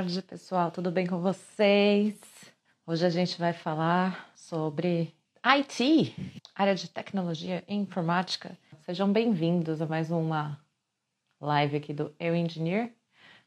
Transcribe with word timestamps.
tarde, 0.00 0.22
pessoal. 0.22 0.70
Tudo 0.70 0.90
bem 0.90 1.06
com 1.06 1.20
vocês? 1.20 2.18
Hoje 2.86 3.04
a 3.04 3.10
gente 3.10 3.38
vai 3.38 3.52
falar 3.52 4.32
sobre 4.34 5.14
IT, 5.44 6.14
área 6.54 6.74
de 6.74 6.88
tecnologia 6.88 7.62
e 7.68 7.74
informática. 7.74 8.56
Sejam 8.80 9.12
bem-vindos 9.12 9.82
a 9.82 9.86
mais 9.86 10.10
uma 10.10 10.58
live 11.38 11.76
aqui 11.76 11.92
do 11.92 12.14
Eu 12.18 12.34
Engineer. 12.34 12.94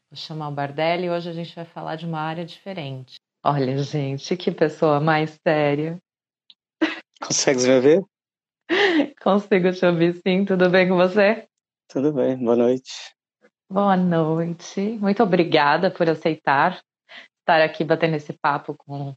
Vou 0.08 0.16
chamar 0.16 0.48
o 0.48 0.52
Bardelli 0.52 1.06
e 1.06 1.10
hoje 1.10 1.28
a 1.28 1.32
gente 1.32 1.52
vai 1.56 1.64
falar 1.64 1.96
de 1.96 2.06
uma 2.06 2.20
área 2.20 2.44
diferente. 2.44 3.16
Olha, 3.42 3.76
gente, 3.78 4.36
que 4.36 4.52
pessoa 4.52 5.00
mais 5.00 5.36
séria. 5.42 5.98
Consegue 7.20 7.66
me 7.66 7.80
ver? 7.80 8.04
Consigo 9.20 9.72
te 9.72 9.84
ouvir 9.84 10.20
sim. 10.24 10.44
Tudo 10.44 10.70
bem 10.70 10.88
com 10.88 10.94
você? 10.94 11.48
Tudo 11.88 12.12
bem, 12.12 12.36
boa 12.36 12.54
noite. 12.54 13.13
Boa 13.74 13.96
noite. 13.96 14.80
Muito 15.00 15.20
obrigada 15.20 15.90
por 15.90 16.08
aceitar 16.08 16.80
estar 17.40 17.60
aqui 17.60 17.82
batendo 17.82 18.14
esse 18.14 18.32
papo 18.32 18.72
com, 18.78 19.12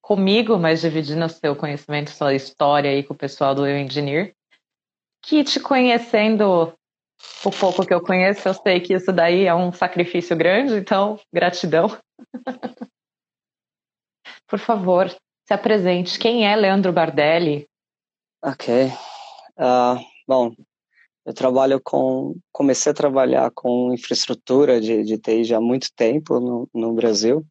comigo, 0.00 0.56
mas 0.56 0.80
dividindo 0.80 1.26
o 1.26 1.28
seu 1.28 1.54
conhecimento, 1.54 2.08
sua 2.08 2.34
história 2.34 2.90
aí 2.90 3.02
com 3.02 3.12
o 3.12 3.16
pessoal 3.16 3.54
do 3.54 3.66
Eu 3.66 3.76
Engineer. 3.76 4.32
Que 5.22 5.44
te 5.44 5.60
conhecendo 5.60 6.74
o 7.44 7.50
pouco 7.60 7.84
que 7.84 7.92
eu 7.92 8.00
conheço, 8.00 8.48
eu 8.48 8.54
sei 8.54 8.80
que 8.80 8.94
isso 8.94 9.12
daí 9.12 9.44
é 9.44 9.54
um 9.54 9.70
sacrifício 9.74 10.34
grande, 10.34 10.72
então 10.76 11.20
gratidão. 11.30 11.88
por 14.48 14.58
favor, 14.58 15.10
se 15.10 15.52
apresente. 15.52 16.18
Quem 16.18 16.50
é 16.50 16.56
Leandro 16.56 16.94
Bardelli? 16.94 17.68
Ok. 18.42 18.86
Uh, 19.58 20.00
bom, 20.26 20.54
eu 21.28 21.34
trabalho 21.34 21.78
com, 21.78 22.34
comecei 22.50 22.90
a 22.90 22.94
trabalhar 22.94 23.50
com 23.54 23.92
infraestrutura 23.92 24.80
de, 24.80 25.04
de 25.04 25.18
TI 25.18 25.44
já 25.44 25.58
há 25.58 25.60
muito 25.60 25.88
tempo 25.94 26.40
no, 26.40 26.66
no 26.72 26.94
Brasil. 26.94 27.44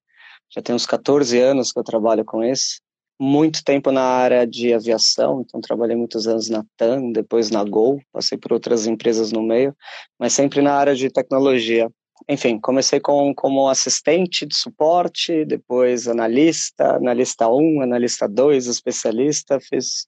Já 0.50 0.64
tem 0.64 0.73
uns 0.73 0.88
14 0.88 1.39
anos 1.39 1.72
que 1.72 1.78
eu 1.78 1.84
trabalho 1.84 2.25
com 2.25 2.44
isso. 2.44 2.81
Muito 3.19 3.64
tempo 3.64 3.92
na 3.92 4.02
área 4.02 4.47
de 4.47 4.73
aviação, 4.73 5.42
então 5.42 5.61
trabalhei 5.61 5.95
muitos 5.95 6.28
anos 6.28 6.50
na 6.50 6.66
TAM, 6.75 7.11
depois 7.11 7.52
na 7.52 7.64
Gol, 7.64 8.02
passei 8.11 8.36
por 8.36 8.52
outras 8.52 8.88
empresas 8.88 9.31
no 9.31 9.44
meio, 9.44 9.75
mas 10.17 10.34
sempre 10.34 10.59
na 10.59 10.73
área 10.73 10.95
de 10.95 11.12
tecnologia. 11.12 11.88
Enfim, 12.28 12.59
comecei 12.59 13.00
com, 13.00 13.31
como 13.36 13.69
assistente 13.69 14.44
de 14.44 14.56
suporte, 14.56 15.45
depois 15.45 16.08
analista, 16.08 16.95
analista 16.95 17.47
1, 17.47 17.81
analista 17.81 18.28
2, 18.28 18.66
especialista, 18.66 19.59
fiz 19.59 20.08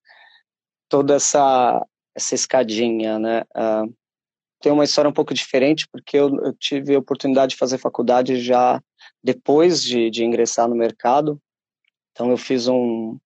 toda 0.89 1.17
essa 1.17 1.85
essa 2.19 2.35
escadinha, 2.35 3.17
né? 3.17 3.41
Uh, 3.55 3.93
tem 4.61 4.71
uma 4.71 4.83
história 4.83 5.09
um 5.09 5.13
pouco 5.13 5.33
diferente, 5.33 5.87
porque 5.89 6.17
eu, 6.17 6.35
eu, 6.43 6.53
tive 6.53 6.93
a 6.93 6.99
oportunidade 6.99 7.51
de 7.51 7.57
fazer 7.57 7.77
faculdade 7.77 8.41
já 8.41 8.81
depois 9.23 9.81
de, 9.81 10.09
de 10.09 10.23
ingressar 10.25 10.67
no 10.67 10.75
mercado. 10.75 11.41
Então, 12.11 12.29
eu 12.29 12.37
fiz 12.37 12.67
um, 12.67 13.17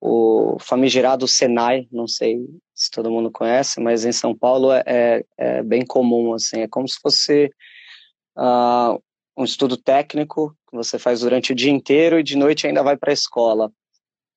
o 0.00 0.58
famigerado 0.60 1.26
Senai, 1.26 1.88
não 1.90 2.06
sei 2.06 2.38
se 2.74 2.90
todo 2.90 3.10
mundo 3.10 3.30
conhece, 3.30 3.80
mas 3.80 4.04
em 4.04 4.12
São 4.12 4.36
Paulo 4.36 4.70
é, 4.70 4.82
é, 4.86 5.24
é 5.38 5.62
bem 5.62 5.84
comum, 5.84 6.34
assim, 6.34 6.60
é 6.60 6.68
como 6.68 6.86
se 6.86 6.98
fosse 7.00 7.50
uh, 8.36 9.02
um 9.36 9.44
estudo 9.44 9.76
técnico 9.76 10.54
que 10.68 10.76
você 10.76 10.98
faz 10.98 11.20
durante 11.20 11.52
o 11.52 11.54
dia 11.54 11.72
inteiro 11.72 12.18
e 12.18 12.22
de 12.22 12.36
noite 12.36 12.66
ainda 12.66 12.82
vai 12.82 12.96
para 12.96 13.10
a 13.10 13.14
escola. 13.14 13.72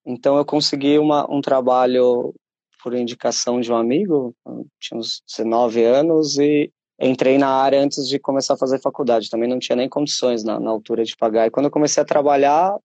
Então 0.06 0.38
eu 0.38 0.46
consegui 0.46 0.98
uma, 0.98 1.30
um 1.32 1.42
trabalho 1.42 2.34
por 2.82 2.94
indicação 2.94 3.60
de 3.62 3.72
um 3.72 3.76
amigo, 3.76 4.36
tinha 4.80 5.00
uns 5.00 5.22
19 5.28 5.84
anos 5.84 6.38
e 6.38 6.72
entrei 7.00 7.38
na 7.38 7.50
área 7.50 7.82
antes 7.82 8.08
de 8.08 8.20
começar 8.20 8.54
a 8.54 8.58
fazer 8.58 8.80
faculdade. 8.80 9.30
Também 9.30 9.50
não 9.50 9.60
tinha 9.60 9.76
nem 9.76 9.90
condições 9.90 10.44
na, 10.44 10.60
na 10.60 10.70
altura 10.70 11.04
de 11.04 11.16
pagar. 11.16 11.48
E 11.48 11.52
quando 11.52 11.66
eu 11.66 11.72
comecei 11.72 12.02
a 12.02 12.06
trabalhar, 12.06 12.78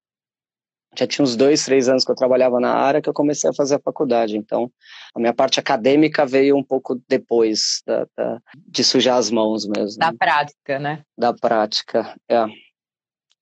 já 0.98 1.06
tinha 1.06 1.22
uns 1.22 1.36
dois, 1.36 1.64
três 1.64 1.88
anos 1.88 2.04
que 2.04 2.10
eu 2.10 2.14
trabalhava 2.14 2.58
na 2.58 2.72
área 2.72 3.02
que 3.02 3.08
eu 3.08 3.12
comecei 3.12 3.50
a 3.50 3.54
fazer 3.54 3.74
a 3.74 3.80
faculdade. 3.80 4.36
Então, 4.36 4.70
a 5.14 5.20
minha 5.20 5.34
parte 5.34 5.60
acadêmica 5.60 6.24
veio 6.24 6.56
um 6.56 6.64
pouco 6.64 7.00
depois 7.08 7.82
da, 7.86 8.06
da, 8.16 8.40
de 8.56 8.82
sujar 8.82 9.18
as 9.18 9.30
mãos 9.30 9.66
mesmo. 9.66 9.98
Da 9.98 10.12
prática, 10.14 10.78
né? 10.78 11.02
Da 11.16 11.34
prática, 11.34 12.16
é. 12.28 12.46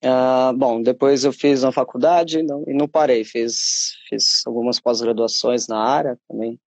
Uh, 0.04 0.52
bom, 0.54 0.82
depois 0.82 1.24
eu 1.24 1.32
fiz 1.32 1.62
uma 1.62 1.72
faculdade 1.72 2.42
não, 2.42 2.62
e 2.66 2.74
não 2.74 2.86
parei, 2.86 3.24
fiz, 3.24 3.94
fiz 4.06 4.42
algumas 4.46 4.78
pós-graduações 4.78 5.66
na 5.66 5.78
área 5.78 6.18
também, 6.28 6.60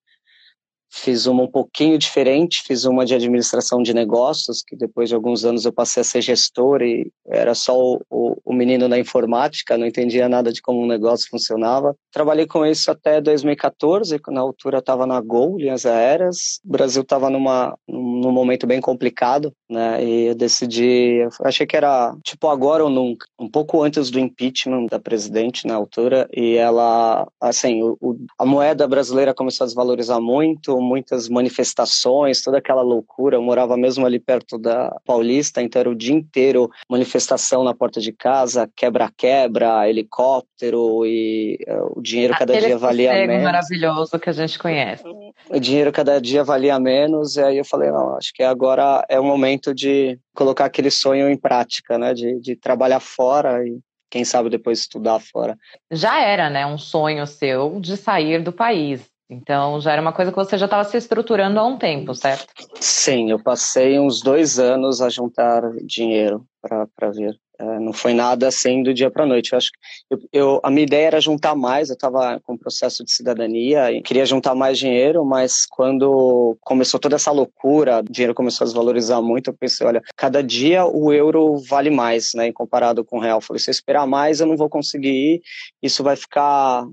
Fiz 0.89 1.25
uma 1.25 1.43
um 1.43 1.47
pouquinho 1.47 1.97
diferente, 1.97 2.63
fiz 2.65 2.85
uma 2.85 3.05
de 3.05 3.13
administração 3.13 3.83
de 3.83 3.93
negócios, 3.93 4.63
que 4.65 4.75
depois 4.75 5.09
de 5.09 5.15
alguns 5.15 5.43
anos 5.43 5.65
eu 5.65 5.71
passei 5.71 6.01
a 6.01 6.03
ser 6.03 6.21
gestor 6.21 6.81
e 6.81 7.11
era 7.27 7.53
só 7.53 7.77
o, 7.77 8.01
o, 8.09 8.37
o 8.45 8.53
menino 8.53 8.87
da 8.87 8.97
informática, 8.97 9.77
não 9.77 9.85
entendia 9.85 10.29
nada 10.29 10.51
de 10.51 10.61
como 10.61 10.81
um 10.81 10.87
negócio 10.87 11.29
funcionava. 11.29 11.93
Trabalhei 12.11 12.47
com 12.47 12.65
isso 12.65 12.89
até 12.89 13.19
2014, 13.19 14.17
na 14.29 14.39
altura 14.39 14.77
estava 14.77 15.05
na 15.05 15.19
Gol, 15.19 15.57
linhas 15.57 15.85
aéreas. 15.85 16.59
O 16.65 16.71
Brasil 16.71 17.01
estava 17.01 17.29
num 17.29 18.31
momento 18.31 18.65
bem 18.65 18.79
complicado, 18.79 19.53
né? 19.69 20.03
E 20.03 20.25
eu 20.28 20.35
decidi, 20.35 21.19
eu 21.22 21.29
achei 21.44 21.66
que 21.66 21.75
era 21.75 22.16
tipo 22.23 22.47
agora 22.47 22.83
ou 22.83 22.89
nunca, 22.89 23.28
um 23.39 23.50
pouco 23.50 23.83
antes 23.83 24.09
do 24.09 24.19
impeachment 24.19 24.88
da 24.88 25.00
presidente 25.00 25.67
na 25.67 25.75
altura, 25.75 26.28
e 26.35 26.55
ela, 26.55 27.28
assim, 27.41 27.81
o, 27.83 28.17
a 28.38 28.45
moeda 28.45 28.88
brasileira 28.88 29.33
começou 29.33 29.66
a 29.66 29.67
desvalorizar 29.67 30.22
muito, 30.22 30.79
muitas 30.79 31.27
manifestações, 31.27 32.41
toda 32.41 32.57
aquela 32.57 32.81
loucura. 32.81 33.35
Eu 33.35 33.41
morava 33.41 33.75
mesmo 33.75 34.06
ali 34.06 34.19
perto 34.19 34.57
da 34.57 34.95
Paulista, 35.06 35.61
então 35.61 35.79
era 35.79 35.89
o 35.89 35.95
dia 35.95 36.16
inteiro 36.16 36.69
manifestação 36.89 37.63
na 37.63 37.73
porta 37.73 38.00
de 38.00 38.11
casa, 38.11 38.69
quebra-quebra, 38.75 39.89
helicóptero 39.89 41.06
e 41.06 41.57
uh, 41.67 42.00
o 42.00 42.01
dinheiro 42.01 42.33
cada 42.33 42.53
Aquele 42.53 42.67
dia 42.67 42.77
valia 42.77 43.13
menos. 43.27 43.44
maravilhoso 43.44 44.19
que 44.19 44.29
a 44.29 44.33
gente 44.33 44.57
conhece. 44.57 45.03
O 45.50 45.59
dinheiro 45.59 45.91
cada 45.91 46.19
dia 46.19 46.44
valia 46.44 46.79
menos, 46.79 47.35
e 47.35 47.41
aí 47.41 47.57
eu 47.57 47.66
falei, 47.66 47.91
não, 47.91 48.16
acho 48.16 48.33
que 48.33 48.44
agora 48.44 49.06
é 49.09 49.19
o 49.19 49.23
momento 49.23 49.56
de 49.73 50.19
colocar 50.35 50.66
aquele 50.66 50.91
sonho 50.91 51.29
em 51.29 51.38
prática, 51.38 51.97
né, 51.97 52.13
de, 52.13 52.40
de 52.40 52.56
trabalhar 52.56 53.00
fora 53.00 53.66
e 53.66 53.79
quem 54.09 54.23
sabe 54.23 54.50
depois 54.50 54.79
estudar 54.79 55.19
fora. 55.19 55.57
Já 55.91 56.19
era, 56.22 56.50
né, 56.50 56.66
um 56.66 56.78
sonho 56.78 57.25
seu 57.28 57.79
de 57.79 57.97
sair 57.97 58.41
do 58.41 58.51
país. 58.51 59.06
Então 59.29 59.81
já 59.81 59.91
era 59.91 60.01
uma 60.01 60.13
coisa 60.13 60.31
que 60.31 60.38
você 60.38 60.57
já 60.57 60.66
estava 60.66 60.85
se 60.85 60.95
estruturando 60.95 61.59
há 61.59 61.66
um 61.66 61.78
tempo, 61.78 62.16
certo? 62.16 62.47
Sim, 62.79 63.29
eu 63.29 63.41
passei 63.41 64.00
uns 64.00 64.22
dois 64.22 64.57
anos 64.57 65.01
a 65.01 65.09
juntar 65.09 65.62
dinheiro 65.84 66.45
para 66.62 67.12
vir. 67.12 67.40
É, 67.59 67.79
não 67.79 67.91
foi 67.91 68.13
nada 68.13 68.47
assim 68.47 68.84
do 68.84 68.94
dia 68.94 69.09
para 69.09 69.25
noite. 69.25 69.51
Eu 69.51 69.57
acho 69.57 69.72
que 69.72 69.78
eu, 70.12 70.19
eu, 70.31 70.59
a 70.63 70.69
minha 70.69 70.84
ideia 70.84 71.07
era 71.07 71.19
juntar 71.19 71.56
mais. 71.56 71.90
Eu 71.90 71.95
estava 71.95 72.40
com 72.41 72.53
o 72.53 72.57
processo 72.57 73.03
de 73.03 73.12
cidadania 73.12 73.91
e 73.91 74.01
queria 74.01 74.25
juntar 74.25 74.53
mais 74.53 74.78
dinheiro, 74.78 75.25
mas 75.25 75.66
quando 75.66 76.56
começou 76.62 77.00
toda 77.00 77.16
essa 77.16 77.31
loucura, 77.31 78.00
o 78.00 78.12
dinheiro 78.12 78.35
começou 78.35 78.63
a 78.63 78.68
desvalorizar 78.68 79.22
muito. 79.23 79.50
Eu 79.50 79.56
pensei, 79.56 79.88
olha, 79.88 80.03
cada 80.16 80.44
dia 80.44 80.85
o 80.85 81.12
euro 81.12 81.57
vale 81.68 81.90
mais, 81.90 82.34
né, 82.35 82.51
comparado 82.51 83.03
com 83.03 83.18
o 83.18 83.22
real. 83.22 83.38
Eu 83.39 83.41
falei, 83.41 83.59
se 83.59 83.69
eu 83.69 83.74
esperar 83.74 84.06
mais, 84.06 84.39
eu 84.39 84.45
não 84.45 84.56
vou 84.56 84.69
conseguir 84.69 85.09
ir. 85.09 85.41
Isso 85.81 86.03
vai 86.03 86.16
ficar, 86.16 86.85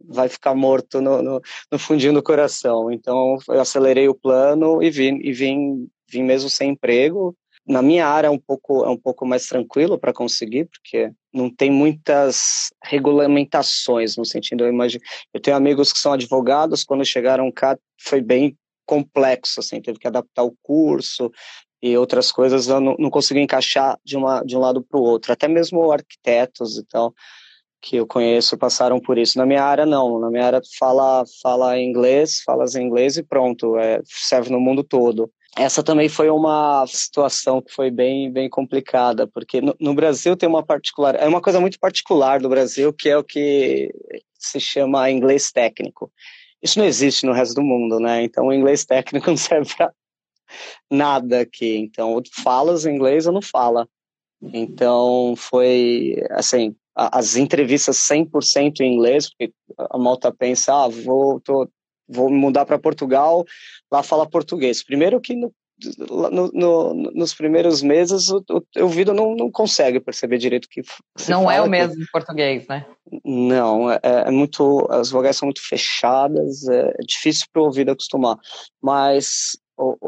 vai 0.00 0.28
ficar 0.28 0.54
morto 0.54 1.00
no, 1.00 1.20
no, 1.20 1.40
no 1.72 1.78
fundinho 1.78 2.14
do 2.14 2.22
coração. 2.22 2.92
Então 2.92 3.38
eu 3.48 3.60
acelerei 3.60 4.08
o 4.08 4.14
plano 4.14 4.80
e 4.80 4.88
vim, 4.88 5.18
e 5.20 5.32
vim, 5.32 5.88
vim 6.08 6.22
mesmo 6.22 6.48
sem 6.48 6.70
emprego 6.70 7.36
na 7.66 7.82
minha 7.82 8.06
área 8.06 8.28
é 8.28 8.30
um 8.30 8.38
pouco, 8.38 8.84
é 8.84 8.88
um 8.88 8.96
pouco 8.96 9.26
mais 9.26 9.46
tranquilo 9.46 9.98
para 9.98 10.12
conseguir, 10.12 10.66
porque 10.66 11.10
não 11.32 11.50
tem 11.50 11.70
muitas 11.70 12.70
regulamentações 12.84 14.16
no 14.16 14.24
sentido, 14.24 14.64
eu 14.64 14.68
imagino, 14.68 15.02
eu 15.34 15.40
tenho 15.40 15.56
amigos 15.56 15.92
que 15.92 15.98
são 15.98 16.12
advogados, 16.12 16.84
quando 16.84 17.04
chegaram 17.04 17.50
cá 17.50 17.76
foi 18.00 18.20
bem 18.20 18.56
complexo, 18.86 19.58
assim, 19.58 19.80
teve 19.80 19.98
que 19.98 20.06
adaptar 20.06 20.44
o 20.44 20.54
curso 20.62 21.30
e 21.82 21.96
outras 21.96 22.30
coisas, 22.30 22.68
eu 22.68 22.80
não, 22.80 22.94
não 22.98 23.10
consegui 23.10 23.40
encaixar 23.40 23.98
de, 24.04 24.16
uma, 24.16 24.42
de 24.42 24.56
um 24.56 24.60
lado 24.60 24.82
para 24.82 24.98
o 24.98 25.02
outro, 25.02 25.32
até 25.32 25.48
mesmo 25.48 25.90
arquitetos 25.90 26.78
e 26.78 26.84
tal, 26.84 27.12
que 27.82 27.96
eu 27.96 28.06
conheço 28.06 28.56
passaram 28.56 28.98
por 28.98 29.18
isso. 29.18 29.38
Na 29.38 29.46
minha 29.46 29.62
área, 29.62 29.86
não. 29.86 30.18
Na 30.18 30.30
minha 30.30 30.44
área, 30.44 30.60
fala, 30.78 31.24
fala 31.40 31.78
inglês, 31.78 32.40
falas 32.44 32.74
inglês 32.74 33.16
e 33.16 33.22
pronto, 33.22 33.76
é, 33.76 34.00
serve 34.06 34.50
no 34.50 34.58
mundo 34.58 34.82
todo 34.82 35.30
essa 35.56 35.82
também 35.82 36.08
foi 36.08 36.28
uma 36.28 36.86
situação 36.86 37.62
que 37.62 37.72
foi 37.72 37.90
bem, 37.90 38.30
bem 38.30 38.48
complicada, 38.48 39.26
porque 39.26 39.60
no, 39.60 39.74
no, 39.80 39.94
Brasil 39.94 40.36
tem 40.36 40.48
uma 40.48 40.62
particular, 40.62 41.14
é 41.14 41.26
uma 41.26 41.40
coisa 41.40 41.60
muito 41.60 41.78
particular 41.78 42.40
do 42.40 42.48
Brasil, 42.48 42.92
que 42.92 43.08
é 43.08 43.16
o 43.16 43.24
que 43.24 43.90
se 44.38 44.60
chama 44.60 45.10
inglês 45.10 45.50
técnico. 45.50 46.12
Isso 46.62 46.78
não 46.78 46.86
existe 46.86 47.24
no 47.24 47.32
resto 47.32 47.54
do 47.54 47.62
mundo, 47.62 47.98
né? 47.98 48.22
Então 48.22 48.48
o 48.48 48.52
inglês 48.52 48.84
técnico 48.84 49.28
não 49.30 49.36
serve 49.36 49.74
para 49.74 49.92
nada 50.90 51.40
aqui. 51.40 51.76
Então, 51.76 52.20
falas 52.42 52.84
inglês 52.86 53.26
ou 53.26 53.32
não 53.32 53.42
fala. 53.42 53.88
Então, 54.42 55.34
foi 55.36 56.16
assim, 56.30 56.76
as 56.94 57.36
entrevistas 57.36 57.96
100% 57.96 58.80
em 58.80 58.94
inglês, 58.94 59.30
porque 59.30 59.52
a 59.78 59.98
malta 59.98 60.32
pensa, 60.32 60.84
ah, 60.84 60.88
vou, 60.88 61.40
tô, 61.40 61.68
vou 62.08 62.30
mudar 62.30 62.64
para 62.64 62.78
Portugal, 62.78 63.44
lá 63.90 64.02
fala 64.02 64.28
português. 64.28 64.82
Primeiro 64.82 65.20
que 65.20 65.34
no, 65.34 65.52
no, 66.30 66.50
no, 66.52 66.94
nos 66.94 67.34
primeiros 67.34 67.82
meses 67.82 68.30
o, 68.30 68.42
o 68.48 68.82
ouvido 68.82 69.12
não, 69.12 69.34
não 69.34 69.50
consegue 69.50 70.00
perceber 70.00 70.38
direito 70.38 70.64
o 70.64 70.68
que 70.68 70.82
não 71.28 71.50
é 71.50 71.60
o 71.60 71.68
mesmo 71.68 72.02
em 72.02 72.06
português 72.10 72.66
né? 72.66 72.86
Não 73.22 73.90
é, 73.90 74.00
é, 74.02 74.30
muito 74.30 74.86
as 74.90 75.10
vogais 75.10 75.36
são 75.36 75.46
muito 75.46 75.60
fechadas 75.60 76.66
é, 76.68 76.94
é 76.98 77.02
difícil 77.06 77.46
para 77.52 77.60
o 77.60 77.66
ouvido 77.66 77.90
acostumar. 77.90 78.38
Mas 78.82 79.58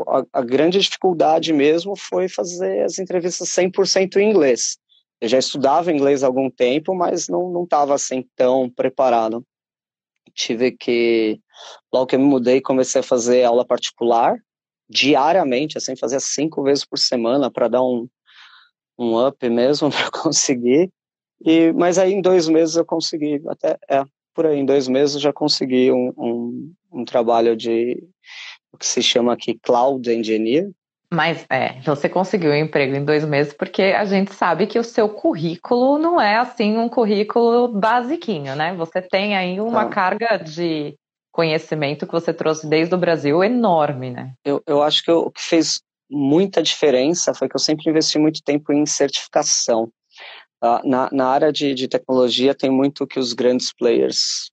a, 0.09 0.41
a, 0.41 0.43
grande 0.43 0.79
dificuldade 0.79 1.53
mesmo 1.53 1.95
foi 1.95 2.29
fazer 2.29 2.83
as 2.83 2.99
entrevistas 2.99 3.49
100% 3.51 4.17
em 4.17 4.31
inglês. 4.31 4.79
Eu 5.21 5.29
já 5.29 5.39
estudava 5.39 5.93
inglês 5.93 6.23
há 6.23 6.27
algum 6.29 6.49
tempo 6.51 6.95
mas 6.95 7.29
não 7.29 7.51
não 7.51 7.65
estava 7.65 7.95
assim 7.95 8.25
tão 8.35 8.71
preparado 8.71 9.45
tive 10.35 10.73
que 10.73 11.41
logo 11.93 12.07
que 12.07 12.17
eu 12.17 12.21
me 12.21 12.27
mudei 12.27 12.61
comecei 12.61 13.01
a 13.01 13.05
fazer 13.05 13.45
aula 13.45 13.65
particular 13.65 14.37
diariamente, 14.89 15.77
assim, 15.77 15.95
fazia 15.97 16.19
cinco 16.19 16.63
vezes 16.63 16.85
por 16.85 16.99
semana 16.99 17.51
para 17.51 17.69
dar 17.69 17.83
um, 17.83 18.09
um 18.99 19.27
up 19.27 19.49
mesmo 19.49 19.91
para 19.93 20.11
conseguir. 20.11 20.91
E, 21.45 21.73
mas 21.73 21.99
aí 21.99 22.13
em 22.13 22.23
dois 22.23 22.49
meses 22.49 22.77
eu 22.77 22.85
consegui, 22.85 23.41
até 23.49 23.79
é, 23.89 24.03
por 24.35 24.47
aí, 24.47 24.59
em 24.59 24.65
dois 24.65 24.89
meses 24.89 25.17
eu 25.17 25.21
já 25.21 25.33
consegui 25.33 25.93
um, 25.93 26.13
um, 26.17 26.75
um 26.93 27.05
trabalho 27.05 27.57
de 27.57 28.03
o 28.73 28.79
que 28.79 28.87
se 28.87 29.03
chama 29.03 29.33
aqui 29.33 29.59
Cloud 29.63 30.11
Engineer. 30.11 30.71
Mas 31.13 31.47
é, 31.51 31.81
você 31.81 32.09
conseguiu 32.09 32.51
um 32.51 32.55
emprego 32.55 32.95
em 32.95 33.05
dois 33.05 33.25
meses 33.25 33.55
porque 33.55 33.83
a 33.83 34.05
gente 34.05 34.35
sabe 34.35 34.67
que 34.67 34.79
o 34.79 34.85
seu 34.85 35.09
currículo 35.09 35.99
não 35.99 36.21
é 36.21 36.37
assim 36.37 36.77
um 36.77 36.89
currículo 36.89 37.69
basiquinho, 37.69 38.55
né? 38.55 38.75
Você 38.75 39.01
tem 39.01 39.35
aí 39.35 39.59
uma 39.59 39.83
ah. 39.83 39.89
carga 39.89 40.37
de 40.37 40.95
conhecimento 41.33 42.07
que 42.07 42.13
você 42.13 42.33
trouxe 42.35 42.69
desde 42.69 42.95
o 42.95 42.99
Brasil 42.99 43.43
enorme, 43.43 44.11
né? 44.11 44.35
Eu, 44.45 44.63
eu 44.67 44.83
acho 44.83 45.03
que 45.03 45.11
o 45.11 45.31
que 45.31 45.41
fez 45.41 45.81
muita 46.11 46.63
diferença 46.63 47.33
foi 47.33 47.49
que 47.49 47.57
eu 47.57 47.61
sempre 47.61 47.89
investi 47.89 48.19
muito 48.19 48.43
tempo 48.43 48.73
em 48.73 48.85
certificação. 48.85 49.91
Uh, 50.63 50.87
na, 50.87 51.09
na 51.13 51.29
área 51.29 51.53
de, 51.53 51.73
de 51.73 51.87
tecnologia 51.87 52.55
tem 52.55 52.69
muito 52.69 53.07
que 53.07 53.19
os 53.19 53.33
grandes 53.33 53.73
players 53.73 54.51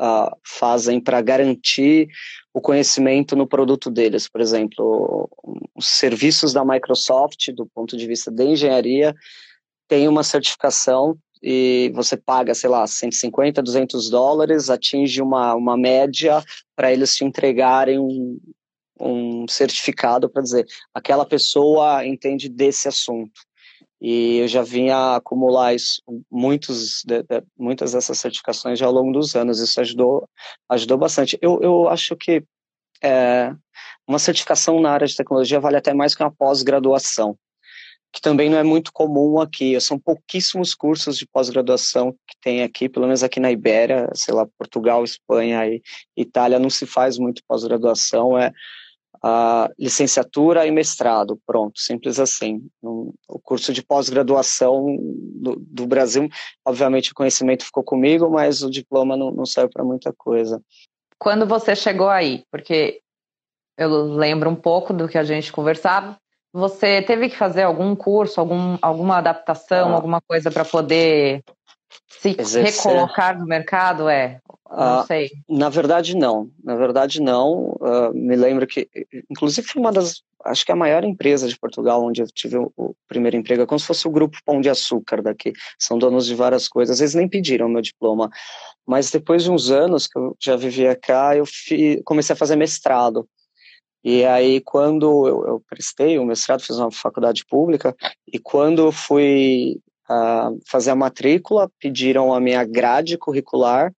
uh, 0.00 0.36
fazem 0.44 1.00
para 1.00 1.20
garantir 1.20 2.08
o 2.52 2.60
conhecimento 2.60 3.36
no 3.36 3.46
produto 3.46 3.90
deles. 3.90 4.28
Por 4.28 4.40
exemplo, 4.40 5.28
os 5.74 5.86
serviços 5.86 6.52
da 6.52 6.64
Microsoft, 6.64 7.52
do 7.52 7.66
ponto 7.66 7.96
de 7.96 8.06
vista 8.06 8.30
de 8.30 8.44
engenharia, 8.44 9.14
tem 9.88 10.08
uma 10.08 10.22
certificação 10.22 11.16
e 11.42 11.90
você 11.94 12.16
paga, 12.16 12.54
sei 12.54 12.68
lá, 12.68 12.86
150, 12.86 13.62
200 13.62 14.10
dólares, 14.10 14.70
atinge 14.70 15.22
uma, 15.22 15.54
uma 15.54 15.76
média 15.76 16.42
para 16.74 16.92
eles 16.92 17.14
te 17.14 17.24
entregarem 17.24 17.98
um, 17.98 18.40
um 19.00 19.46
certificado 19.48 20.28
para 20.28 20.42
dizer 20.42 20.66
aquela 20.92 21.24
pessoa 21.24 22.04
entende 22.04 22.48
desse 22.48 22.88
assunto. 22.88 23.47
E 24.00 24.38
eu 24.38 24.48
já 24.48 24.62
vinha 24.62 25.16
acumular 25.16 25.74
isso, 25.74 26.00
muitos, 26.30 27.02
de, 27.04 27.22
de, 27.22 27.42
muitas 27.58 27.92
dessas 27.92 28.18
certificações 28.18 28.78
já 28.78 28.86
ao 28.86 28.92
longo 28.92 29.12
dos 29.12 29.34
anos. 29.34 29.60
Isso 29.60 29.80
ajudou, 29.80 30.28
ajudou 30.68 30.98
bastante. 30.98 31.38
Eu, 31.42 31.60
eu 31.60 31.88
acho 31.88 32.16
que 32.16 32.44
é, 33.02 33.52
uma 34.06 34.18
certificação 34.18 34.80
na 34.80 34.90
área 34.90 35.06
de 35.06 35.16
tecnologia 35.16 35.60
vale 35.60 35.76
até 35.76 35.92
mais 35.92 36.14
que 36.14 36.22
uma 36.22 36.34
pós-graduação 36.34 37.36
que 38.12 38.20
também 38.20 38.48
não 38.48 38.58
é 38.58 38.62
muito 38.62 38.92
comum 38.92 39.40
aqui. 39.40 39.78
São 39.80 39.98
pouquíssimos 39.98 40.74
cursos 40.74 41.18
de 41.18 41.26
pós-graduação 41.26 42.12
que 42.26 42.36
tem 42.40 42.62
aqui, 42.62 42.88
pelo 42.88 43.06
menos 43.06 43.22
aqui 43.22 43.38
na 43.38 43.52
Ibéria, 43.52 44.08
sei 44.14 44.34
lá, 44.34 44.46
Portugal, 44.58 45.04
Espanha 45.04 45.66
e 45.66 45.82
Itália 46.16 46.58
não 46.58 46.70
se 46.70 46.86
faz 46.86 47.18
muito 47.18 47.42
pós-graduação, 47.46 48.38
é 48.38 48.52
a 49.22 49.70
licenciatura 49.78 50.66
e 50.66 50.70
mestrado, 50.70 51.40
pronto, 51.46 51.78
simples 51.80 52.18
assim. 52.18 52.62
O 52.82 53.38
curso 53.42 53.72
de 53.72 53.82
pós-graduação 53.82 54.96
do, 55.34 55.56
do, 55.56 55.86
Brasil, 55.86 56.28
obviamente 56.64 57.12
o 57.12 57.14
conhecimento 57.14 57.64
ficou 57.64 57.82
comigo, 57.82 58.30
mas 58.30 58.62
o 58.62 58.70
diploma 58.70 59.16
não, 59.16 59.30
não 59.30 59.46
serve 59.46 59.70
para 59.72 59.84
muita 59.84 60.12
coisa. 60.12 60.62
Quando 61.18 61.46
você 61.46 61.74
chegou 61.74 62.08
aí, 62.08 62.44
porque 62.50 63.00
eu 63.76 63.88
lembro 63.88 64.50
um 64.50 64.56
pouco 64.56 64.92
do 64.92 65.08
que 65.08 65.18
a 65.18 65.24
gente 65.24 65.52
conversava, 65.52 66.16
você 66.52 67.02
teve 67.02 67.28
que 67.28 67.36
fazer 67.36 67.62
algum 67.62 67.94
curso, 67.94 68.40
algum, 68.40 68.78
alguma 68.80 69.18
adaptação, 69.18 69.90
ah. 69.90 69.94
alguma 69.94 70.20
coisa 70.20 70.50
para 70.50 70.64
poder 70.64 71.42
se 72.08 72.36
Exercer. 72.38 72.64
recolocar 72.64 73.38
no 73.38 73.46
mercado? 73.46 74.08
É, 74.08 74.40
não 74.70 75.00
ah, 75.00 75.04
sei. 75.06 75.30
Na 75.48 75.68
verdade, 75.68 76.14
não. 76.16 76.50
Na 76.62 76.76
verdade, 76.76 77.22
não. 77.22 77.76
Uh, 77.80 78.12
me 78.12 78.36
lembro 78.36 78.66
que, 78.66 78.88
inclusive, 79.30 79.66
foi 79.66 79.80
uma 79.80 79.92
das, 79.92 80.22
acho 80.44 80.64
que 80.64 80.72
a 80.72 80.76
maior 80.76 81.04
empresa 81.04 81.48
de 81.48 81.58
Portugal 81.58 82.04
onde 82.04 82.20
eu 82.20 82.26
tive 82.26 82.58
o, 82.58 82.70
o 82.76 82.94
primeiro 83.08 83.36
emprego, 83.36 83.62
é 83.62 83.66
como 83.66 83.78
se 83.78 83.86
fosse 83.86 84.06
o 84.06 84.10
grupo 84.10 84.38
Pão 84.44 84.60
de 84.60 84.68
Açúcar 84.68 85.22
daqui. 85.22 85.52
São 85.78 85.98
donos 85.98 86.26
de 86.26 86.34
várias 86.34 86.68
coisas. 86.68 87.00
Eles 87.00 87.14
nem 87.14 87.28
pediram 87.28 87.68
meu 87.68 87.80
diploma. 87.80 88.30
Mas 88.86 89.10
depois 89.10 89.42
de 89.42 89.50
uns 89.50 89.70
anos 89.70 90.06
que 90.06 90.18
eu 90.18 90.36
já 90.40 90.56
vivia 90.56 90.94
cá, 90.94 91.34
eu 91.36 91.46
fi, 91.46 92.02
comecei 92.04 92.34
a 92.34 92.36
fazer 92.36 92.56
mestrado. 92.56 93.26
E 94.04 94.24
aí, 94.24 94.60
quando 94.60 95.26
eu, 95.26 95.46
eu 95.46 95.62
prestei 95.68 96.18
o 96.18 96.24
mestrado, 96.24 96.62
fiz 96.62 96.78
uma 96.78 96.90
faculdade 96.90 97.44
pública, 97.44 97.96
e 98.32 98.38
quando 98.38 98.92
fui 98.92 99.80
uh, 100.10 100.58
fazer 100.66 100.90
a 100.90 100.96
matrícula, 100.96 101.70
pediram 101.80 102.32
a 102.32 102.40
minha 102.40 102.64
grade 102.64 103.18
curricular, 103.18 103.92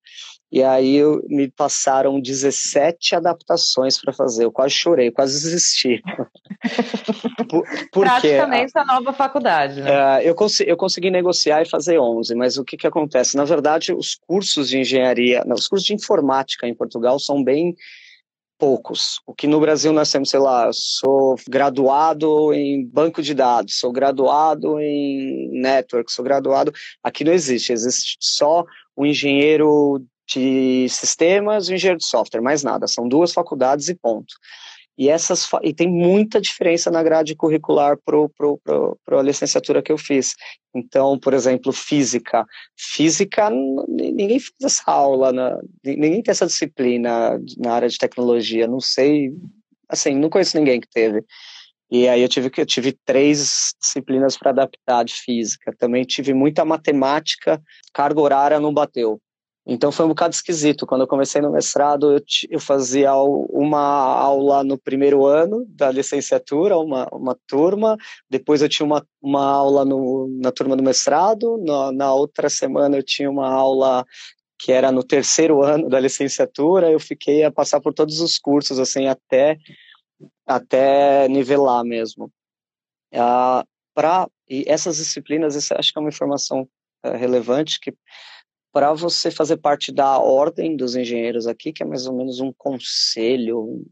e 0.53 0.65
aí 0.65 0.97
eu, 0.97 1.23
me 1.29 1.49
passaram 1.49 2.21
17 2.21 3.15
adaptações 3.15 4.01
para 4.01 4.13
fazer. 4.13 4.45
Eu 4.45 4.51
quase 4.51 4.75
chorei, 4.75 5.11
quase 5.13 5.41
desisti. 5.41 6.03
por, 7.49 7.65
por 7.93 8.05
Praticamente 8.05 8.73
a 8.77 8.85
nova 8.85 9.13
faculdade, 9.13 9.81
né? 9.81 9.91
Uh, 9.91 10.23
eu, 10.23 10.35
cons 10.35 10.61
eu 10.61 10.77
consegui 10.77 11.09
negociar 11.09 11.63
e 11.63 11.69
fazer 11.69 12.01
11, 12.01 12.35
mas 12.35 12.57
o 12.57 12.65
que, 12.65 12.77
que 12.77 12.87
acontece? 12.87 13.37
Na 13.37 13.45
verdade, 13.45 13.93
os 13.93 14.17
cursos 14.27 14.69
de 14.69 14.79
engenharia, 14.79 15.45
não, 15.47 15.55
os 15.55 15.69
cursos 15.69 15.87
de 15.87 15.95
informática 15.95 16.67
em 16.67 16.75
Portugal 16.75 17.21
são 17.21 17.45
bem 17.45 17.77
poucos. 18.61 19.21
O 19.27 19.35
que 19.35 19.47
no 19.47 19.59
Brasil 19.59 19.91
nós 19.91 20.13
temos, 20.13 20.29
sei 20.29 20.39
lá, 20.39 20.71
sou 20.73 21.35
graduado 21.49 22.53
em 22.53 22.87
banco 22.87 23.23
de 23.23 23.33
dados, 23.33 23.79
sou 23.79 23.91
graduado 23.91 24.79
em 24.79 25.49
network, 25.59 26.13
sou 26.13 26.23
graduado. 26.23 26.71
Aqui 27.03 27.25
não 27.25 27.33
existe, 27.33 27.73
existe 27.73 28.19
só 28.21 28.65
o 28.95 29.07
engenheiro 29.07 30.05
de 30.29 30.87
sistemas 30.91 31.69
e 31.69 31.73
o 31.73 31.75
engenheiro 31.75 31.99
de 31.99 32.07
software, 32.07 32.43
mais 32.43 32.63
nada. 32.63 32.87
São 32.87 33.09
duas 33.09 33.33
faculdades 33.33 33.89
e 33.89 33.95
ponto. 33.95 34.35
E, 34.99 35.09
essas, 35.09 35.49
e 35.63 35.73
tem 35.73 35.89
muita 35.89 36.41
diferença 36.41 36.91
na 36.91 37.03
grade 37.03 37.35
curricular 37.35 37.97
para 38.05 39.19
a 39.19 39.23
licenciatura 39.23 39.83
que 39.83 39.91
eu 39.91 39.97
fiz. 39.97 40.35
Então, 40.75 41.19
por 41.19 41.33
exemplo, 41.33 41.73
física. 41.73 42.45
Física, 42.77 43.51
ninguém 43.51 44.39
faz 44.39 44.53
essa 44.63 44.91
aula, 44.91 45.33
ninguém 45.85 46.23
tem 46.23 46.33
essa 46.33 46.47
disciplina 46.47 47.41
na 47.57 47.73
área 47.73 47.89
de 47.89 47.97
tecnologia. 47.97 48.67
Não 48.67 48.81
sei, 48.81 49.33
assim, 49.89 50.15
não 50.15 50.29
conheço 50.29 50.59
ninguém 50.59 50.81
que 50.81 50.89
teve. 50.89 51.25
E 51.91 52.07
aí 52.07 52.23
eu 52.23 52.29
tive 52.29 52.51
eu 52.57 52.67
tive 52.67 52.93
três 53.05 53.75
disciplinas 53.81 54.37
para 54.37 54.51
adaptar 54.51 55.05
de 55.05 55.15
física. 55.15 55.75
Também 55.77 56.05
tive 56.05 56.33
muita 56.33 56.65
matemática, 56.65 57.61
carga 57.93 58.21
horária 58.21 58.61
não 58.61 58.73
bateu. 58.73 59.21
Então 59.67 59.93
foi 59.93 60.07
um 60.07 60.09
bocado 60.09 60.35
esquisito. 60.35 60.87
Quando 60.87 61.03
eu 61.03 61.07
comecei 61.07 61.41
no 61.41 61.53
mestrado, 61.53 62.13
eu, 62.13 62.21
eu 62.49 62.61
fazia 62.61 63.13
uma 63.15 63.79
aula 63.79 64.65
no 64.65 64.79
primeiro 64.79 65.27
ano 65.27 65.65
da 65.69 65.91
licenciatura, 65.91 66.79
uma, 66.79 67.07
uma 67.13 67.37
turma. 67.47 67.97
Depois 68.29 68.63
eu 68.63 68.69
tinha 68.69 68.87
uma, 68.87 69.07
uma 69.21 69.45
aula 69.45 69.85
no, 69.85 70.29
na 70.41 70.51
turma 70.51 70.77
do 70.77 70.83
mestrado. 70.83 71.59
Na, 71.65 71.93
na 71.93 72.15
outra 72.15 72.49
semana 72.49 72.97
eu 72.97 73.03
tinha 73.03 73.31
uma 73.31 73.49
aula 73.49 74.05
que 74.59 74.73
era 74.73 74.91
no 74.91 75.03
terceiro 75.03 75.63
ano 75.65 75.89
da 75.89 76.01
licenciatura. 76.01 76.91
Eu 76.91 77.01
fiquei 77.01 77.45
a 77.45 77.53
passar 77.53 77.81
por 77.81 77.93
todos 77.93 78.21
os 78.21 78.39
cursos, 78.39 78.79
assim, 78.79 79.07
até, 79.07 79.59
até 80.47 81.29
nivelar 81.29 81.85
mesmo. 81.85 82.33
Ah, 83.13 83.65
pra, 83.95 84.29
e 84.49 84.65
essas 84.67 84.97
disciplinas, 84.97 85.55
isso 85.55 85.75
acho 85.77 85.93
que 85.93 85.99
é 85.99 86.03
uma 86.03 86.09
informação 86.09 86.69
é, 87.03 87.17
relevante, 87.17 87.81
que 87.81 87.93
para 88.73 88.93
você 88.93 89.31
fazer 89.31 89.57
parte 89.57 89.93
da 89.93 90.19
ordem 90.19 90.77
dos 90.77 90.95
engenheiros 90.95 91.47
aqui, 91.47 91.73
que 91.73 91.83
é 91.83 91.87
mais 91.87 92.07
ou 92.07 92.17
menos 92.17 92.41
um 92.41 92.53
conselho. 92.53 93.85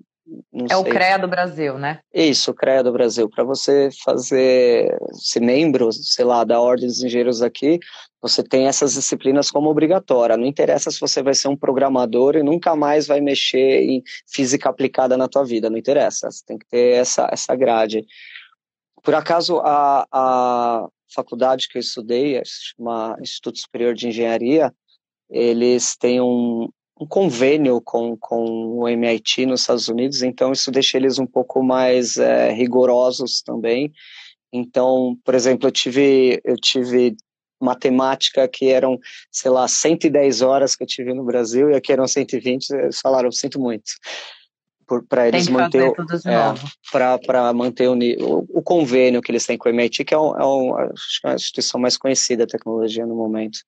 é 0.54 0.68
sei. 0.68 0.76
o 0.76 0.85
CREA 0.85 1.18
do 1.18 1.28
Brasil, 1.28 1.78
né? 1.78 2.00
Isso, 2.14 2.50
o 2.50 2.54
CREA 2.54 2.82
do 2.82 2.92
Brasil. 2.92 3.28
Para 3.28 3.44
você 3.44 3.88
fazer, 4.04 4.97
ser 5.12 5.40
membro, 5.40 5.92
sei 5.92 6.25
lá, 6.25 6.44
da 6.44 6.61
ordem 6.61 6.87
dos 6.87 7.02
engenheiros 7.02 7.42
aqui, 7.42 7.78
você 8.20 8.42
tem 8.42 8.66
essas 8.66 8.94
disciplinas 8.94 9.50
como 9.50 9.68
obrigatória. 9.68 10.37
Não 10.37 10.47
interessa 10.47 10.90
se 10.90 11.00
você 11.00 11.23
vai 11.23 11.35
ser 11.35 11.49
um 11.49 11.56
programador 11.56 12.37
e 12.37 12.42
nunca 12.42 12.76
mais 12.76 13.06
vai 13.06 13.20
mexer 13.20 13.82
em 13.82 14.02
física 14.26 14.68
aplicada 14.68 15.16
na 15.16 15.28
tua 15.28 15.44
vida, 15.44 15.70
não 15.70 15.78
interessa. 15.78 16.30
Você 16.30 16.44
tem 16.44 16.58
que 16.58 16.66
ter 16.66 16.94
essa, 16.94 17.28
essa 17.32 17.54
grade. 17.56 18.04
Por 19.02 19.14
acaso, 19.14 19.58
a, 19.64 20.06
a, 20.11 20.88
faculdade 21.14 21.68
que 21.68 21.78
eu 21.78 21.80
estudei, 21.80 22.40
uma 22.78 23.16
Instituto 23.20 23.58
Superior 23.58 23.94
de 23.94 24.08
Engenharia, 24.08 24.72
eles 25.30 25.96
têm 25.96 26.20
um, 26.20 26.68
um 27.00 27.06
convênio 27.06 27.80
com, 27.80 28.16
com 28.16 28.44
o 28.78 28.88
MIT 28.88 29.46
nos 29.46 29.60
Estados 29.60 29.88
Unidos, 29.88 30.22
então 30.22 30.52
isso 30.52 30.70
deixa 30.70 30.96
eles 30.96 31.18
um 31.18 31.26
pouco 31.26 31.62
mais 31.62 32.16
é, 32.16 32.52
rigorosos 32.52 33.42
também. 33.42 33.92
Então, 34.52 35.16
por 35.24 35.34
exemplo, 35.34 35.68
eu 35.68 35.72
tive, 35.72 36.40
eu 36.44 36.56
tive 36.56 37.16
matemática 37.60 38.48
que 38.48 38.68
eram, 38.68 38.98
sei 39.30 39.50
lá, 39.50 39.66
110 39.68 40.42
horas 40.42 40.74
que 40.74 40.82
eu 40.82 40.86
tive 40.86 41.12
no 41.12 41.24
Brasil 41.24 41.70
e 41.70 41.74
aqui 41.74 41.92
eram 41.92 42.06
120, 42.06 42.70
eles 42.70 43.00
falaram, 43.00 43.30
sinto 43.30 43.60
muito. 43.60 43.90
Para 45.09 45.28
eles 45.28 45.49
manter 45.49 45.92
é, 46.26 47.18
para 47.26 47.52
manter 47.52 47.88
o, 47.88 48.47
o, 48.49 48.62
convênio 48.62 49.21
que 49.21 49.30
eles 49.30 49.45
têm 49.45 49.59
com 49.59 49.68
o 49.68 49.73
MIT, 49.73 50.04
que 50.04 50.14
é, 50.14 50.18
um, 50.18 50.35
é, 50.37 50.47
um, 50.47 50.80
é 50.80 50.90
a 51.25 51.35
instituição 51.35 51.80
mais 51.80 51.97
conhecida 51.97 52.47
da 52.47 52.50
tecnologia 52.50 53.07
no 53.07 53.14
momento. 53.14 53.59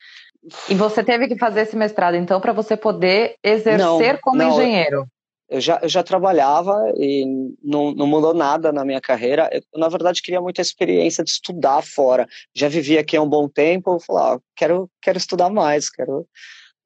E 0.68 0.74
você 0.74 1.04
teve 1.04 1.28
que 1.28 1.36
fazer 1.36 1.62
esse 1.62 1.76
mestrado, 1.76 2.14
então, 2.14 2.40
para 2.40 2.52
você 2.52 2.76
poder 2.76 3.36
exercer 3.44 4.14
não, 4.14 4.20
como 4.22 4.38
não, 4.38 4.50
engenheiro? 4.52 5.06
Eu 5.48 5.60
já, 5.60 5.80
eu 5.82 5.88
já 5.88 6.02
trabalhava 6.02 6.92
e 6.96 7.26
não, 7.62 7.92
não 7.92 8.06
mudou 8.06 8.32
nada 8.32 8.72
na 8.72 8.84
minha 8.84 9.00
carreira. 9.00 9.50
Eu, 9.52 9.62
na 9.78 9.88
verdade, 9.88 10.22
queria 10.22 10.40
muita 10.40 10.62
experiência 10.62 11.24
de 11.24 11.30
estudar 11.30 11.82
fora. 11.82 12.26
Já 12.54 12.68
vivi 12.68 12.96
aqui 12.96 13.16
há 13.16 13.22
um 13.22 13.28
bom 13.28 13.48
tempo, 13.48 13.94
eu 13.94 14.00
falei, 14.00 14.36
ah, 14.36 14.40
quero, 14.56 14.88
quero 15.02 15.18
estudar 15.18 15.50
mais, 15.50 15.90
quero 15.90 16.26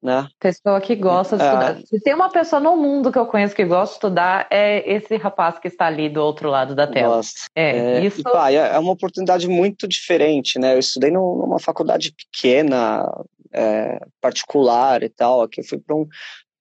né? 0.01 0.27
Pessoa 0.39 0.79
que 0.79 0.95
gosta 0.95 1.37
de 1.37 1.43
é. 1.43 1.47
estudar. 1.47 1.77
Se 1.85 1.99
tem 2.01 2.13
uma 2.13 2.29
pessoa 2.29 2.59
no 2.59 2.77
mundo 2.77 3.11
que 3.11 3.17
eu 3.17 3.25
conheço 3.25 3.55
que 3.55 3.65
gosta 3.65 3.93
de 3.93 3.97
estudar, 3.97 4.47
é 4.51 4.93
esse 4.93 5.15
rapaz 5.17 5.57
que 5.57 5.67
está 5.67 5.87
ali 5.87 6.09
do 6.09 6.21
outro 6.21 6.49
lado 6.49 6.75
da 6.75 6.85
tela. 6.85 7.17
Gosto. 7.17 7.41
É, 7.55 7.97
é, 7.97 8.05
isso... 8.05 8.21
Pá, 8.23 8.51
é, 8.51 8.55
é 8.55 8.79
uma 8.79 8.91
oportunidade 8.91 9.47
muito 9.47 9.87
diferente, 9.87 10.59
né? 10.59 10.75
Eu 10.75 10.79
estudei 10.79 11.11
numa 11.11 11.59
faculdade 11.59 12.13
pequena, 12.13 13.03
é, 13.51 13.99
particular 14.21 15.01
e 15.01 15.09
tal. 15.09 15.41
Aqui 15.41 15.61
eu 15.61 15.65
fui 15.65 15.79
para 15.79 15.95
um, 15.95 16.07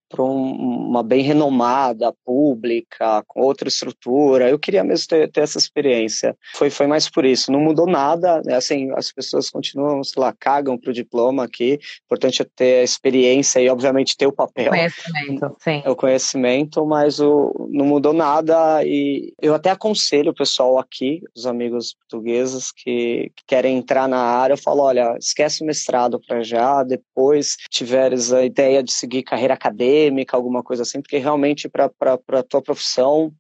para 0.08 0.22
uma 0.22 1.02
bem 1.02 1.22
renomada, 1.22 2.14
pública, 2.24 3.22
com 3.26 3.40
outra 3.40 3.68
estrutura. 3.68 4.48
Eu 4.48 4.58
queria 4.58 4.84
mesmo 4.84 5.08
ter, 5.08 5.30
ter, 5.30 5.40
essa 5.40 5.58
experiência. 5.58 6.36
Foi, 6.54 6.70
foi 6.70 6.86
mais 6.86 7.08
por 7.08 7.24
isso. 7.24 7.50
Não 7.50 7.60
mudou 7.60 7.86
nada, 7.86 8.40
né? 8.44 8.54
assim, 8.54 8.90
as 8.96 9.10
pessoas 9.10 9.50
continuam, 9.50 10.02
sei 10.04 10.20
lá, 10.20 10.32
cagam 10.32 10.78
para 10.78 10.90
o 10.90 10.94
diploma 10.94 11.44
aqui. 11.44 11.78
O 12.02 12.04
importante 12.06 12.42
é 12.42 12.46
ter 12.56 12.80
a 12.80 12.84
experiência 12.84 13.60
e, 13.60 13.68
obviamente, 13.68 14.16
ter 14.16 14.26
o 14.26 14.32
papel. 14.32 14.70
Conhecimento, 14.70 15.56
sim. 15.58 15.82
É 15.84 15.90
o 15.90 15.96
conhecimento, 15.96 16.86
mas 16.86 17.20
o, 17.20 17.68
não 17.70 17.84
mudou 17.84 18.12
nada 18.12 18.84
e 18.84 19.32
eu 19.40 19.54
até 19.54 19.70
aconselho 19.70 20.30
o 20.30 20.34
pessoal 20.34 20.78
aqui, 20.78 21.22
os 21.36 21.46
amigos 21.46 21.94
portugueses 21.94 22.70
que, 22.72 23.32
que 23.34 23.44
querem 23.46 23.76
entrar 23.76 24.08
na 24.08 24.18
área, 24.18 24.54
eu 24.54 24.58
falo, 24.58 24.82
olha, 24.82 25.16
esquece 25.18 25.62
o 25.62 25.66
mestrado 25.66 26.20
para 26.20 26.42
já, 26.42 26.82
depois 26.82 27.56
tiveres 27.70 28.32
a 28.32 28.44
ideia 28.44 28.82
de 28.82 28.92
seguir 28.92 29.22
carreira 29.22 29.54
acadêmica, 29.54 30.03
acadêmica, 30.04 30.36
alguma 30.36 30.62
coisa 30.62 30.82
assim, 30.82 31.00
porque 31.00 31.18
realmente 31.18 31.68
para 31.68 31.90
a 32.06 32.42
tua 32.42 32.62
profissão 32.62 33.32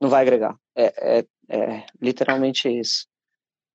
não 0.00 0.08
vai 0.08 0.22
agregar. 0.22 0.54
É, 0.76 1.18
é, 1.18 1.24
é, 1.48 1.82
literalmente 2.00 2.68
isso. 2.68 3.06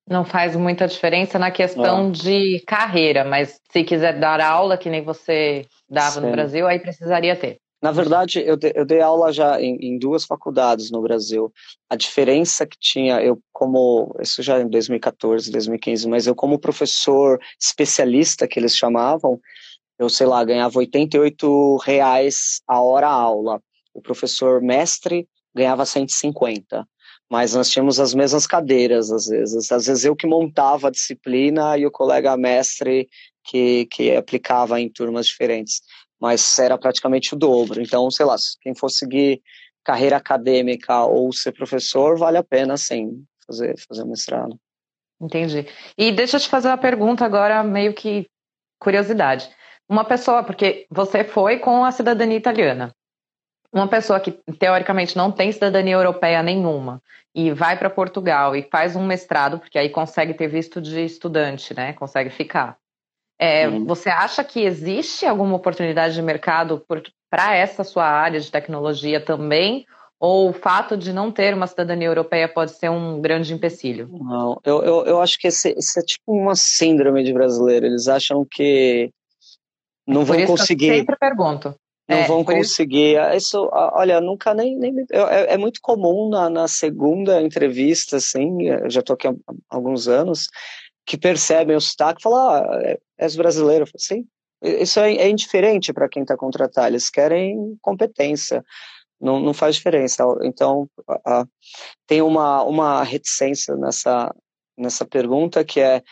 Não 0.08 0.24
faz 0.24 0.56
muita 0.56 0.88
diferença 0.88 1.38
na 1.38 1.50
questão 1.50 2.10
de 2.10 2.60
carreira, 2.66 3.24
mas 3.24 3.60
se 3.70 3.84
quiser 3.84 4.18
dar 4.18 4.40
aula, 4.40 4.76
que 4.76 4.90
nem 4.90 5.02
você 5.02 5.64
dava 5.88 6.20
Sim. 6.20 6.22
no 6.22 6.32
Brasil, 6.32 6.66
aí 6.66 6.80
precisaria 6.80 7.36
ter. 7.36 7.58
Na 7.80 7.90
verdade, 7.90 8.40
eu, 8.40 8.56
de, 8.56 8.72
eu 8.76 8.84
dei 8.84 9.00
aula 9.00 9.32
já 9.32 9.60
em, 9.60 9.76
em, 9.80 9.98
duas 9.98 10.24
faculdades 10.24 10.88
no 10.92 11.02
Brasil. 11.02 11.52
A 11.90 11.96
diferença 11.96 12.64
que 12.64 12.76
tinha, 12.78 13.20
eu 13.20 13.40
como, 13.52 14.14
isso 14.20 14.40
já 14.40 14.60
em 14.60 14.68
2014, 14.68 15.50
2015, 15.50 16.08
mas 16.08 16.28
eu 16.28 16.34
como 16.34 16.60
professor 16.60 17.40
especialista, 17.60 18.46
que 18.46 18.58
eles 18.58 18.76
chamavam, 18.76 19.40
eu 19.98 20.08
sei 20.08 20.26
lá, 20.26 20.44
ganhava 20.44 20.78
88 20.78 21.76
reais 21.78 22.60
a 22.66 22.80
hora 22.80 23.08
aula. 23.08 23.62
O 23.94 24.00
professor 24.00 24.60
mestre 24.60 25.28
ganhava 25.54 25.84
150. 25.84 26.86
Mas 27.30 27.54
nós 27.54 27.70
tínhamos 27.70 27.98
as 27.98 28.14
mesmas 28.14 28.46
cadeiras, 28.46 29.10
às 29.10 29.26
vezes. 29.26 29.70
Às 29.70 29.86
vezes 29.86 30.04
eu 30.04 30.16
que 30.16 30.26
montava 30.26 30.88
a 30.88 30.90
disciplina 30.90 31.78
e 31.78 31.86
o 31.86 31.90
colega 31.90 32.36
mestre 32.36 33.08
que, 33.44 33.86
que 33.86 34.14
aplicava 34.14 34.80
em 34.80 34.88
turmas 34.90 35.26
diferentes. 35.26 35.80
Mas 36.20 36.58
era 36.58 36.76
praticamente 36.76 37.34
o 37.34 37.38
dobro. 37.38 37.80
Então, 37.80 38.10
sei 38.10 38.26
lá, 38.26 38.36
quem 38.60 38.74
for 38.74 38.90
seguir 38.90 39.40
carreira 39.84 40.16
acadêmica 40.16 41.04
ou 41.04 41.32
ser 41.32 41.52
professor, 41.52 42.18
vale 42.18 42.38
a 42.38 42.44
pena, 42.44 42.76
sim, 42.76 43.24
fazer, 43.46 43.76
fazer 43.88 44.04
mestrado. 44.04 44.56
Entendi. 45.20 45.66
E 45.96 46.12
deixa 46.12 46.36
eu 46.36 46.40
te 46.40 46.48
fazer 46.48 46.68
uma 46.68 46.78
pergunta 46.78 47.24
agora, 47.24 47.62
meio 47.64 47.94
que 47.94 48.26
curiosidade 48.78 49.50
uma 49.92 50.04
pessoa, 50.04 50.42
porque 50.42 50.86
você 50.90 51.22
foi 51.22 51.58
com 51.58 51.84
a 51.84 51.92
cidadania 51.92 52.38
italiana, 52.38 52.94
uma 53.70 53.86
pessoa 53.86 54.18
que 54.18 54.32
teoricamente 54.58 55.16
não 55.16 55.30
tem 55.30 55.52
cidadania 55.52 55.94
europeia 55.94 56.42
nenhuma 56.42 57.02
e 57.34 57.50
vai 57.50 57.78
para 57.78 57.90
Portugal 57.90 58.56
e 58.56 58.62
faz 58.62 58.96
um 58.96 59.04
mestrado, 59.04 59.58
porque 59.58 59.78
aí 59.78 59.90
consegue 59.90 60.32
ter 60.32 60.48
visto 60.48 60.80
de 60.80 61.04
estudante, 61.04 61.74
né? 61.74 61.92
Consegue 61.92 62.30
ficar. 62.30 62.78
É. 63.38 63.68
Você 63.68 64.08
acha 64.08 64.42
que 64.42 64.60
existe 64.60 65.26
alguma 65.26 65.56
oportunidade 65.56 66.14
de 66.14 66.22
mercado 66.22 66.82
para 67.30 67.54
essa 67.54 67.84
sua 67.84 68.04
área 68.04 68.40
de 68.40 68.50
tecnologia 68.50 69.20
também? 69.20 69.84
Ou 70.18 70.50
o 70.50 70.52
fato 70.52 70.96
de 70.96 71.12
não 71.12 71.32
ter 71.32 71.52
uma 71.52 71.66
cidadania 71.66 72.06
europeia 72.06 72.48
pode 72.48 72.70
ser 72.72 72.88
um 72.90 73.20
grande 73.20 73.52
empecilho? 73.52 74.08
Não, 74.12 74.58
eu, 74.64 74.82
eu, 74.84 75.04
eu 75.04 75.20
acho 75.20 75.38
que 75.38 75.48
esse, 75.48 75.74
esse 75.76 75.98
é 75.98 76.02
tipo 76.02 76.32
uma 76.32 76.54
síndrome 76.54 77.24
de 77.24 77.32
brasileiro. 77.32 77.86
Eles 77.86 78.06
acham 78.06 78.46
que 78.48 79.10
não 80.06 80.24
vão 80.24 80.44
conseguir. 80.46 80.88
eu 80.88 80.96
sempre 80.96 81.16
pergunto. 81.16 81.74
Não 82.08 82.18
é, 82.18 82.26
vão 82.26 82.44
conseguir. 82.44 83.16
Isso... 83.34 83.36
isso, 83.36 83.70
olha, 83.72 84.20
nunca 84.20 84.52
nem. 84.54 84.76
nem 84.76 84.94
é, 85.10 85.54
é, 85.54 85.56
muito 85.56 85.80
comum 85.80 86.28
na, 86.28 86.50
na 86.50 86.68
segunda 86.68 87.40
entrevista, 87.40 88.16
assim, 88.16 88.66
já 88.88 89.00
estou 89.00 89.14
aqui 89.14 89.28
há 89.28 89.34
alguns 89.70 90.08
anos, 90.08 90.48
que 91.06 91.16
percebem 91.16 91.76
o 91.76 91.80
sotaque 91.80 92.20
e 92.20 92.22
falam: 92.22 92.50
ah, 92.50 92.80
é, 92.82 92.98
és 93.18 93.36
brasileiro. 93.36 93.86
Sim. 93.96 94.26
Isso 94.62 95.00
é, 95.00 95.14
é 95.14 95.28
indiferente 95.28 95.92
para 95.92 96.08
quem 96.08 96.22
está 96.22 96.36
contratar, 96.36 96.88
eles 96.88 97.10
querem 97.10 97.76
competência. 97.80 98.64
Não, 99.20 99.38
não 99.38 99.54
faz 99.54 99.76
diferença. 99.76 100.24
Então, 100.42 100.88
a, 101.08 101.44
tem 102.06 102.22
uma, 102.22 102.62
uma 102.64 103.02
reticência 103.04 103.76
nessa, 103.76 104.34
nessa 104.76 105.04
pergunta 105.04 105.64
que 105.64 105.80
é 105.80 106.02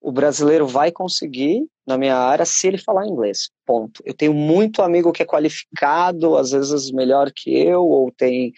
o 0.00 0.12
brasileiro 0.12 0.66
vai 0.66 0.92
conseguir 0.92 1.64
na 1.86 1.96
minha 1.96 2.16
área 2.16 2.44
se 2.44 2.66
ele 2.66 2.78
falar 2.78 3.06
inglês. 3.06 3.48
Ponto. 3.64 4.02
Eu 4.04 4.12
tenho 4.12 4.34
muito 4.34 4.82
amigo 4.82 5.12
que 5.12 5.22
é 5.22 5.26
qualificado, 5.26 6.36
às 6.36 6.50
vezes 6.50 6.90
melhor 6.90 7.30
que 7.32 7.50
eu, 7.50 7.84
ou 7.84 8.10
tem 8.10 8.52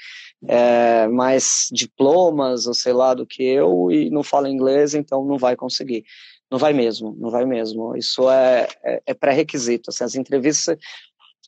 é, 0.47 1.07
mais 1.09 1.69
diplomas, 1.71 2.67
ou 2.67 2.75
sei 2.75 2.93
lá, 2.93 3.13
do 3.13 3.27
que 3.27 3.43
eu, 3.43 3.91
e 3.91 4.09
não 4.11 4.23
fala 4.23 4.49
inglês, 4.49 4.95
então 4.95 5.25
não 5.25 5.37
vai 5.37 5.55
conseguir. 5.55 6.05
Não 6.51 6.59
vai 6.59 6.73
mesmo, 6.73 7.15
não 7.19 7.31
vai 7.31 7.45
mesmo. 7.45 7.95
Isso 7.95 8.31
é, 8.31 8.67
é, 8.83 9.03
é 9.07 9.15
pré-requisito. 9.15 9.91
Assim, 9.91 10.05
as 10.05 10.15
entrevistas. 10.15 10.79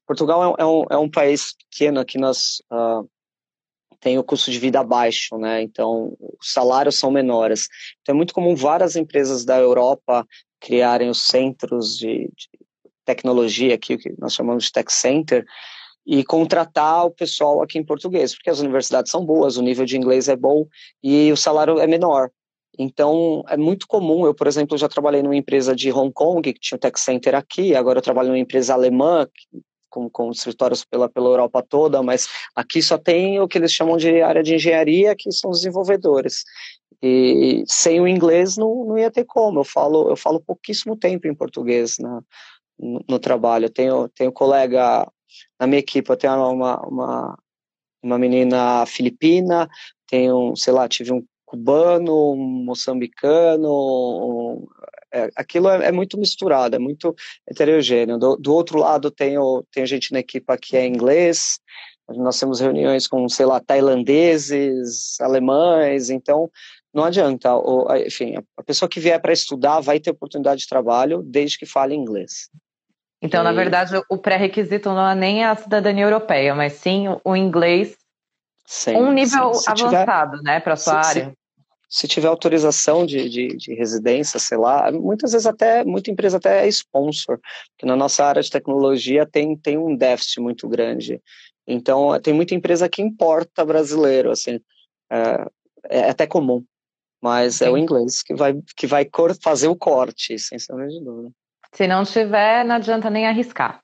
Portugal 0.06 0.54
é, 0.58 0.62
é, 0.62 0.66
um, 0.66 0.84
é 0.90 0.98
um 0.98 1.10
país 1.10 1.54
pequeno 1.70 2.04
que 2.04 2.18
nós. 2.18 2.60
Uh, 2.70 3.08
tem 4.00 4.18
o 4.18 4.24
custo 4.24 4.50
de 4.50 4.58
vida 4.58 4.82
baixo, 4.82 5.36
né? 5.36 5.60
Então, 5.62 6.16
os 6.40 6.52
salários 6.52 6.98
são 6.98 7.10
menores. 7.10 7.68
Então, 8.00 8.14
é 8.14 8.16
muito 8.16 8.32
comum 8.32 8.56
várias 8.56 8.96
empresas 8.96 9.44
da 9.44 9.58
Europa 9.58 10.26
criarem 10.60 11.08
os 11.08 11.22
centros 11.22 11.96
de, 11.96 12.30
de 12.36 12.48
tecnologia 13.04 13.74
aqui, 13.74 13.94
o 13.94 13.98
que 13.98 14.14
nós 14.18 14.34
chamamos 14.34 14.64
de 14.64 14.72
tech 14.72 14.92
center, 14.92 15.44
e 16.06 16.24
contratar 16.24 17.06
o 17.06 17.10
pessoal 17.10 17.62
aqui 17.62 17.78
em 17.78 17.84
português, 17.84 18.34
porque 18.34 18.50
as 18.50 18.60
universidades 18.60 19.10
são 19.10 19.24
boas, 19.24 19.56
o 19.56 19.62
nível 19.62 19.84
de 19.84 19.96
inglês 19.96 20.28
é 20.28 20.36
bom 20.36 20.66
e 21.02 21.30
o 21.32 21.36
salário 21.36 21.78
é 21.78 21.86
menor. 21.86 22.30
Então, 22.78 23.44
é 23.48 23.56
muito 23.56 23.86
comum. 23.86 24.24
Eu, 24.24 24.34
por 24.34 24.46
exemplo, 24.46 24.78
já 24.78 24.88
trabalhei 24.88 25.22
numa 25.22 25.36
empresa 25.36 25.74
de 25.74 25.92
Hong 25.92 26.12
Kong, 26.12 26.52
que 26.52 26.58
tinha 26.58 26.76
um 26.76 26.80
tech 26.80 26.98
center 26.98 27.34
aqui, 27.34 27.74
agora 27.74 27.98
eu 27.98 28.02
trabalho 28.02 28.28
numa 28.28 28.38
empresa 28.38 28.72
alemã, 28.72 29.28
com, 29.90 30.08
com 30.08 30.30
escritórios 30.30 30.84
pela, 30.84 31.08
pela 31.08 31.28
Europa 31.28 31.62
toda, 31.68 32.02
mas 32.02 32.28
aqui 32.54 32.80
só 32.80 32.96
tem 32.96 33.40
o 33.40 33.48
que 33.48 33.58
eles 33.58 33.72
chamam 33.72 33.96
de 33.96 34.22
área 34.22 34.42
de 34.42 34.54
engenharia, 34.54 35.14
que 35.16 35.30
são 35.32 35.50
os 35.50 35.58
desenvolvedores. 35.58 36.44
E 37.02 37.64
sem 37.66 38.00
o 38.00 38.06
inglês 38.06 38.56
não, 38.56 38.84
não 38.84 38.98
ia 38.98 39.10
ter 39.10 39.24
como. 39.24 39.60
Eu 39.60 39.64
falo, 39.64 40.10
eu 40.10 40.16
falo 40.16 40.40
pouquíssimo 40.40 40.96
tempo 40.96 41.26
em 41.26 41.34
português 41.34 41.98
na, 41.98 42.22
no, 42.78 43.04
no 43.08 43.18
trabalho. 43.18 43.66
Eu 43.66 43.70
tenho, 43.70 44.08
tenho 44.08 44.32
colega 44.32 45.10
na 45.58 45.66
minha 45.66 45.78
equipe, 45.78 46.10
eu 46.10 46.16
tenho 46.16 46.52
uma, 46.52 46.80
uma, 46.86 47.38
uma 48.02 48.18
menina 48.18 48.84
filipina, 48.86 49.68
tenho, 50.06 50.54
sei 50.56 50.72
lá, 50.72 50.88
tive 50.88 51.12
um 51.12 51.24
cubano, 51.50 52.32
um 52.32 52.64
moçambicano, 52.64 53.68
um, 53.68 54.66
é, 55.12 55.28
aquilo 55.34 55.68
é, 55.68 55.88
é, 55.88 55.92
muito 55.92 56.16
misturado, 56.16 56.76
é 56.76 56.78
muito 56.78 57.14
heterogêneo. 57.48 58.18
Do, 58.18 58.36
do 58.36 58.54
outro 58.54 58.78
lado, 58.78 59.10
tem, 59.10 59.36
o, 59.36 59.64
tem 59.72 59.84
gente 59.84 60.12
na 60.12 60.20
equipa 60.20 60.56
que 60.56 60.76
é 60.76 60.86
inglês, 60.86 61.58
nós 62.08 62.38
temos 62.38 62.60
reuniões 62.60 63.06
com, 63.06 63.28
sei 63.28 63.46
lá, 63.46 63.60
tailandeses, 63.60 65.20
alemães, 65.20 66.10
então 66.10 66.50
não 66.92 67.04
adianta. 67.04 67.54
O, 67.54 67.86
enfim, 67.96 68.34
a 68.56 68.62
pessoa 68.62 68.88
que 68.88 69.00
vier 69.00 69.20
para 69.20 69.32
estudar 69.32 69.80
vai 69.80 70.00
ter 70.00 70.10
oportunidade 70.10 70.62
de 70.62 70.68
trabalho 70.68 71.22
desde 71.22 71.58
que 71.58 71.66
fale 71.66 71.94
inglês. 71.94 72.48
Então, 73.22 73.42
e... 73.42 73.44
na 73.44 73.52
verdade, 73.52 74.00
o 74.08 74.18
pré-requisito 74.18 74.88
não 74.90 75.08
é 75.08 75.14
nem 75.14 75.44
a 75.44 75.54
cidadania 75.54 76.04
europeia, 76.04 76.54
mas 76.54 76.74
sim 76.74 77.06
o 77.24 77.36
inglês 77.36 77.96
sim, 78.66 78.96
um 78.96 79.12
nível 79.12 79.54
sim. 79.54 79.70
avançado, 79.70 80.32
tiver, 80.38 80.42
né, 80.42 80.60
para 80.60 80.76
sua 80.76 81.02
se, 81.02 81.18
área. 81.18 81.34
Se, 81.88 82.00
se, 82.00 82.08
tiver 82.08 82.28
autorização 82.28 83.04
de, 83.04 83.28
de, 83.28 83.48
de, 83.56 83.74
residência, 83.74 84.40
sei 84.40 84.56
lá, 84.56 84.90
muitas 84.90 85.32
vezes 85.32 85.46
até, 85.46 85.84
muita 85.84 86.10
empresa 86.10 86.38
até 86.38 86.64
é 86.64 86.68
sponsor, 86.68 87.38
porque 87.70 87.86
na 87.86 87.96
nossa 87.96 88.24
área 88.24 88.42
de 88.42 88.50
tecnologia 88.50 89.26
tem, 89.26 89.56
tem 89.56 89.76
um 89.76 89.94
déficit 89.94 90.40
muito 90.40 90.68
grande. 90.68 91.20
Então, 91.66 92.18
tem 92.20 92.32
muita 92.32 92.54
empresa 92.54 92.88
que 92.88 93.02
importa 93.02 93.64
brasileiro, 93.64 94.30
assim, 94.30 94.60
é, 95.10 95.46
é 95.88 96.10
até 96.10 96.26
comum, 96.26 96.64
mas 97.22 97.56
sim. 97.56 97.64
é 97.64 97.70
o 97.70 97.76
inglês 97.76 98.22
que 98.22 98.34
vai, 98.34 98.54
que 98.76 98.86
vai 98.86 99.08
fazer 99.42 99.68
o 99.68 99.76
corte, 99.76 100.38
sem 100.38 100.58
sombra 100.58 100.88
de 100.88 101.02
dúvida. 101.02 101.30
Se 101.72 101.86
não 101.86 102.04
tiver, 102.04 102.64
não 102.64 102.76
adianta 102.76 103.08
nem 103.10 103.26
arriscar. 103.26 103.80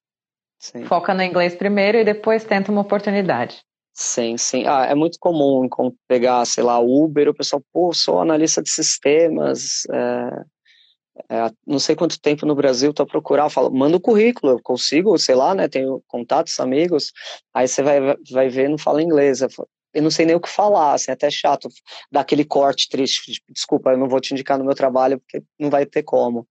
Sim. 0.59 0.85
Foca 0.85 1.15
no 1.15 1.23
inglês 1.23 1.55
primeiro 1.55 1.99
e 1.99 2.05
depois 2.05 2.45
tenta 2.45 2.73
uma 2.73 2.81
oportunidade. 2.81 3.61
Sim, 3.93 4.37
sim. 4.37 4.67
Ah, 4.67 4.85
é 4.87 4.95
muito 4.95 5.19
comum 5.19 5.69
pegar, 6.07 6.45
sei 6.45 6.63
lá, 6.63 6.79
Uber, 6.79 7.29
o 7.29 7.35
pessoal, 7.35 7.63
pô, 7.73 7.95
sou 7.95 8.21
analista 8.21 8.63
de 8.63 8.69
sistemas, 8.69 9.87
é, 9.91 10.45
é, 11.31 11.51
não 11.67 11.79
sei 11.79 11.97
quanto 11.97 12.21
tempo 12.21 12.45
no 12.45 12.55
Brasil 12.55 12.93
a 12.99 13.07
procurar, 13.07 13.49
falo, 13.49 13.71
manda 13.71 13.97
o 13.97 14.01
currículo, 14.01 14.53
eu 14.53 14.63
consigo, 14.63 15.17
sei 15.19 15.35
lá, 15.35 15.55
né, 15.55 15.67
tenho 15.67 16.03
contatos, 16.07 16.61
amigos, 16.61 17.13
aí 17.55 17.67
você 17.67 17.83
vai, 17.83 18.01
vai 18.31 18.49
ver, 18.49 18.69
não 18.69 18.77
fala 18.77 19.03
inglês, 19.03 19.41
eu, 19.95 20.03
não 20.03 20.11
sei 20.11 20.27
nem 20.27 20.37
o 20.37 20.41
que 20.41 20.49
falar, 20.49 20.95
assim, 20.95 21.11
é 21.11 21.15
até 21.15 21.31
chato 21.31 21.69
dar 22.11 22.21
aquele 22.21 22.45
corte 22.45 22.89
triste, 22.89 23.43
desculpa, 23.49 23.91
eu 23.91 23.99
não 23.99 24.09
vou 24.09 24.21
te 24.21 24.33
indicar 24.33 24.59
no 24.59 24.65
meu 24.65 24.75
trabalho, 24.75 25.19
porque 25.21 25.43
não 25.59 25.71
vai 25.71 25.87
ter 25.87 26.03
como 26.03 26.47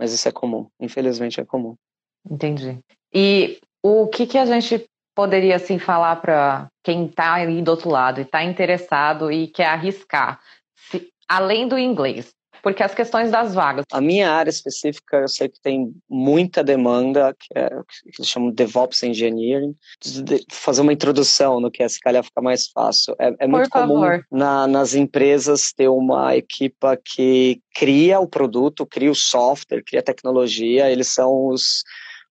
mas 0.00 0.14
isso 0.14 0.26
é 0.26 0.32
comum, 0.32 0.66
infelizmente 0.80 1.38
é 1.42 1.44
comum. 1.44 1.76
Entendi. 2.28 2.78
E 3.12 3.60
o 3.82 4.08
que, 4.08 4.26
que 4.26 4.38
a 4.38 4.46
gente 4.46 4.88
poderia 5.14 5.56
assim 5.56 5.78
falar 5.78 6.16
para 6.16 6.68
quem 6.82 7.04
está 7.04 7.34
aí 7.34 7.60
do 7.60 7.70
outro 7.70 7.90
lado 7.90 8.18
e 8.18 8.22
está 8.22 8.42
interessado 8.42 9.30
e 9.30 9.46
quer 9.46 9.66
arriscar, 9.66 10.40
se, 10.74 11.12
além 11.28 11.68
do 11.68 11.78
inglês? 11.78 12.34
Porque 12.62 12.82
as 12.82 12.94
questões 12.94 13.30
das 13.30 13.54
vagas. 13.54 13.84
A 13.92 14.00
minha 14.00 14.30
área 14.30 14.50
específica, 14.50 15.18
eu 15.18 15.28
sei 15.28 15.48
que 15.48 15.60
tem 15.60 15.92
muita 16.08 16.62
demanda, 16.62 17.34
que, 17.38 17.58
é, 17.58 17.68
que 17.68 18.20
eles 18.20 18.28
chamam 18.28 18.50
de 18.50 18.56
DevOps 18.56 19.02
Engineering. 19.02 19.74
De 20.00 20.44
fazer 20.50 20.82
uma 20.82 20.92
introdução 20.92 21.60
no 21.60 21.70
que 21.70 21.82
é, 21.82 21.88
se 21.88 22.00
calhar 22.00 22.22
fica 22.22 22.40
mais 22.40 22.68
fácil. 22.68 23.14
É, 23.18 23.34
é 23.40 23.46
muito 23.46 23.70
comum 23.70 24.00
na, 24.30 24.66
nas 24.66 24.94
empresas 24.94 25.72
ter 25.72 25.88
uma 25.88 26.36
equipa 26.36 26.96
que 26.96 27.60
cria 27.74 28.20
o 28.20 28.28
produto, 28.28 28.86
cria 28.86 29.10
o 29.10 29.14
software, 29.14 29.82
cria 29.84 30.00
a 30.00 30.04
tecnologia, 30.04 30.90
eles 30.90 31.08
são 31.08 31.46
os 31.46 31.82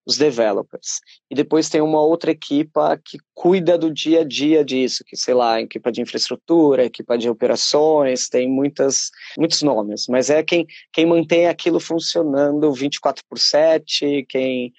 os 0.09 0.17
developers. 0.17 0.99
E 1.29 1.35
depois 1.35 1.69
tem 1.69 1.81
uma 1.81 2.01
outra 2.01 2.31
equipa 2.31 2.99
que 3.05 3.19
cuida 3.33 3.77
do 3.77 3.93
dia 3.93 4.21
a 4.21 4.23
dia 4.23 4.65
disso, 4.65 5.03
que 5.05 5.15
sei 5.15 5.35
lá, 5.35 5.61
equipa 5.61 5.91
de 5.91 6.01
infraestrutura, 6.01 6.83
equipa 6.83 7.15
de 7.15 7.29
operações, 7.29 8.27
tem 8.27 8.49
muitas, 8.49 9.11
muitos 9.37 9.61
nomes, 9.61 10.07
mas 10.09 10.31
é 10.31 10.41
quem, 10.41 10.65
quem 10.91 11.05
mantém 11.05 11.47
aquilo 11.47 11.79
funcionando 11.79 12.73
24 12.73 13.23
por 13.29 13.37
7, 13.37 14.25
quem, 14.27 14.73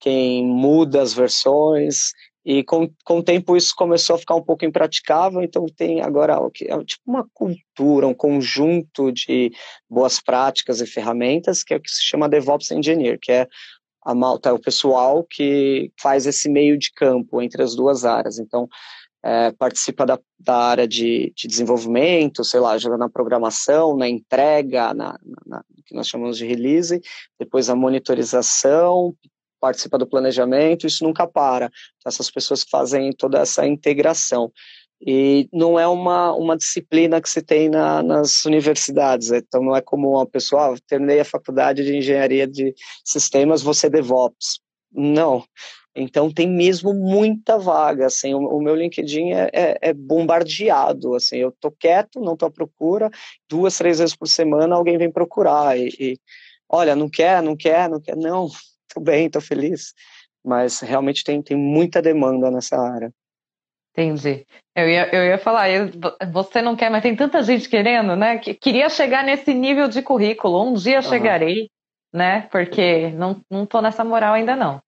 quem 0.00 0.46
muda 0.46 1.02
as 1.02 1.12
versões, 1.12 2.12
e 2.42 2.64
com, 2.64 2.90
com 3.04 3.18
o 3.18 3.22
tempo 3.22 3.54
isso 3.54 3.74
começou 3.76 4.16
a 4.16 4.18
ficar 4.18 4.34
um 4.34 4.42
pouco 4.42 4.64
impraticável, 4.64 5.42
então 5.42 5.66
tem 5.76 6.00
agora 6.00 6.40
o 6.40 6.50
que 6.50 6.64
é 6.64 6.84
tipo 6.84 7.02
uma 7.06 7.28
cultura, 7.34 8.06
um 8.06 8.14
conjunto 8.14 9.12
de 9.12 9.52
boas 9.88 10.20
práticas 10.20 10.80
e 10.80 10.86
ferramentas, 10.86 11.62
que 11.62 11.74
é 11.74 11.76
o 11.76 11.80
que 11.80 11.90
se 11.90 12.02
chama 12.02 12.30
DevOps 12.30 12.70
Engineer, 12.70 13.18
que 13.20 13.30
é 13.30 13.46
a 14.10 14.14
malta, 14.14 14.50
é 14.50 14.52
o 14.52 14.58
pessoal 14.58 15.24
que 15.28 15.92
faz 16.00 16.26
esse 16.26 16.48
meio 16.48 16.78
de 16.78 16.92
campo 16.92 17.40
entre 17.40 17.62
as 17.62 17.74
duas 17.74 18.04
áreas. 18.04 18.38
Então, 18.38 18.68
é, 19.22 19.52
participa 19.52 20.06
da, 20.06 20.18
da 20.38 20.56
área 20.56 20.88
de, 20.88 21.32
de, 21.36 21.46
desenvolvimento, 21.46 22.44
sei 22.44 22.60
lá, 22.60 22.72
ajuda 22.72 22.96
na 22.96 23.08
programação, 23.08 23.96
na 23.96 24.08
entrega, 24.08 24.94
na, 24.94 25.18
na, 25.46 25.62
que 25.84 25.94
nós 25.94 26.08
chamamos 26.08 26.38
de 26.38 26.46
release, 26.46 27.00
depois 27.38 27.68
a 27.68 27.74
monitorização, 27.74 29.14
participa 29.60 29.98
do 29.98 30.06
planejamento, 30.06 30.86
isso 30.86 31.04
nunca 31.04 31.26
para. 31.26 31.70
Essas 32.06 32.30
pessoas 32.30 32.64
que 32.64 32.70
fazem 32.70 33.12
toda 33.12 33.38
essa 33.38 33.66
integração 33.66 34.50
e 35.00 35.48
não 35.52 35.78
é 35.80 35.86
uma, 35.88 36.32
uma 36.34 36.56
disciplina 36.56 37.20
que 37.20 37.30
se 37.30 37.40
tem 37.40 37.70
na, 37.70 38.02
nas 38.02 38.44
universidades, 38.44 39.30
então 39.32 39.62
não 39.62 39.74
é 39.74 39.80
como 39.80 40.10
uma 40.10 40.26
pessoa, 40.26 40.74
ah, 40.74 40.78
terminei 40.86 41.20
a 41.20 41.24
faculdade 41.24 41.82
de 41.84 41.96
engenharia 41.96 42.46
de 42.46 42.74
sistemas, 43.04 43.62
você 43.62 43.88
DevOps. 43.88 44.60
Não. 44.92 45.44
Então 45.94 46.32
tem 46.32 46.48
mesmo 46.48 46.94
muita 46.94 47.58
vaga, 47.58 48.06
assim, 48.06 48.34
o, 48.34 48.38
o 48.38 48.62
meu 48.62 48.74
LinkedIn 48.76 49.32
é, 49.32 49.50
é, 49.52 49.78
é, 49.82 49.92
bombardeado, 49.92 51.14
assim, 51.14 51.38
eu 51.38 51.50
tô 51.50 51.70
quieto, 51.70 52.20
não 52.20 52.36
tô 52.36 52.46
à 52.46 52.50
procura, 52.50 53.10
duas, 53.48 53.76
três 53.76 53.98
vezes 53.98 54.14
por 54.14 54.28
semana 54.28 54.76
alguém 54.76 54.96
vem 54.98 55.10
procurar 55.10 55.76
e, 55.76 55.88
e 55.98 56.18
olha, 56.68 56.94
não 56.94 57.08
quer, 57.08 57.42
não 57.42 57.56
quer, 57.56 57.88
não 57.88 58.00
quer, 58.00 58.16
não, 58.16 58.48
tô 58.94 59.00
bem, 59.00 59.28
tô 59.30 59.40
feliz, 59.40 59.92
mas 60.44 60.80
realmente 60.80 61.24
tem, 61.24 61.42
tem 61.42 61.56
muita 61.56 62.00
demanda 62.00 62.50
nessa 62.50 62.76
área. 62.76 63.12
Entendi. 63.92 64.46
Eu 64.74 64.88
ia, 64.88 65.14
eu 65.14 65.24
ia 65.24 65.38
falar, 65.38 65.68
você 66.32 66.62
não 66.62 66.76
quer, 66.76 66.90
mas 66.90 67.02
tem 67.02 67.16
tanta 67.16 67.42
gente 67.42 67.68
querendo, 67.68 68.14
né? 68.14 68.38
Que 68.38 68.54
queria 68.54 68.88
chegar 68.88 69.24
nesse 69.24 69.52
nível 69.52 69.88
de 69.88 70.00
currículo. 70.00 70.62
Um 70.64 70.74
dia 70.74 70.96
uhum. 70.96 71.02
chegarei, 71.02 71.68
né? 72.12 72.42
Porque 72.52 73.08
não, 73.10 73.40
não 73.50 73.66
tô 73.66 73.80
nessa 73.80 74.04
moral 74.04 74.34
ainda 74.34 74.54
não. 74.54 74.80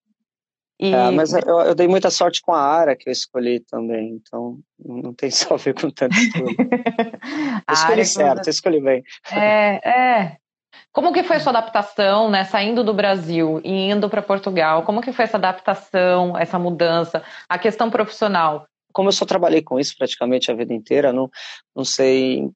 E... 0.79 0.93
É, 0.93 1.11
mas 1.11 1.33
eu, 1.33 1.59
eu, 1.59 1.75
dei 1.75 1.87
muita 1.87 2.09
sorte 2.09 2.41
com 2.41 2.51
a 2.51 2.59
área 2.59 2.95
que 2.95 3.07
eu 3.07 3.13
escolhi 3.13 3.59
também, 3.59 4.15
então 4.15 4.59
não 4.83 5.13
tem 5.13 5.29
só 5.31 5.53
a 5.53 5.57
ver 5.57 5.73
com 5.73 5.89
tanto 5.89 6.15
estudo. 6.15 6.49
escolhi 7.71 8.05
certo, 8.05 8.49
escolhi 8.49 8.81
bem. 8.81 9.03
É, 9.31 9.89
é. 9.89 10.37
Como 10.91 11.13
que 11.13 11.23
foi 11.23 11.37
a 11.37 11.39
sua 11.39 11.51
adaptação, 11.51 12.29
né? 12.29 12.43
Saindo 12.45 12.83
do 12.83 12.93
Brasil 12.93 13.61
e 13.63 13.91
indo 13.91 14.09
para 14.09 14.21
Portugal, 14.21 14.83
como 14.83 15.01
que 15.01 15.11
foi 15.11 15.25
essa 15.25 15.37
adaptação, 15.37 16.37
essa 16.37 16.57
mudança, 16.57 17.23
a 17.47 17.57
questão 17.57 17.89
profissional? 17.89 18.67
Como 18.93 19.09
eu 19.09 19.13
só 19.13 19.25
trabalhei 19.25 19.61
com 19.61 19.79
isso 19.79 19.95
praticamente 19.97 20.51
a 20.51 20.55
vida 20.55 20.73
inteira, 20.73 21.11
não, 21.11 21.29
não 21.75 21.83
sei 21.83 22.49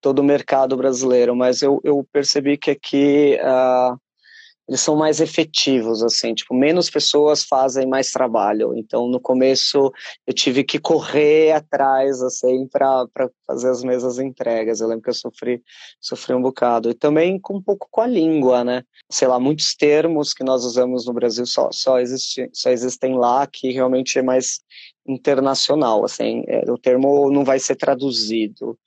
todo 0.00 0.20
o 0.20 0.24
mercado 0.24 0.76
brasileiro, 0.76 1.34
mas 1.36 1.62
eu, 1.62 1.80
eu 1.84 2.06
percebi 2.12 2.56
que 2.56 2.70
aqui 2.70 3.38
uh, 3.40 3.96
eles 4.68 4.80
são 4.80 4.96
mais 4.96 5.20
efetivos, 5.20 6.02
assim, 6.02 6.34
tipo, 6.34 6.54
menos 6.54 6.88
pessoas 6.88 7.42
fazem 7.42 7.86
mais 7.86 8.10
trabalho. 8.12 8.74
Então, 8.76 9.08
no 9.08 9.20
começo, 9.20 9.92
eu 10.26 10.32
tive 10.32 10.62
que 10.62 10.78
correr 10.78 11.52
atrás, 11.52 12.22
assim, 12.22 12.66
para 12.68 13.06
fazer 13.46 13.70
as 13.70 13.82
mesmas 13.82 14.18
entregas. 14.18 14.80
Eu 14.80 14.88
lembro 14.88 15.02
que 15.02 15.10
eu 15.10 15.14
sofri, 15.14 15.60
sofri 16.00 16.34
um 16.34 16.40
bocado. 16.40 16.90
E 16.90 16.94
também 16.94 17.40
com 17.40 17.56
um 17.56 17.62
pouco 17.62 17.88
com 17.90 18.00
a 18.00 18.06
língua, 18.06 18.62
né? 18.62 18.84
Sei 19.10 19.26
lá, 19.26 19.38
muitos 19.40 19.74
termos 19.74 20.32
que 20.32 20.44
nós 20.44 20.64
usamos 20.64 21.06
no 21.06 21.12
Brasil 21.12 21.44
só, 21.44 21.70
só, 21.72 21.98
existe, 21.98 22.48
só 22.52 22.70
existem 22.70 23.16
lá, 23.16 23.46
que 23.46 23.72
realmente 23.72 24.18
é 24.18 24.22
mais 24.22 24.60
internacional, 25.06 26.04
assim, 26.04 26.44
é, 26.46 26.70
o 26.70 26.78
termo 26.78 27.28
não 27.30 27.44
vai 27.44 27.58
ser 27.58 27.74
traduzido 27.74 28.78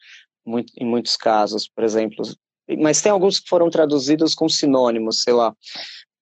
muito, 0.46 0.72
em 0.78 0.86
muitos 0.86 1.18
casos, 1.18 1.68
por 1.68 1.84
exemplo, 1.84 2.24
mas 2.80 3.02
tem 3.02 3.12
alguns 3.12 3.40
que 3.40 3.50
foram 3.50 3.70
traduzidos 3.70 4.34
com 4.34 4.50
sinônimos, 4.50 5.22
sei 5.22 5.34
lá, 5.34 5.54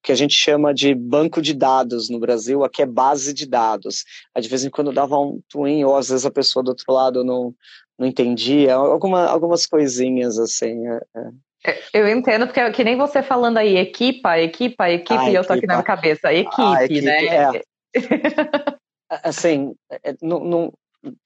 que 0.04 0.12
a 0.12 0.14
gente 0.14 0.34
chama 0.34 0.74
de 0.74 0.94
banco 0.94 1.40
de 1.40 1.54
dados 1.54 2.10
no 2.10 2.20
Brasil, 2.20 2.62
aqui 2.62 2.82
é 2.82 2.86
base 2.86 3.32
de 3.32 3.46
dados. 3.46 4.04
Aí, 4.34 4.42
de 4.42 4.48
vez 4.48 4.62
em 4.62 4.70
quando 4.70 4.92
dava 4.92 5.18
um 5.18 5.40
twin, 5.48 5.82
ou 5.84 5.96
às 5.96 6.10
vezes 6.10 6.26
a 6.26 6.30
pessoa 6.30 6.62
do 6.62 6.68
outro 6.68 6.92
lado 6.92 7.24
não, 7.24 7.54
não 7.98 8.06
entendia, 8.06 8.74
alguma, 8.74 9.26
algumas 9.26 9.66
coisinhas 9.66 10.38
assim. 10.38 10.86
É, 10.86 11.00
é. 11.16 11.70
é 11.70 11.80
eu 11.94 12.08
entendo, 12.08 12.46
porque 12.46 12.70
que 12.72 12.84
nem 12.84 12.98
você 12.98 13.22
falando 13.22 13.56
aí, 13.56 13.78
equipa, 13.78 14.38
equipa, 14.38 14.90
equipe, 14.90 15.14
ah, 15.14 15.30
e 15.30 15.34
eu 15.34 15.44
tô 15.44 15.54
aqui 15.54 15.66
na 15.66 15.74
minha 15.74 15.84
cabeça, 15.84 16.32
equipe, 16.32 16.54
ah, 16.58 16.84
equipe 16.84 17.00
né? 17.00 17.26
É. 17.26 17.62
assim, 19.22 19.74
é, 19.90 20.14
não, 20.20 20.40
não, 20.40 20.72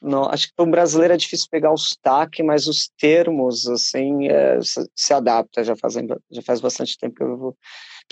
não, 0.00 0.24
acho 0.24 0.48
que 0.48 0.54
para 0.54 0.64
um 0.64 0.70
brasileiro 0.70 1.14
é 1.14 1.16
difícil 1.16 1.46
pegar 1.50 1.72
o 1.72 1.76
sotaque, 1.76 2.42
mas 2.42 2.66
os 2.66 2.88
termos, 2.98 3.66
assim, 3.68 4.28
é, 4.28 4.58
se, 4.94 5.12
adapta. 5.12 5.62
Já, 5.62 5.76
fazem, 5.76 6.06
já 6.30 6.42
faz 6.42 6.60
bastante 6.60 6.98
tempo 6.98 7.14
que 7.14 7.22
eu 7.22 7.28
vivo, 7.28 7.56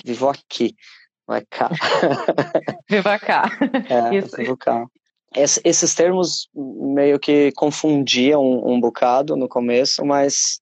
vivo 0.04 0.28
aqui, 0.28 0.74
não 1.28 1.36
é 1.36 1.42
cá. 1.48 1.70
Viva 2.88 3.18
cá. 3.18 3.44
É, 3.90 4.16
Isso. 4.16 4.36
vivo 4.36 4.56
cá. 4.56 4.86
Es, 5.34 5.60
esses 5.64 5.94
termos 5.94 6.48
meio 6.54 7.18
que 7.18 7.52
confundiam 7.52 8.42
um, 8.42 8.74
um 8.74 8.80
bocado 8.80 9.36
no 9.36 9.48
começo, 9.48 10.04
mas 10.04 10.60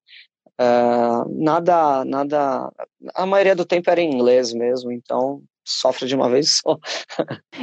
uh, 0.60 1.28
nada, 1.30 2.04
nada, 2.04 2.72
a 3.14 3.26
maioria 3.26 3.54
do 3.54 3.64
tempo 3.64 3.90
era 3.90 4.00
em 4.00 4.12
inglês 4.12 4.52
mesmo, 4.52 4.90
então 4.90 5.42
sofre 5.64 6.06
de 6.06 6.14
uma 6.14 6.28
vez 6.28 6.60
só. 6.62 6.78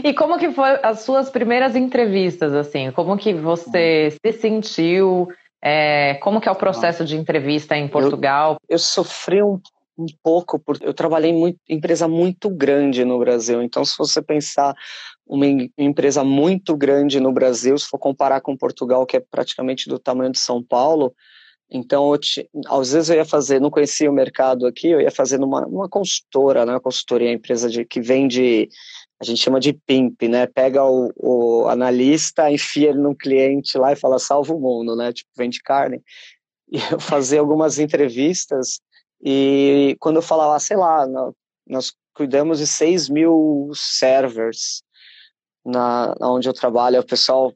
e 0.04 0.14
como 0.14 0.38
que 0.38 0.52
foi 0.52 0.80
as 0.84 1.02
suas 1.02 1.30
primeiras 1.30 1.76
entrevistas, 1.76 2.54
assim? 2.54 2.92
Como 2.92 3.18
que 3.18 3.34
você 3.34 4.10
se 4.12 4.34
sentiu? 4.34 5.28
É, 5.64 6.16
como 6.16 6.42
que 6.42 6.50
é 6.50 6.52
o 6.52 6.56
processo 6.56 7.06
de 7.06 7.16
entrevista 7.16 7.78
em 7.78 7.88
Portugal? 7.88 8.58
Eu, 8.68 8.76
eu 8.76 8.80
sofri 8.80 9.44
um, 9.44 9.60
um 9.98 10.08
pouco, 10.24 10.58
porque 10.60 10.86
eu 10.86 10.94
trabalhei 10.94 11.32
em 11.32 11.56
empresa 11.70 12.08
muito 12.08 12.50
grande 12.50 13.06
no 13.06 13.20
Brasil. 13.20 13.62
Então, 13.62 13.86
se 13.86 13.98
você 13.98 14.22
pensar 14.22 14.74
uma 15.26 15.46
empresa 15.78 16.24
muito 16.24 16.76
grande 16.76 17.20
no 17.20 17.32
Brasil, 17.32 17.78
se 17.78 17.88
for 17.88 18.00
comparar 18.00 18.42
com 18.42 18.58
Portugal, 18.58 19.06
que 19.06 19.18
é 19.18 19.20
praticamente 19.20 19.88
do 19.88 20.00
tamanho 20.00 20.32
de 20.32 20.40
São 20.40 20.64
Paulo, 20.64 21.14
então, 21.72 22.18
te, 22.18 22.50
às 22.68 22.92
vezes 22.92 23.10
eu 23.10 23.16
ia 23.16 23.24
fazer, 23.24 23.62
não 23.62 23.72
conhecia 23.72 24.12
o 24.12 24.14
mercado 24.14 24.68
aqui, 24.68 24.90
eu 24.90 25.00
ia 25.00 25.10
fazer 25.10 25.40
numa, 25.40 25.62
numa 25.62 25.88
consultora, 25.88 26.66
né, 26.66 26.74
uma 26.74 26.82
consultoria, 26.82 27.32
empresa 27.32 27.70
de, 27.70 27.86
que 27.86 28.02
vende, 28.02 28.68
a 29.22 29.24
gente 29.24 29.42
chama 29.42 29.58
de 29.58 29.72
PIMP, 29.72 30.28
né, 30.28 30.48
pega 30.48 30.84
o, 30.84 31.12
o 31.16 31.68
analista, 31.70 32.52
enfia 32.52 32.90
ele 32.90 33.00
num 33.00 33.16
cliente 33.16 33.78
lá 33.78 33.94
e 33.94 33.96
fala, 33.96 34.20
salva 34.20 34.54
o 34.54 34.60
mundo, 34.60 34.98
né, 34.98 35.14
tipo, 35.14 35.30
vende 35.38 35.62
carne. 35.62 36.02
E 36.70 36.78
eu 36.92 37.00
fazia 37.00 37.40
algumas 37.40 37.80
entrevistas 37.80 38.82
e 39.24 39.96
quando 40.00 40.18
eu 40.18 40.22
falava, 40.22 40.60
sei 40.60 40.76
lá, 40.76 41.06
nós 41.68 41.94
cuidamos 42.14 42.60
de 42.60 42.68
6 42.68 43.10
mil 43.10 43.72
servers 43.74 44.84
na, 45.66 46.14
onde 46.22 46.50
eu 46.50 46.54
trabalho, 46.54 47.00
o 47.00 47.06
pessoal 47.06 47.54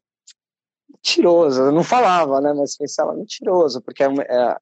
mentiroso, 0.96 1.62
eu 1.62 1.72
não 1.72 1.84
falava, 1.84 2.42
né, 2.42 2.54
mas 2.54 2.78
pensava 2.78 3.14
mentiroso, 3.14 3.82
porque 3.82 4.04
é, 4.04 4.08
é, 4.08 4.58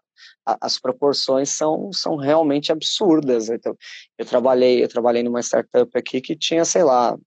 as 0.46 0.80
proporções 0.80 1.50
são, 1.50 1.92
são 1.92 2.16
realmente 2.16 2.72
absurdas. 2.72 3.50
Então, 3.50 3.76
eu 4.18 4.26
trabalhei, 4.26 4.84
eu 4.84 4.88
trabalhei 4.88 5.24
numa 5.24 5.42
startup 5.42 5.90
aqui 5.98 6.22
que 6.22 6.36
tinha, 6.36 6.66
sei 6.66 6.84
lá, 6.84 7.18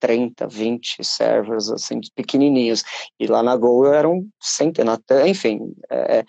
30, 0.00 0.48
20 0.48 1.04
servers, 1.04 1.70
assim, 1.70 2.00
pequenininhos, 2.14 2.82
e 3.18 3.26
lá 3.26 3.42
na 3.42 3.54
Go 3.56 3.86
eram 3.86 4.26
centenas, 4.40 4.98
enfim, 5.26 5.74
é, 5.90 6.24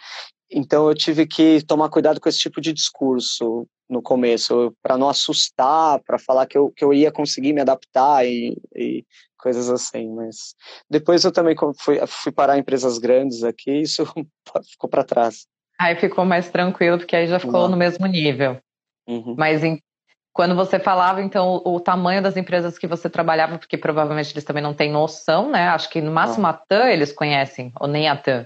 então 0.52 0.88
eu 0.88 0.96
tive 0.96 1.26
que 1.26 1.64
tomar 1.66 1.90
cuidado 1.90 2.20
com 2.20 2.28
esse 2.28 2.40
tipo 2.40 2.60
de 2.60 2.74
discurso 2.74 3.68
no 3.90 4.02
começo, 4.02 4.74
para 4.82 4.98
não 4.98 5.10
assustar, 5.10 6.00
para 6.00 6.18
falar 6.18 6.46
que 6.46 6.58
eu, 6.58 6.72
que 6.72 6.84
eu 6.84 6.94
ia 6.94 7.12
conseguir 7.12 7.52
me 7.52 7.62
adaptar 7.62 8.26
e, 8.26 8.58
e 8.74 9.06
coisas 9.38 9.70
assim, 9.70 10.10
mas 10.10 10.56
depois 10.90 11.26
eu 11.26 11.32
também 11.32 11.56
fui, 11.78 12.00
fui 12.08 12.32
parar 12.32 12.58
em 12.58 12.62
empresas 12.62 12.98
grandes 12.98 13.44
aqui 13.44 13.72
e 13.72 13.82
isso 13.82 14.06
ficou 14.72 14.90
para 14.90 15.04
trás. 15.04 15.46
Aí 15.80 15.96
ficou 15.96 16.24
mais 16.24 16.50
tranquilo, 16.50 17.00
porque 17.00 17.16
aí 17.16 17.28
já 17.28 17.40
ficou 17.40 17.68
no 17.68 17.76
mesmo 17.76 18.06
nível. 18.06 18.60
Uhum. 19.08 19.36
Mas 19.38 19.64
em, 19.64 19.82
quando 20.32 20.56
você 20.56 20.80
falava, 20.80 21.22
então, 21.22 21.62
o, 21.66 21.76
o, 21.76 21.80
tamanho 21.80 22.22
das 22.22 22.38
empresas 22.38 22.78
que 22.78 22.88
você 22.88 23.10
trabalhava, 23.10 23.58
porque 23.58 23.78
provavelmente 23.78 24.32
eles 24.32 24.44
também 24.44 24.64
não 24.64 24.74
têm 24.74 24.92
noção, 24.92 25.50
né? 25.50 25.68
Acho 25.70 25.90
que 25.90 26.00
no 26.00 26.12
máximo 26.12 26.48
a 26.48 26.54
TAM 26.54 26.88
eles 26.88 27.12
conhecem, 27.12 27.74
ou 27.80 27.88
nem 27.88 28.08
a 28.08 28.16
TAM. 28.16 28.46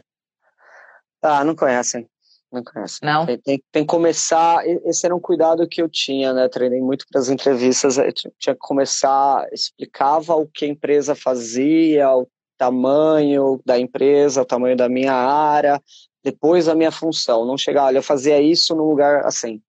Ah, 1.25 1.43
não 1.43 1.55
conhecem. 1.55 2.07
Não 2.51 2.63
conhece. 2.63 2.99
Não? 3.03 3.25
Tem, 3.25 3.37
tem, 3.37 3.63
tem, 3.71 3.83
que 3.83 3.89
começar. 3.89 4.65
Esse 4.85 5.05
era 5.05 5.15
um 5.15 5.19
cuidado 5.19 5.67
que 5.67 5.81
eu 5.81 5.89
tinha, 5.89 6.31
né? 6.31 6.47
Treinei 6.47 6.79
muito 6.79 7.05
para 7.09 7.19
as 7.19 7.29
entrevistas. 7.29 7.95
tinha 8.39 8.53
que 8.53 8.59
começar, 8.59 9.47
explicava 9.51 10.35
o 10.35 10.47
que 10.47 10.65
a 10.65 10.67
empresa 10.67 11.15
fazia, 11.15 12.09
o 12.15 12.27
tamanho 12.57 13.59
da 13.65 13.77
empresa, 13.77 14.41
o 14.41 14.45
tamanho 14.45 14.77
da 14.77 14.87
minha 14.87 15.13
área, 15.13 15.81
depois 16.23 16.67
a 16.67 16.75
minha 16.75 16.91
função. 16.91 17.45
Não 17.45 17.57
chegar, 17.57 17.85
olha, 17.85 17.97
eu 17.97 18.03
fazia 18.03 18.39
isso 18.39 18.75
num 18.75 18.85
lugar 18.85 19.25
assim, 19.25 19.61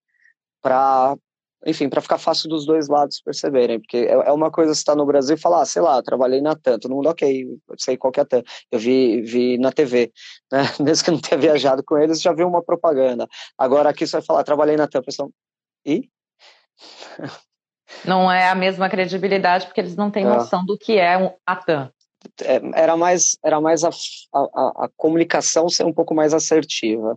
para 0.63 1.17
enfim, 1.65 1.89
para 1.89 2.01
ficar 2.01 2.19
fácil 2.19 2.49
dos 2.49 2.67
dois 2.67 2.89
lados 2.89 3.21
perceberem, 3.21 3.81
porque 3.81 3.99
é, 3.99 4.13
é 4.13 4.33
uma 4.33 4.51
coisa 4.51 4.73
estar 4.73 4.95
no 4.95 5.07
Brasil 5.07 5.37
e 5.37 5.41
falar, 5.41 5.63
ah, 5.63 5.67
sei 5.67 5.83
lá, 5.83 6.03
trabalhei 6.03 6.41
na 6.41 6.55
TAM, 6.55 6.79
todo 6.79 6.95
mundo, 6.95 7.09
ok, 7.09 7.47
sei 7.79 7.97
qual 7.97 8.13
que 8.13 8.21
é 8.21 8.23
a 8.23 8.27
TAM, 8.27 8.43
eu 8.71 8.79
vi, 8.79 9.23
vi 9.23 9.59
na 9.59 9.73
TV, 9.73 10.13
né? 10.53 10.63
mesmo 10.81 11.05
que 11.05 11.11
eu 11.11 11.15
não 11.15 11.21
tenha 11.21 11.41
viajado 11.41 11.83
com 11.85 11.97
eles, 11.99 12.21
já 12.21 12.33
viu 12.33 12.47
uma 12.47 12.63
propaganda. 12.63 13.27
Agora 13.57 13.91
aqui 13.91 14.07
você 14.07 14.13
vai 14.13 14.23
falar, 14.23 14.45
trabalhei 14.45 14.77
na 14.77 14.87
TAM, 14.87 15.03
pessoal, 15.03 15.31
e? 15.85 16.11
Não 18.05 18.31
é 18.31 18.49
a 18.49 18.55
mesma 18.55 18.91
credibilidade, 18.91 19.67
porque 19.67 19.81
eles 19.81 19.95
não 19.95 20.11
têm 20.11 20.25
é. 20.25 20.29
noção 20.29 20.67
do 20.67 20.77
que 20.77 20.99
é 20.99 21.15
a 21.47 21.57
TAM. 21.57 21.91
É, 22.43 22.61
era 22.75 22.97
mais, 22.97 23.37
era 23.45 23.61
mais 23.61 23.85
a, 23.85 23.91
a, 24.35 24.85
a 24.85 24.91
comunicação 24.97 25.69
ser 25.69 25.85
um 25.85 25.93
pouco 25.93 26.15
mais 26.15 26.35
assertiva. 26.35 27.17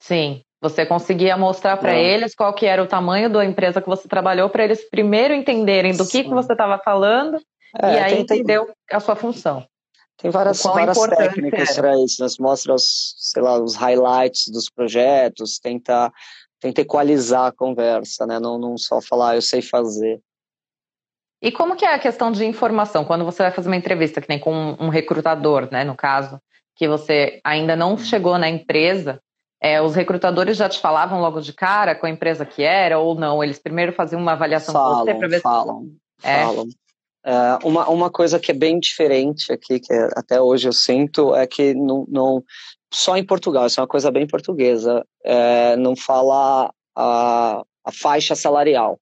Sim. 0.00 0.42
Você 0.68 0.84
conseguia 0.84 1.36
mostrar 1.36 1.76
para 1.76 1.94
eles 1.94 2.34
qual 2.34 2.52
que 2.52 2.66
era 2.66 2.82
o 2.82 2.86
tamanho 2.86 3.30
da 3.30 3.44
empresa 3.44 3.80
que 3.80 3.88
você 3.88 4.08
trabalhou, 4.08 4.50
para 4.50 4.64
eles 4.64 4.88
primeiro 4.90 5.32
entenderem 5.32 5.96
do 5.96 6.06
que, 6.06 6.24
que 6.24 6.30
você 6.30 6.52
estava 6.52 6.76
falando 6.78 7.40
é, 7.80 7.94
e 7.94 7.98
aí 7.98 8.12
tem, 8.12 8.22
entendeu 8.22 8.68
a 8.90 8.98
sua 8.98 9.14
função. 9.14 9.64
Tem 10.16 10.30
várias, 10.30 10.60
várias 10.62 10.98
técnicas 11.08 11.76
para 11.76 11.96
isso, 12.02 12.22
né? 12.22 12.28
mostra 12.40 12.74
os, 12.74 13.14
sei 13.16 13.42
lá, 13.42 13.62
os 13.62 13.76
highlights 13.76 14.48
dos 14.48 14.68
projetos, 14.68 15.58
tenta, 15.58 16.10
tenta 16.58 16.80
equalizar 16.80 17.46
a 17.46 17.52
conversa, 17.52 18.26
né? 18.26 18.40
Não, 18.40 18.58
não 18.58 18.76
só 18.76 19.00
falar, 19.00 19.30
ah, 19.30 19.36
eu 19.36 19.42
sei 19.42 19.62
fazer. 19.62 20.20
E 21.40 21.52
como 21.52 21.76
que 21.76 21.84
é 21.84 21.94
a 21.94 21.98
questão 21.98 22.32
de 22.32 22.44
informação? 22.44 23.04
Quando 23.04 23.24
você 23.24 23.42
vai 23.42 23.52
fazer 23.52 23.68
uma 23.68 23.76
entrevista, 23.76 24.20
que 24.20 24.28
nem 24.28 24.40
com 24.40 24.76
um 24.80 24.88
recrutador, 24.88 25.68
né, 25.70 25.84
no 25.84 25.94
caso, 25.94 26.40
que 26.74 26.88
você 26.88 27.40
ainda 27.44 27.76
não 27.76 27.96
chegou 27.96 28.38
na 28.38 28.48
empresa, 28.48 29.20
é, 29.60 29.80
os 29.80 29.94
recrutadores 29.94 30.56
já 30.56 30.68
te 30.68 30.78
falavam 30.78 31.20
logo 31.20 31.40
de 31.40 31.52
cara 31.52 31.94
com 31.94 32.06
a 32.06 32.10
empresa 32.10 32.44
que 32.44 32.62
era 32.62 32.98
ou 32.98 33.14
não? 33.14 33.42
Eles 33.42 33.58
primeiro 33.58 33.92
faziam 33.92 34.20
uma 34.20 34.32
avaliação 34.32 34.72
falam, 34.72 34.98
com 34.98 35.04
você 35.04 35.14
para 35.14 35.28
ver 35.28 35.40
falam, 35.40 35.82
se... 36.20 36.26
É. 36.26 36.44
Falam. 36.44 36.68
É, 37.24 37.58
uma, 37.64 37.88
uma 37.88 38.08
coisa 38.08 38.38
que 38.38 38.52
é 38.52 38.54
bem 38.54 38.78
diferente 38.78 39.52
aqui, 39.52 39.80
que 39.80 39.92
até 40.14 40.40
hoje 40.40 40.68
eu 40.68 40.72
sinto, 40.72 41.34
é 41.34 41.44
que 41.44 41.74
não, 41.74 42.06
não 42.08 42.44
só 42.92 43.16
em 43.16 43.24
Portugal, 43.24 43.66
isso 43.66 43.80
é 43.80 43.82
uma 43.82 43.88
coisa 43.88 44.12
bem 44.12 44.28
portuguesa, 44.28 45.04
é, 45.24 45.74
não 45.74 45.96
fala 45.96 46.72
a, 46.94 47.62
a 47.84 47.92
faixa 47.92 48.36
salarial. 48.36 49.00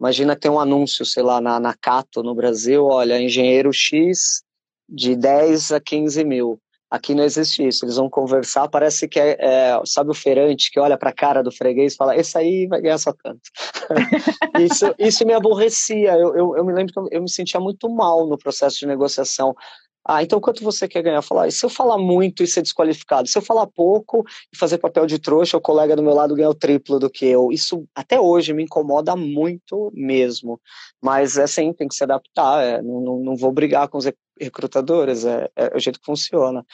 Imagina 0.00 0.34
ter 0.34 0.48
um 0.48 0.58
anúncio, 0.58 1.04
sei 1.04 1.22
lá, 1.22 1.40
na, 1.40 1.60
na 1.60 1.74
Cato, 1.74 2.24
no 2.24 2.34
Brasil, 2.34 2.86
olha, 2.86 3.20
engenheiro 3.20 3.72
X 3.72 4.42
de 4.88 5.14
10 5.14 5.70
a 5.72 5.80
15 5.80 6.24
mil. 6.24 6.58
Aqui 6.90 7.14
não 7.14 7.22
existe 7.22 7.66
isso. 7.66 7.84
Eles 7.84 7.96
vão 7.96 8.10
conversar, 8.10 8.68
parece 8.68 9.06
que 9.06 9.20
é, 9.20 9.36
é 9.38 9.80
sabe 9.84 10.10
o 10.10 10.14
feirante 10.14 10.70
que 10.72 10.80
olha 10.80 10.98
para 10.98 11.10
a 11.10 11.14
cara 11.14 11.42
do 11.42 11.52
freguês 11.52 11.92
e 11.92 11.96
fala: 11.96 12.16
esse 12.16 12.36
aí 12.36 12.66
vai 12.66 12.80
ganhar 12.80 12.98
só 12.98 13.12
tanto. 13.12 13.40
isso, 14.60 14.94
isso 14.98 15.24
me 15.24 15.32
aborrecia. 15.32 16.12
Eu, 16.12 16.34
eu, 16.34 16.56
eu, 16.56 16.64
me 16.64 16.72
lembro 16.72 16.92
que 16.92 16.98
eu, 16.98 17.08
eu 17.12 17.22
me 17.22 17.30
sentia 17.30 17.60
muito 17.60 17.88
mal 17.88 18.26
no 18.26 18.36
processo 18.36 18.78
de 18.80 18.86
negociação. 18.86 19.54
Ah, 20.04 20.22
então 20.22 20.40
quanto 20.40 20.64
você 20.64 20.88
quer 20.88 21.02
ganhar? 21.02 21.20
Falar, 21.22 21.48
e 21.48 21.52
se 21.52 21.64
eu 21.64 21.68
falar 21.68 21.98
muito 21.98 22.42
e 22.42 22.46
ser 22.46 22.62
desqualificado? 22.62 23.28
Se 23.28 23.36
eu 23.36 23.42
falar 23.42 23.66
pouco 23.66 24.24
e 24.52 24.56
fazer 24.56 24.78
papel 24.78 25.06
de 25.06 25.18
trouxa, 25.18 25.58
o 25.58 25.60
colega 25.60 25.94
do 25.94 26.02
meu 26.02 26.14
lado 26.14 26.34
ganha 26.34 26.48
o 26.48 26.54
triplo 26.54 26.98
do 26.98 27.10
que 27.10 27.26
eu. 27.26 27.52
Isso 27.52 27.86
até 27.94 28.18
hoje 28.18 28.54
me 28.54 28.62
incomoda 28.62 29.14
muito 29.14 29.92
mesmo. 29.94 30.60
Mas 31.02 31.36
é 31.36 31.42
assim, 31.42 31.72
tem 31.72 31.86
que 31.86 31.94
se 31.94 32.02
adaptar. 32.04 32.62
É, 32.64 32.82
não, 32.82 33.20
não, 33.20 33.36
vou 33.36 33.52
brigar 33.52 33.88
com 33.88 33.98
os 33.98 34.10
recrutadores, 34.40 35.24
é, 35.24 35.50
é, 35.54 35.76
o 35.76 35.78
jeito 35.78 36.00
que 36.00 36.06
funciona. 36.06 36.64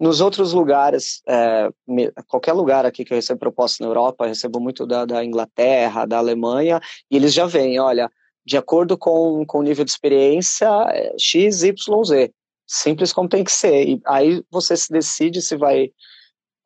Nos 0.00 0.20
outros 0.20 0.52
lugares, 0.52 1.20
é, 1.28 1.68
qualquer 2.28 2.52
lugar 2.52 2.86
aqui 2.86 3.04
que 3.04 3.12
eu 3.12 3.16
recebo 3.16 3.40
proposta 3.40 3.84
na 3.84 3.90
Europa, 3.90 4.24
eu 4.24 4.28
recebo 4.28 4.60
muito 4.60 4.86
da, 4.86 5.04
da 5.04 5.24
Inglaterra, 5.24 6.06
da 6.06 6.18
Alemanha, 6.18 6.80
e 7.10 7.16
eles 7.16 7.34
já 7.34 7.44
vêm, 7.44 7.78
olha, 7.78 8.10
de 8.44 8.56
acordo 8.56 8.96
com, 8.96 9.44
com 9.46 9.58
o 9.58 9.62
nível 9.62 9.84
de 9.84 9.90
experiência, 9.90 10.68
é, 10.90 11.14
X, 11.18 11.62
Y, 11.62 12.04
Z 12.04 12.32
simples 12.72 13.12
como 13.12 13.28
tem 13.28 13.44
que 13.44 13.52
ser. 13.52 13.86
E 13.86 14.00
aí 14.06 14.42
você 14.50 14.76
se 14.76 14.90
decide 14.90 15.42
se 15.42 15.56
vai, 15.56 15.92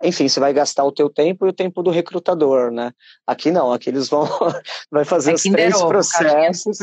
enfim, 0.02 0.28
se 0.28 0.38
vai 0.38 0.52
gastar 0.52 0.84
o 0.84 0.92
teu 0.92 1.10
tempo 1.10 1.46
e 1.46 1.48
o 1.48 1.52
tempo 1.52 1.82
do 1.82 1.90
recrutador, 1.90 2.70
né? 2.70 2.92
Aqui 3.26 3.50
não, 3.50 3.72
aqui 3.72 3.90
eles 3.90 4.08
vão 4.08 4.24
vai 4.90 5.04
fazer 5.04 5.34
os 5.34 5.42
três 5.42 5.76
processos. 5.82 6.78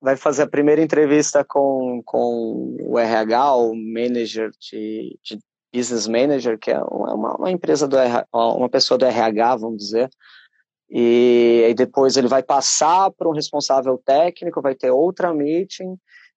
Vai 0.00 0.16
fazer 0.16 0.42
a 0.42 0.48
primeira 0.48 0.82
entrevista 0.82 1.42
com, 1.42 2.02
com 2.04 2.76
o 2.80 2.98
RH, 2.98 3.56
o 3.56 3.74
manager 3.74 4.50
de, 4.60 5.18
de 5.24 5.38
business 5.74 6.06
manager, 6.06 6.58
que 6.58 6.70
é 6.70 6.78
uma, 6.78 7.36
uma 7.36 7.50
empresa 7.50 7.88
do 7.88 7.96
RH, 7.96 8.26
uma 8.32 8.68
pessoa 8.68 8.96
do 8.96 9.06
RH, 9.06 9.56
vamos 9.56 9.78
dizer. 9.78 10.08
E, 10.88 11.66
e 11.68 11.74
depois 11.74 12.16
ele 12.16 12.28
vai 12.28 12.42
passar 12.42 13.10
para 13.10 13.28
um 13.28 13.32
responsável 13.32 14.00
técnico, 14.04 14.62
vai 14.62 14.74
ter 14.74 14.90
outra 14.90 15.34
meeting, 15.34 15.96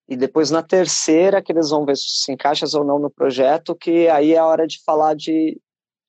e 0.09 0.17
depois 0.17 0.49
na 0.49 0.63
terceira 0.63 1.41
que 1.41 1.51
eles 1.51 1.69
vão 1.69 1.85
ver 1.85 1.95
se 1.95 2.31
encaixas 2.31 2.73
ou 2.73 2.83
não 2.83 2.97
no 2.97 3.11
projeto, 3.11 3.75
que 3.75 4.07
aí 4.09 4.33
é 4.33 4.39
a 4.39 4.45
hora 4.45 4.65
de 4.65 4.81
falar 4.83 5.15
de, 5.15 5.61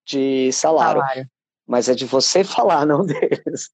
de 0.07 0.51
salário. 0.53 1.03
salário. 1.03 1.27
Mas 1.69 1.89
é 1.89 1.95
de 1.95 2.07
você 2.07 2.43
falar, 2.43 2.87
não 2.87 3.05
deles. 3.05 3.71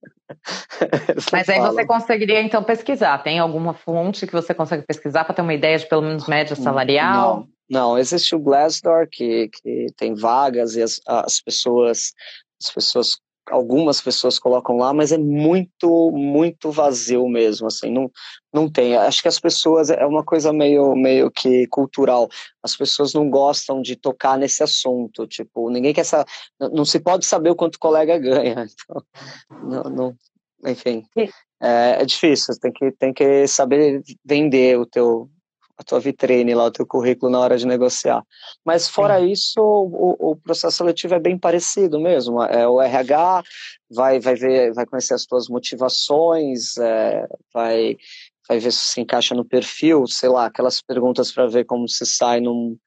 Mas 1.33 1.49
aí 1.49 1.61
você 1.61 1.87
conseguiria 1.87 2.43
então 2.43 2.65
pesquisar. 2.65 3.19
Tem 3.19 3.39
alguma 3.39 3.73
fonte 3.73 4.27
que 4.27 4.33
você 4.33 4.53
consegue 4.53 4.85
pesquisar 4.85 5.25
para 5.25 5.35
ter 5.35 5.43
uma 5.43 5.55
ideia 5.55 5.79
de 5.79 5.89
pelo 5.89 6.03
menos 6.03 6.27
média 6.27 6.57
salarial? 6.57 7.47
Não, 7.71 7.91
não. 7.93 7.99
existe 7.99 8.35
o 8.35 8.41
Glassdoor 8.41 9.07
que, 9.09 9.49
que 9.49 9.87
tem 9.97 10.13
vagas 10.13 10.75
e 10.75 10.83
as, 10.83 11.01
as 11.07 11.41
pessoas 11.41 12.13
as 12.61 12.71
pessoas 12.71 13.19
algumas 13.51 14.01
pessoas 14.01 14.39
colocam 14.39 14.77
lá, 14.77 14.93
mas 14.93 15.13
é 15.13 15.19
muito, 15.19 16.11
muito 16.13 16.71
vazio 16.71 17.29
mesmo, 17.29 17.67
assim, 17.67 17.91
não, 17.91 18.11
não 18.53 18.71
tem. 18.71 18.97
Acho 18.97 19.23
que 19.23 19.29
as 19.29 19.39
pessoas, 19.39 19.91
é 19.91 20.05
uma 20.05 20.25
coisa 20.25 20.53
meio, 20.53 20.95
meio 20.95 21.31
que 21.31 21.67
cultural, 21.69 22.29
as 22.63 22.77
pessoas 22.77 23.13
não 23.15 23.31
gostam 23.31 23.81
de 23.81 23.97
tocar 23.97 24.39
nesse 24.39 24.63
assunto, 24.63 25.27
tipo, 25.27 25.71
ninguém 25.71 25.95
quer 25.95 26.05
saber, 26.05 26.31
não 26.73 26.85
se 26.85 27.01
pode 27.01 27.27
saber 27.27 27.51
o 27.51 27.57
quanto 27.57 27.77
o 27.77 27.81
colega 27.81 28.19
ganha, 28.21 28.67
então, 28.67 29.03
não, 29.63 29.83
não 29.85 30.17
enfim, 30.65 31.05
é, 31.61 32.03
é 32.03 32.05
difícil, 32.05 32.55
tem 32.61 32.73
que, 32.73 32.93
tem 32.93 33.13
que 33.13 33.47
saber 33.47 34.03
vender 34.25 34.79
o 34.79 34.87
teu, 34.87 35.29
a 35.79 35.85
tua 35.85 36.01
vitrine 36.01 36.55
lá, 36.55 36.65
o 36.65 36.71
teu 36.71 36.87
currículo 36.87 37.31
na 37.31 37.39
hora 37.39 37.59
de 37.59 37.67
negociar. 37.67 38.25
Mas 38.65 38.89
fora 38.89 39.21
Sim. 39.21 39.31
isso, 39.31 39.61
o, 39.61 40.31
o, 40.33 40.37
processo 40.37 40.79
seletivo 40.79 41.15
é 41.15 41.21
bem 41.21 41.39
parecido 41.39 42.01
mesmo. 42.01 42.43
É 42.43 42.67
o 42.67 42.81
RH 42.81 43.43
vai 43.91 44.19
vai 44.19 44.35
ver, 44.35 44.73
vai 44.73 44.87
conhecer 44.87 45.15
as 45.15 45.27
tuas 45.27 45.49
motivações, 45.49 46.77
é, 46.79 47.27
vai 47.53 47.97
vai 48.49 48.59
ver 48.59 48.73
se 48.73 48.79
se 48.79 49.01
encaixa 49.01 49.35
no 49.35 49.45
perfil, 49.45 50.07
sei 50.07 50.29
lá, 50.29 50.47
aquelas 50.47 50.81
perguntas 50.81 51.33
para 51.33 51.47
ver 51.47 51.65
como 51.65 51.89
se 51.89 52.07
sai 52.07 52.41
num, 52.41 52.79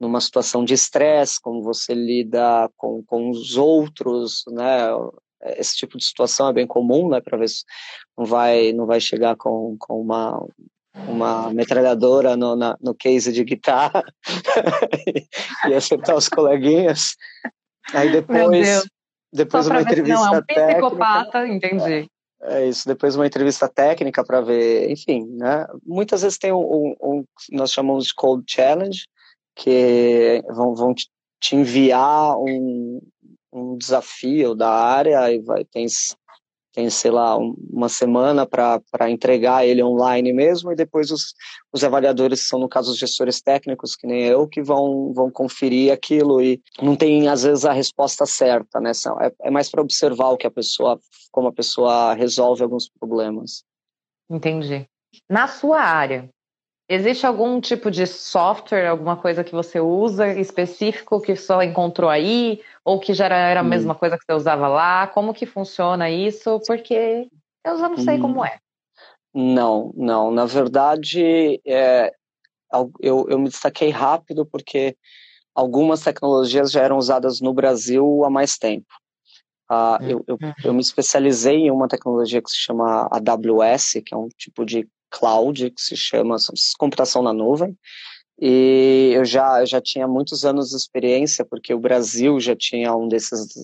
numa 0.00 0.20
situação 0.20 0.64
de 0.64 0.74
estresse, 0.74 1.40
como 1.40 1.62
você 1.62 1.94
lida 1.94 2.68
com, 2.76 3.04
com 3.04 3.30
os 3.30 3.56
outros, 3.56 4.42
né? 4.50 4.88
Esse 5.56 5.76
tipo 5.76 5.98
de 5.98 6.04
situação 6.04 6.48
é 6.48 6.52
bem 6.52 6.66
comum, 6.66 7.08
né? 7.08 7.20
Para 7.20 7.38
ver 7.38 7.48
se 7.48 7.64
não 8.16 8.24
vai 8.24 8.72
não 8.72 8.86
vai 8.86 9.00
chegar 9.00 9.36
com, 9.36 9.76
com 9.78 10.00
uma 10.00 10.44
uma 10.94 11.52
metralhadora 11.52 12.36
no, 12.36 12.54
na, 12.54 12.76
no 12.80 12.94
case 12.94 13.32
de 13.32 13.44
guitarra 13.44 14.02
e 15.68 15.74
acertar 15.74 16.16
os 16.16 16.28
coleguinhas. 16.28 17.16
Aí 17.92 18.10
depois, 18.12 18.84
depois 19.32 19.66
uma 19.66 19.82
entrevista 19.82 20.14
não, 20.14 20.34
é 20.34 20.38
um 20.38 20.42
técnica. 20.42 20.72
psicopata, 20.72 21.48
entendi. 21.48 22.08
É 22.44 22.66
isso, 22.66 22.86
depois 22.88 23.14
uma 23.14 23.26
entrevista 23.26 23.68
técnica 23.68 24.24
para 24.24 24.40
ver, 24.40 24.90
enfim, 24.90 25.24
né? 25.36 25.64
Muitas 25.86 26.22
vezes 26.22 26.38
tem 26.38 26.52
um, 26.52 26.58
um, 26.58 26.96
um, 27.00 27.24
nós 27.52 27.72
chamamos 27.72 28.06
de 28.06 28.14
cold 28.14 28.44
challenge, 28.48 29.06
que 29.54 30.42
vão, 30.48 30.74
vão 30.74 30.92
te 31.40 31.54
enviar 31.54 32.36
um, 32.38 33.00
um 33.52 33.76
desafio 33.76 34.54
da 34.54 34.70
área 34.70 35.30
e 35.32 35.40
vai 35.40 35.64
tem 35.64 35.86
tem, 36.72 36.88
sei 36.88 37.10
lá, 37.10 37.36
uma 37.36 37.88
semana 37.88 38.46
para 38.46 39.10
entregar 39.10 39.66
ele 39.66 39.82
online 39.82 40.32
mesmo, 40.32 40.72
e 40.72 40.74
depois 40.74 41.10
os, 41.10 41.34
os 41.72 41.84
avaliadores 41.84 42.48
são, 42.48 42.58
no 42.58 42.68
caso, 42.68 42.92
os 42.92 42.98
gestores 42.98 43.40
técnicos, 43.42 43.94
que 43.94 44.06
nem 44.06 44.24
eu, 44.24 44.48
que 44.48 44.62
vão, 44.62 45.12
vão 45.12 45.30
conferir 45.30 45.92
aquilo 45.92 46.40
e 46.40 46.60
não 46.80 46.96
tem, 46.96 47.28
às 47.28 47.42
vezes, 47.42 47.64
a 47.64 47.72
resposta 47.72 48.24
certa, 48.24 48.80
né? 48.80 48.92
É, 49.20 49.48
é 49.48 49.50
mais 49.50 49.70
para 49.70 49.82
observar 49.82 50.30
o 50.30 50.36
que 50.36 50.46
a 50.46 50.50
pessoa, 50.50 50.98
como 51.30 51.48
a 51.48 51.52
pessoa 51.52 52.14
resolve 52.14 52.62
alguns 52.62 52.88
problemas. 52.88 53.64
Entendi. 54.30 54.86
Na 55.28 55.46
sua 55.46 55.80
área, 55.80 56.30
Existe 56.92 57.24
algum 57.24 57.58
tipo 57.58 57.90
de 57.90 58.06
software, 58.06 58.86
alguma 58.86 59.16
coisa 59.16 59.42
que 59.42 59.52
você 59.52 59.80
usa 59.80 60.28
específico 60.34 61.22
que 61.22 61.34
só 61.34 61.62
encontrou 61.62 62.10
aí? 62.10 62.60
Ou 62.84 63.00
que 63.00 63.14
já 63.14 63.24
era 63.24 63.60
a 63.60 63.62
hum. 63.62 63.66
mesma 63.66 63.94
coisa 63.94 64.18
que 64.18 64.24
você 64.26 64.34
usava 64.34 64.68
lá? 64.68 65.06
Como 65.06 65.32
que 65.32 65.46
funciona 65.46 66.10
isso? 66.10 66.60
Porque 66.66 67.30
eu 67.64 67.78
já 67.78 67.88
não 67.88 67.96
sei 67.96 68.18
hum. 68.18 68.20
como 68.20 68.44
é. 68.44 68.58
Não, 69.32 69.90
não. 69.96 70.30
Na 70.30 70.44
verdade, 70.44 71.62
é, 71.66 72.12
eu, 73.00 73.26
eu 73.26 73.38
me 73.38 73.48
destaquei 73.48 73.88
rápido 73.88 74.44
porque 74.44 74.94
algumas 75.54 76.02
tecnologias 76.02 76.70
já 76.70 76.82
eram 76.82 76.98
usadas 76.98 77.40
no 77.40 77.54
Brasil 77.54 78.22
há 78.22 78.28
mais 78.28 78.58
tempo. 78.58 78.92
Uh, 79.70 79.96
eu, 80.02 80.24
eu, 80.26 80.38
uhum. 80.42 80.52
eu, 80.62 80.74
me 80.74 80.82
especializei 80.82 81.56
em 81.56 81.70
uma 81.70 81.88
tecnologia 81.88 82.42
que 82.42 82.50
se 82.50 82.58
chama 82.58 83.08
AWS, 83.10 84.02
que 84.04 84.12
é 84.12 84.16
um 84.18 84.28
tipo 84.36 84.66
de 84.66 84.86
cloud, 85.12 85.70
que 85.70 85.80
se 85.80 85.96
chama 85.96 86.36
computação 86.78 87.22
na 87.22 87.32
nuvem. 87.32 87.76
E 88.40 89.12
eu 89.14 89.24
já, 89.24 89.64
já 89.64 89.80
tinha 89.80 90.08
muitos 90.08 90.44
anos 90.44 90.70
de 90.70 90.76
experiência, 90.76 91.44
porque 91.44 91.72
o 91.72 91.78
Brasil 91.78 92.40
já 92.40 92.56
tinha 92.56 92.92
um 92.92 93.06
desses, 93.06 93.54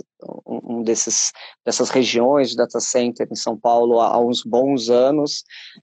um 0.46 0.82
desses 0.82 1.32
dessas 1.64 1.90
regiões 1.90 2.50
de 2.50 2.56
data 2.56 2.78
center 2.78 3.26
em 3.28 3.34
São 3.34 3.58
Paulo 3.58 3.98
há, 3.98 4.08
há 4.08 4.20
uns 4.20 4.44
bons 4.44 4.88
anos, 4.88 5.42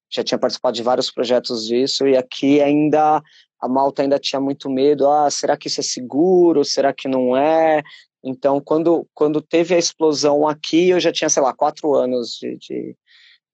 já 0.10 0.24
tinha 0.24 0.38
participado 0.38 0.76
de 0.76 0.84
vários 0.84 1.12
projetos 1.12 1.66
disso, 1.68 2.08
e 2.08 2.16
aqui 2.16 2.62
ainda 2.62 3.22
a 3.60 3.68
Malta 3.68 4.02
ainda 4.02 4.20
tinha 4.20 4.40
muito 4.40 4.70
medo, 4.70 5.10
ah, 5.10 5.30
será 5.30 5.58
que 5.58 5.68
isso 5.68 5.82
é 5.82 5.84
seguro, 5.84 6.64
será 6.64 6.94
que 6.94 7.08
não 7.08 7.36
é? 7.36 7.84
Então, 8.24 8.62
quando, 8.62 9.08
quando 9.14 9.42
teve 9.42 9.76
a 9.76 9.78
explosão 9.78 10.48
aqui, 10.48 10.90
eu 10.90 11.00
já 11.00 11.12
tinha, 11.12 11.30
sei 11.30 11.44
lá, 11.44 11.54
quatro 11.54 11.94
anos 11.94 12.38
de, 12.40 12.58
de, 12.58 12.98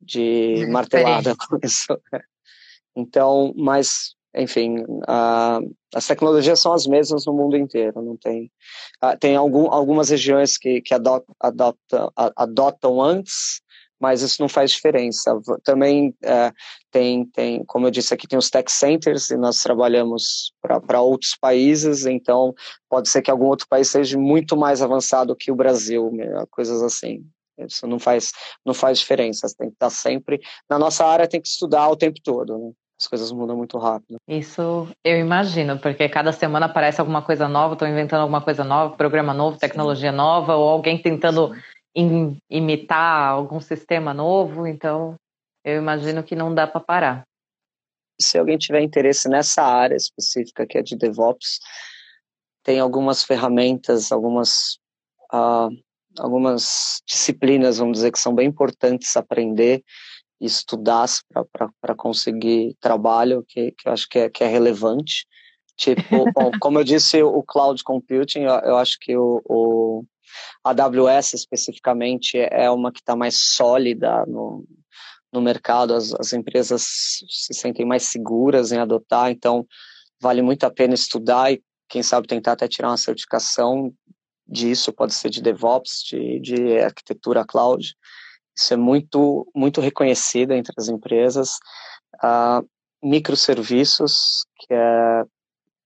de 0.01 0.65
martelada 0.67 1.35
com 1.47 1.57
isso. 1.63 1.99
Então, 2.95 3.53
mas, 3.55 4.15
enfim, 4.35 4.77
as 5.93 6.07
tecnologias 6.07 6.59
são 6.59 6.73
as 6.73 6.85
mesmas 6.85 7.25
no 7.25 7.33
mundo 7.33 7.55
inteiro, 7.55 8.01
não 8.01 8.17
tem. 8.17 8.51
tem 9.19 9.35
algum, 9.35 9.71
algumas 9.71 10.09
regiões 10.09 10.57
que, 10.57 10.81
que 10.81 10.93
adotam, 10.93 11.35
adotam, 11.39 12.11
adotam 12.35 13.01
antes, 13.01 13.61
mas 14.01 14.23
isso 14.23 14.41
não 14.41 14.49
faz 14.49 14.71
diferença. 14.71 15.39
Também 15.63 16.13
é, 16.23 16.51
tem, 16.89 17.23
tem, 17.27 17.63
como 17.65 17.85
eu 17.85 17.91
disse 17.91 18.11
aqui, 18.11 18.27
tem 18.27 18.39
os 18.39 18.49
tech 18.49 18.69
centers 18.71 19.29
e 19.29 19.37
nós 19.37 19.61
trabalhamos 19.61 20.53
para 20.59 21.01
outros 21.01 21.37
países, 21.39 22.07
então 22.07 22.51
pode 22.89 23.09
ser 23.09 23.21
que 23.21 23.29
algum 23.29 23.45
outro 23.45 23.67
país 23.69 23.89
seja 23.89 24.17
muito 24.17 24.57
mais 24.57 24.81
avançado 24.81 25.35
que 25.35 25.51
o 25.51 25.55
Brasil, 25.55 26.11
coisas 26.49 26.81
assim. 26.81 27.23
Isso 27.57 27.85
não 27.87 27.99
faz, 27.99 28.31
não 28.65 28.73
faz 28.73 28.99
diferença. 28.99 29.47
Você 29.47 29.55
tem 29.55 29.67
que 29.69 29.75
estar 29.75 29.89
sempre. 29.89 30.41
Na 30.69 30.79
nossa 30.79 31.05
área, 31.05 31.27
tem 31.27 31.41
que 31.41 31.47
estudar 31.47 31.89
o 31.89 31.95
tempo 31.95 32.19
todo, 32.23 32.57
né? 32.57 32.71
As 32.99 33.07
coisas 33.07 33.31
mudam 33.31 33.57
muito 33.57 33.79
rápido. 33.79 34.17
Isso 34.27 34.87
eu 35.03 35.17
imagino, 35.17 35.79
porque 35.79 36.07
cada 36.07 36.31
semana 36.31 36.67
aparece 36.67 37.01
alguma 37.01 37.23
coisa 37.23 37.47
nova, 37.47 37.73
estão 37.73 37.87
inventando 37.87 38.21
alguma 38.21 38.41
coisa 38.41 38.63
nova, 38.63 38.95
programa 38.95 39.33
novo, 39.33 39.57
tecnologia 39.57 40.11
Sim. 40.11 40.17
nova, 40.17 40.55
ou 40.55 40.69
alguém 40.69 41.01
tentando 41.01 41.51
im 41.95 42.37
imitar 42.47 43.31
algum 43.31 43.59
sistema 43.59 44.13
novo. 44.13 44.67
Então, 44.67 45.15
eu 45.65 45.77
imagino 45.77 46.23
que 46.23 46.35
não 46.35 46.53
dá 46.53 46.67
para 46.67 46.79
parar. 46.79 47.23
Se 48.19 48.37
alguém 48.37 48.59
tiver 48.59 48.81
interesse 48.81 49.27
nessa 49.27 49.63
área 49.63 49.95
específica 49.95 50.67
que 50.67 50.77
é 50.77 50.83
de 50.83 50.95
DevOps, 50.95 51.59
tem 52.63 52.79
algumas 52.79 53.23
ferramentas, 53.23 54.11
algumas 54.11 54.77
uh, 55.33 55.69
algumas 56.19 57.01
disciplinas, 57.07 57.77
vamos 57.77 57.97
dizer, 57.97 58.11
que 58.11 58.19
são 58.19 58.33
bem 58.33 58.47
importantes 58.47 59.15
aprender 59.15 59.83
e 60.39 60.45
estudar 60.45 61.07
para 61.79 61.95
conseguir 61.95 62.75
trabalho, 62.79 63.45
que, 63.47 63.71
que 63.71 63.87
eu 63.87 63.93
acho 63.93 64.09
que 64.09 64.19
é, 64.19 64.29
que 64.29 64.43
é 64.43 64.47
relevante. 64.47 65.25
Tipo, 65.77 66.01
bom, 66.33 66.51
como 66.59 66.79
eu 66.79 66.83
disse, 66.83 67.21
o 67.21 67.43
cloud 67.43 67.83
computing, 67.83 68.41
eu, 68.41 68.53
eu 68.61 68.77
acho 68.77 68.97
que 68.99 69.15
o, 69.15 69.41
o 69.45 70.05
AWS 70.63 71.33
especificamente 71.33 72.37
é 72.37 72.69
uma 72.69 72.91
que 72.91 72.99
está 72.99 73.15
mais 73.15 73.37
sólida 73.37 74.25
no, 74.25 74.65
no 75.31 75.41
mercado, 75.41 75.93
as, 75.93 76.13
as 76.13 76.33
empresas 76.33 76.83
se 77.29 77.53
sentem 77.53 77.85
mais 77.85 78.03
seguras 78.03 78.71
em 78.71 78.77
adotar, 78.77 79.31
então 79.31 79.65
vale 80.19 80.41
muito 80.41 80.63
a 80.65 80.71
pena 80.71 80.93
estudar 80.93 81.51
e 81.51 81.61
quem 81.89 82.03
sabe 82.03 82.27
tentar 82.27 82.53
até 82.53 82.67
tirar 82.67 82.89
uma 82.89 82.97
certificação 82.97 83.93
disso, 84.51 84.91
pode 84.91 85.13
ser 85.13 85.29
de 85.29 85.41
DevOps, 85.41 86.03
de, 86.03 86.39
de 86.39 86.79
arquitetura 86.79 87.45
cloud. 87.45 87.95
Isso 88.55 88.73
é 88.73 88.77
muito, 88.77 89.47
muito 89.55 89.79
reconhecido 89.79 90.51
entre 90.51 90.73
as 90.77 90.89
empresas. 90.89 91.57
Uh, 92.23 92.67
microserviços, 93.03 94.45
que 94.57 94.73
é 94.73 95.23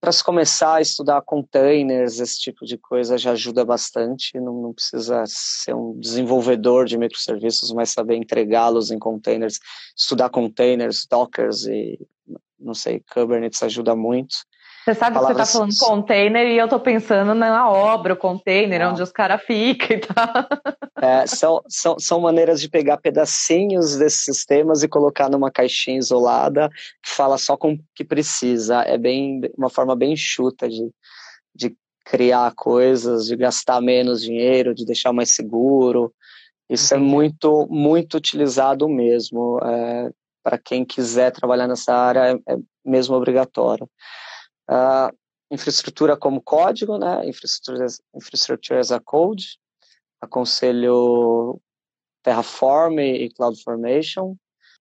para 0.02 0.12
se 0.12 0.24
começar 0.24 0.76
a 0.76 0.82
estudar 0.82 1.22
containers, 1.24 2.20
esse 2.20 2.40
tipo 2.40 2.64
de 2.64 2.78
coisa 2.78 3.18
já 3.18 3.32
ajuda 3.32 3.66
bastante. 3.66 4.40
Não, 4.40 4.62
não 4.62 4.74
precisa 4.74 5.24
ser 5.28 5.74
um 5.74 6.00
desenvolvedor 6.00 6.86
de 6.86 6.96
microserviços, 6.96 7.72
mas 7.72 7.90
saber 7.90 8.16
entregá-los 8.16 8.92
em 8.92 9.00
containers, 9.00 9.60
estudar 9.98 10.30
containers, 10.30 11.08
dockers 11.10 11.66
e 11.66 11.98
não 12.60 12.74
sei, 12.74 13.04
Kubernetes 13.12 13.62
ajuda 13.64 13.96
muito. 13.96 14.36
Você 14.86 14.94
sabe 14.94 15.18
que 15.18 15.26
você 15.26 15.32
está 15.32 15.46
falando 15.48 15.76
container 15.80 16.46
e 16.46 16.60
eu 16.60 16.66
estou 16.66 16.80
pensando 16.80 17.34
na 17.34 17.68
obra, 17.68 18.14
o 18.14 18.16
container, 18.16 18.84
ah. 18.84 18.92
onde 18.92 19.02
os 19.02 19.12
caras 19.12 19.42
ficam 19.42 19.98
e 19.98 20.00
tal. 20.00 20.48
É, 21.02 21.26
são, 21.26 21.64
são, 21.68 21.98
são 21.98 22.20
maneiras 22.22 22.62
de 22.62 22.70
pegar 22.70 22.98
pedacinhos 22.98 23.98
desses 23.98 24.22
sistemas 24.22 24.84
e 24.84 24.88
colocar 24.88 25.28
numa 25.28 25.50
caixinha 25.50 25.98
isolada 25.98 26.70
que 27.02 27.10
fala 27.10 27.40
só 27.40 27.58
com 27.58 27.74
o 27.74 27.80
que 27.96 28.06
precisa. 28.06 28.84
É 28.84 28.96
bem 28.96 29.42
uma 29.58 29.72
forma 29.72 29.96
bem 29.96 30.16
chuta 30.16 30.70
de, 30.70 30.88
de 31.56 31.76
criar 32.06 32.54
coisas, 32.56 33.26
de 33.26 33.36
gastar 33.36 33.82
menos 33.82 34.22
dinheiro, 34.22 34.76
de 34.76 34.86
deixar 34.86 35.12
mais 35.12 35.32
seguro. 35.32 36.14
Isso 36.70 36.94
é 36.94 36.98
muito, 36.98 37.68
muito 37.72 38.18
utilizado 38.18 38.88
mesmo. 38.88 39.58
É, 39.64 40.12
Para 40.44 40.60
quem 40.60 40.86
quiser 40.86 41.32
trabalhar 41.32 41.68
nessa 41.68 41.92
área, 41.92 42.40
é, 42.48 42.54
é 42.54 42.58
mesmo 42.86 43.16
obrigatório. 43.16 43.90
Uh, 44.70 45.16
infraestrutura 45.52 46.18
como 46.18 46.42
código, 46.42 46.98
né? 46.98 47.28
Infraestrutura, 47.28 47.86
infraestrutura 48.16 48.80
as 48.80 48.92
a 48.92 49.00
code. 49.00 49.60
aconselho 50.22 51.60
Terraform 52.24 53.00
e 53.00 53.30
CloudFormation. 53.30 54.36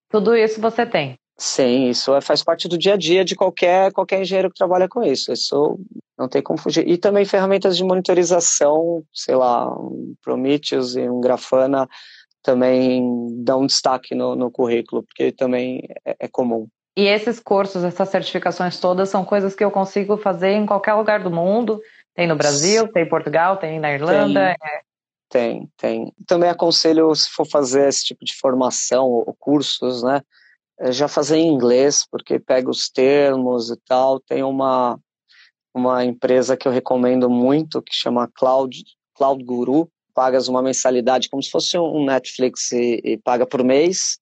Tudo 0.08 0.34
isso 0.34 0.60
você 0.60 0.86
tem? 0.86 1.18
Sim, 1.36 1.88
isso 1.88 2.14
é, 2.14 2.20
faz 2.20 2.42
parte 2.42 2.68
do 2.68 2.78
dia 2.78 2.94
a 2.94 2.96
dia 2.96 3.24
de 3.24 3.34
qualquer, 3.34 3.92
qualquer 3.92 4.22
engenheiro 4.22 4.48
que 4.48 4.56
trabalha 4.56 4.88
com 4.88 5.02
isso. 5.02 5.32
Isso 5.32 5.78
não 6.16 6.28
tem 6.28 6.40
como 6.40 6.58
fugir. 6.58 6.88
E 6.88 6.96
também 6.96 7.24
ferramentas 7.24 7.76
de 7.76 7.84
monitorização, 7.84 9.04
sei 9.12 9.34
lá, 9.34 9.68
um 9.76 10.14
Prometheus 10.22 10.94
e 10.94 11.08
um 11.08 11.20
Grafana 11.20 11.88
também 12.42 13.02
dão 13.42 13.66
destaque 13.66 14.14
no, 14.14 14.36
no 14.36 14.50
currículo, 14.50 15.02
porque 15.02 15.32
também 15.32 15.82
é, 16.04 16.16
é 16.20 16.28
comum. 16.28 16.68
E 16.96 17.06
esses 17.06 17.40
cursos, 17.40 17.82
essas 17.82 18.08
certificações 18.08 18.78
todas 18.78 19.08
são 19.08 19.24
coisas 19.24 19.54
que 19.54 19.64
eu 19.64 19.70
consigo 19.70 20.16
fazer 20.16 20.52
em 20.52 20.64
qualquer 20.64 20.94
lugar 20.94 21.22
do 21.22 21.30
mundo. 21.30 21.80
Tem 22.14 22.28
no 22.28 22.36
Brasil, 22.36 22.86
tem 22.92 23.02
em 23.02 23.08
Portugal, 23.08 23.56
tem 23.56 23.80
na 23.80 23.92
Irlanda. 23.92 24.54
Tem, 24.54 24.68
é... 24.70 24.80
tem, 25.28 25.70
tem. 25.76 26.12
Também 26.26 26.48
aconselho, 26.48 27.12
se 27.14 27.28
for 27.30 27.46
fazer 27.46 27.88
esse 27.88 28.04
tipo 28.04 28.24
de 28.24 28.36
formação 28.36 29.06
ou 29.06 29.34
cursos, 29.40 30.04
né, 30.04 30.22
é 30.78 30.92
já 30.92 31.08
fazer 31.08 31.36
em 31.36 31.52
inglês, 31.52 32.06
porque 32.08 32.38
pega 32.38 32.70
os 32.70 32.88
termos 32.88 33.70
e 33.70 33.76
tal. 33.88 34.20
Tem 34.20 34.44
uma, 34.44 34.96
uma 35.74 36.04
empresa 36.04 36.56
que 36.56 36.68
eu 36.68 36.72
recomendo 36.72 37.28
muito, 37.28 37.82
que 37.82 37.92
chama 37.92 38.30
Cloud, 38.32 38.84
Cloud 39.16 39.42
Guru, 39.42 39.90
pagas 40.14 40.46
uma 40.46 40.62
mensalidade 40.62 41.28
como 41.28 41.42
se 41.42 41.50
fosse 41.50 41.76
um 41.76 42.04
Netflix 42.04 42.70
e, 42.70 43.00
e 43.02 43.16
paga 43.16 43.44
por 43.44 43.64
mês 43.64 44.20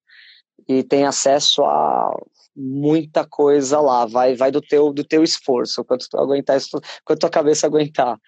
e 0.69 0.83
tem 0.83 1.05
acesso 1.05 1.65
a 1.65 2.15
muita 2.55 3.27
coisa 3.27 3.81
lá, 3.81 4.07
vai 4.07 4.35
vai 4.35 4.51
do 4.51 4.61
teu 4.61 4.93
do 4.93 5.05
teu 5.05 5.23
esforço, 5.23 5.85
quanto 5.85 6.09
tu 6.09 6.19
aguentar 6.19 6.57
isso, 6.57 6.81
quanto 7.05 7.21
tua 7.21 7.31
cabeça 7.31 7.67
aguentar. 7.67 8.19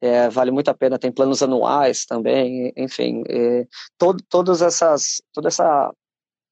É, 0.00 0.28
vale 0.28 0.50
muito 0.50 0.68
a 0.68 0.74
pena, 0.74 0.98
tem 0.98 1.10
planos 1.10 1.42
anuais 1.42 2.04
também, 2.04 2.70
enfim, 2.76 3.22
é, 3.28 3.66
todo, 3.96 4.22
todas 4.28 4.60
essas, 4.60 5.22
toda 5.32 5.48
essa 5.48 5.90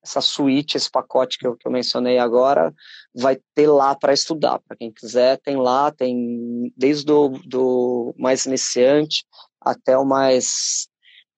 essa 0.05 0.21
suíte, 0.21 0.77
esse 0.77 0.91
pacote 0.91 1.39
que 1.39 1.47
eu, 1.47 1.57
que 1.57 1.67
eu 1.67 1.73
mencionei 1.73 2.19
agora, 2.19 2.73
vai 3.15 3.39
ter 3.55 3.67
lá 3.67 3.95
para 3.95 4.13
estudar, 4.13 4.61
para 4.61 4.77
quem 4.77 4.93
quiser, 4.93 5.41
tem 5.41 5.57
lá, 5.57 5.91
tem 5.91 6.71
desde 6.77 7.11
o 7.11 7.31
do 7.47 8.15
mais 8.19 8.45
iniciante 8.45 9.25
até 9.61 9.97
o 9.97 10.05
mais 10.05 10.87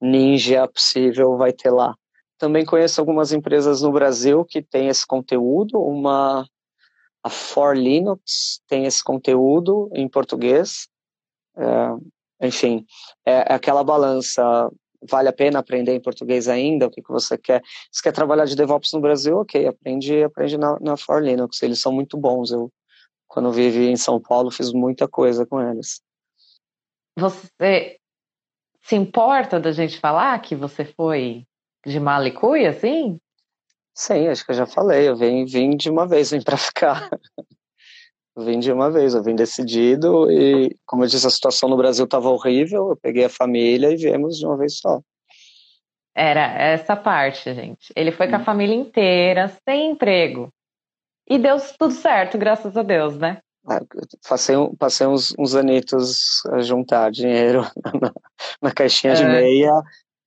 ninja 0.01 0.67
possível 0.67 1.37
vai 1.37 1.53
ter 1.53 1.71
lá. 1.71 1.95
Também 2.39 2.65
conheço 2.65 3.01
algumas 3.01 3.33
empresas 3.33 3.83
no 3.83 3.93
Brasil 3.93 4.45
que 4.45 4.63
têm 4.63 4.89
esse 4.89 5.07
conteúdo, 5.07 5.81
uma 5.81 6.47
a 7.27 7.29
For 7.29 7.77
Linux 7.77 8.61
tem 8.69 8.85
esse 8.85 9.03
conteúdo 9.03 9.91
em 9.93 10.09
português. 10.09 10.89
É, 11.57 12.47
enfim, 12.47 12.87
é, 13.27 13.53
é 13.53 13.55
aquela 13.55 13.83
balança. 13.83 14.71
Vale 15.11 15.29
a 15.29 15.33
pena 15.33 15.59
aprender 15.59 15.93
em 15.93 16.01
português 16.01 16.47
ainda? 16.47 16.87
O 16.87 16.91
que, 16.91 17.03
que 17.03 17.11
você 17.11 17.37
quer? 17.37 17.63
Se 17.91 18.01
quer 18.01 18.13
trabalhar 18.13 18.45
de 18.45 18.55
DevOps 18.55 18.93
no 18.93 19.01
Brasil, 19.01 19.39
ok, 19.39 19.67
aprende, 19.67 20.23
aprende 20.23 20.57
na, 20.57 20.79
na 20.79 20.97
For 20.97 21.21
Linux. 21.21 21.61
Eles 21.65 21.81
são 21.81 21.93
muito 21.93 22.17
bons. 22.17 22.53
Eu, 22.53 22.71
quando 23.27 23.51
vivi 23.51 23.89
em 23.89 23.97
São 23.97 24.21
Paulo, 24.21 24.53
fiz 24.53 24.73
muita 24.73 25.09
coisa 25.09 25.45
com 25.45 25.61
eles. 25.61 26.01
Você 27.19 27.99
se 28.83 28.95
importa 28.95 29.59
da 29.59 29.73
gente 29.73 29.99
falar 29.99 30.39
que 30.41 30.55
você 30.55 30.85
foi 30.85 31.45
de 31.87 32.01
Malicuia, 32.01 32.71
assim? 32.71 33.19
Sim, 33.95 34.29
acho 34.29 34.45
que 34.45 34.51
eu 34.51 34.57
já 34.57 34.67
falei. 34.67 35.09
Eu 35.09 35.17
vim, 35.17 35.45
vim 35.45 35.77
de 35.77 35.89
uma 35.89 36.07
vez, 36.07 36.31
vim 36.31 36.43
para 36.43 36.57
ficar. 36.57 37.09
vim 38.37 38.59
de 38.59 38.71
uma 38.71 38.91
vez, 38.91 39.15
eu 39.15 39.23
vim 39.23 39.35
decidido 39.35 40.31
e, 40.31 40.77
como 40.85 41.05
eu 41.05 41.09
disse, 41.09 41.27
a 41.27 41.31
situação 41.31 41.69
no 41.69 41.77
Brasil 41.77 42.05
estava 42.05 42.29
horrível. 42.29 42.91
Eu 42.91 42.97
peguei 42.97 43.25
a 43.25 43.31
família 43.31 43.91
e 43.91 43.97
viemos 43.97 44.37
de 44.37 44.45
uma 44.45 44.57
vez 44.57 44.79
só. 44.79 45.01
Era 46.15 46.43
essa 46.61 46.97
parte, 46.97 47.55
gente. 47.55 47.93
Ele 47.95 48.11
foi 48.11 48.29
com 48.29 48.37
a 48.37 48.39
hum. 48.39 48.45
família 48.45 48.75
inteira, 48.75 49.49
sem 49.67 49.93
emprego. 49.93 50.53
E 51.29 51.39
deu 51.39 51.57
tudo 51.79 51.93
certo, 51.93 52.37
graças 52.37 52.77
a 52.77 52.83
Deus, 52.83 53.17
né? 53.17 53.39
Ah, 53.69 53.81
passei, 54.29 54.55
passei 54.79 55.07
uns, 55.07 55.35
uns 55.39 55.55
anitos 55.57 56.45
a 56.47 56.61
juntar 56.61 57.11
dinheiro 57.11 57.63
na, 58.01 58.13
na 58.63 58.73
caixinha 58.73 59.13
é, 59.13 59.17
de 59.17 59.25
meia 59.25 59.73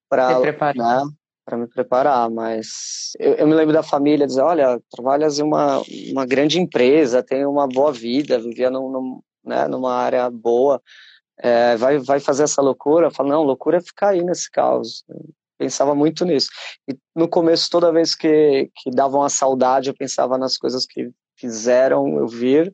para 0.09 0.39
né, 0.39 1.03
para 1.49 1.57
me 1.57 1.67
preparar, 1.67 2.29
mas 2.29 3.13
eu, 3.17 3.33
eu, 3.33 3.47
me 3.47 3.55
lembro 3.55 3.73
da 3.73 3.81
família 3.81 4.27
dizer, 4.27 4.41
olha, 4.41 4.79
trabalhas 4.91 5.39
em 5.39 5.43
uma, 5.43 5.81
uma 6.11 6.23
grande 6.23 6.59
empresa, 6.59 7.23
tem 7.23 7.43
uma 7.43 7.67
boa 7.67 7.91
vida, 7.91 8.39
vivia 8.39 8.69
num, 8.69 8.91
num, 8.91 9.21
né, 9.43 9.67
numa 9.67 9.95
área 9.95 10.29
boa, 10.29 10.79
é, 11.39 11.75
vai, 11.75 11.97
vai 11.97 12.19
fazer 12.19 12.43
essa 12.43 12.61
loucura? 12.61 13.07
Eu 13.07 13.11
falo, 13.11 13.29
não, 13.29 13.41
loucura 13.41 13.77
é 13.77 13.81
ficar 13.81 14.09
aí 14.09 14.23
nesse 14.23 14.51
caos. 14.51 15.03
Pensava 15.57 15.95
muito 15.95 16.23
nisso. 16.23 16.49
E 16.87 16.95
no 17.15 17.27
começo, 17.27 17.67
toda 17.67 17.91
vez 17.91 18.13
que, 18.13 18.69
que 18.75 18.91
davam 18.91 19.23
a 19.23 19.29
saudade, 19.29 19.89
eu 19.89 19.95
pensava 19.95 20.37
nas 20.37 20.55
coisas 20.55 20.85
que 20.85 21.09
fizeram 21.35 22.19
eu 22.19 22.27
vir, 22.27 22.71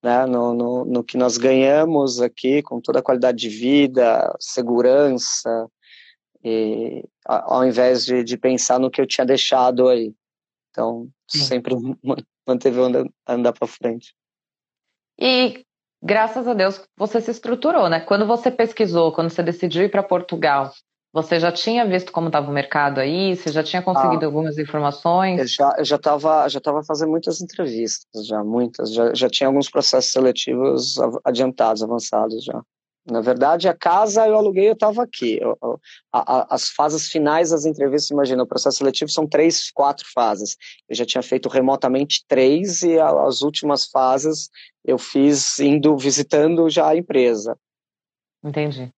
né, 0.00 0.26
no, 0.26 0.54
no, 0.54 0.84
no, 0.84 1.02
que 1.02 1.18
nós 1.18 1.36
ganhamos 1.36 2.22
aqui, 2.22 2.62
com 2.62 2.80
toda 2.80 3.00
a 3.00 3.02
qualidade 3.02 3.38
de 3.38 3.48
vida, 3.48 4.32
segurança, 4.38 5.68
e, 6.42 7.04
ao 7.24 7.64
invés 7.64 8.04
de, 8.04 8.24
de 8.24 8.36
pensar 8.36 8.78
no 8.78 8.90
que 8.90 9.00
eu 9.00 9.06
tinha 9.06 9.26
deixado 9.26 9.88
aí. 9.88 10.14
Então, 10.70 11.08
Sim. 11.28 11.38
sempre 11.40 11.74
manteve 12.46 12.80
andar, 12.80 13.04
andar 13.26 13.52
para 13.52 13.66
frente. 13.66 14.14
E 15.18 15.64
graças 16.02 16.48
a 16.48 16.54
Deus 16.54 16.82
você 16.96 17.20
se 17.20 17.30
estruturou, 17.30 17.88
né? 17.88 18.00
Quando 18.00 18.26
você 18.26 18.50
pesquisou, 18.50 19.12
quando 19.12 19.30
você 19.30 19.42
decidiu 19.42 19.82
ir 19.82 19.90
para 19.90 20.02
Portugal, 20.02 20.72
você 21.12 21.40
já 21.40 21.50
tinha 21.50 21.84
visto 21.86 22.12
como 22.12 22.28
estava 22.28 22.48
o 22.48 22.54
mercado 22.54 23.00
aí? 23.00 23.36
Você 23.36 23.50
já 23.50 23.62
tinha 23.62 23.82
conseguido 23.82 24.22
ah, 24.22 24.26
algumas 24.26 24.56
informações? 24.56 25.40
Eu 25.40 25.46
já 25.46 25.74
eu 25.76 25.84
já 25.84 25.96
estava 25.96 26.48
já 26.48 26.60
tava 26.60 26.82
fazendo 26.84 27.10
muitas 27.10 27.40
entrevistas, 27.42 28.26
já 28.26 28.42
muitas, 28.44 28.94
já, 28.94 29.12
já 29.12 29.28
tinha 29.28 29.48
alguns 29.48 29.68
processos 29.68 30.12
seletivos 30.12 30.96
adiantados, 31.24 31.82
avançados 31.82 32.44
já. 32.44 32.62
Na 33.10 33.20
verdade, 33.20 33.68
a 33.68 33.74
casa 33.74 34.26
eu 34.26 34.36
aluguei, 34.36 34.68
eu 34.68 34.74
estava 34.74 35.02
aqui. 35.02 35.38
Eu, 35.40 35.56
eu, 35.62 35.80
a, 36.12 36.54
as 36.54 36.68
fases 36.68 37.08
finais 37.10 37.50
das 37.50 37.64
entrevistas, 37.64 38.10
imagina, 38.10 38.42
o 38.42 38.46
processo 38.46 38.78
seletivo 38.78 39.10
são 39.10 39.26
três, 39.26 39.70
quatro 39.70 40.06
fases. 40.12 40.56
Eu 40.88 40.96
já 40.96 41.04
tinha 41.04 41.22
feito 41.22 41.48
remotamente 41.48 42.24
três 42.26 42.82
e 42.82 42.98
as 42.98 43.42
últimas 43.42 43.86
fases 43.86 44.50
eu 44.84 44.98
fiz 44.98 45.58
indo 45.60 45.96
visitando 45.96 46.68
já 46.68 46.88
a 46.88 46.96
empresa. 46.96 47.56
Entendi. 48.42 48.90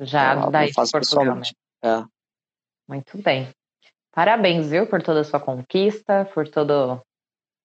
Já 0.00 0.46
é, 0.46 0.50
daí 0.50 0.72
Portugal. 0.74 1.36
Né? 1.36 1.42
É. 1.84 2.04
Muito 2.88 3.16
bem. 3.18 3.48
Parabéns, 4.12 4.68
viu, 4.68 4.86
por 4.86 5.02
toda 5.02 5.20
a 5.20 5.24
sua 5.24 5.40
conquista, 5.40 6.28
por 6.34 6.46
todo 6.48 7.00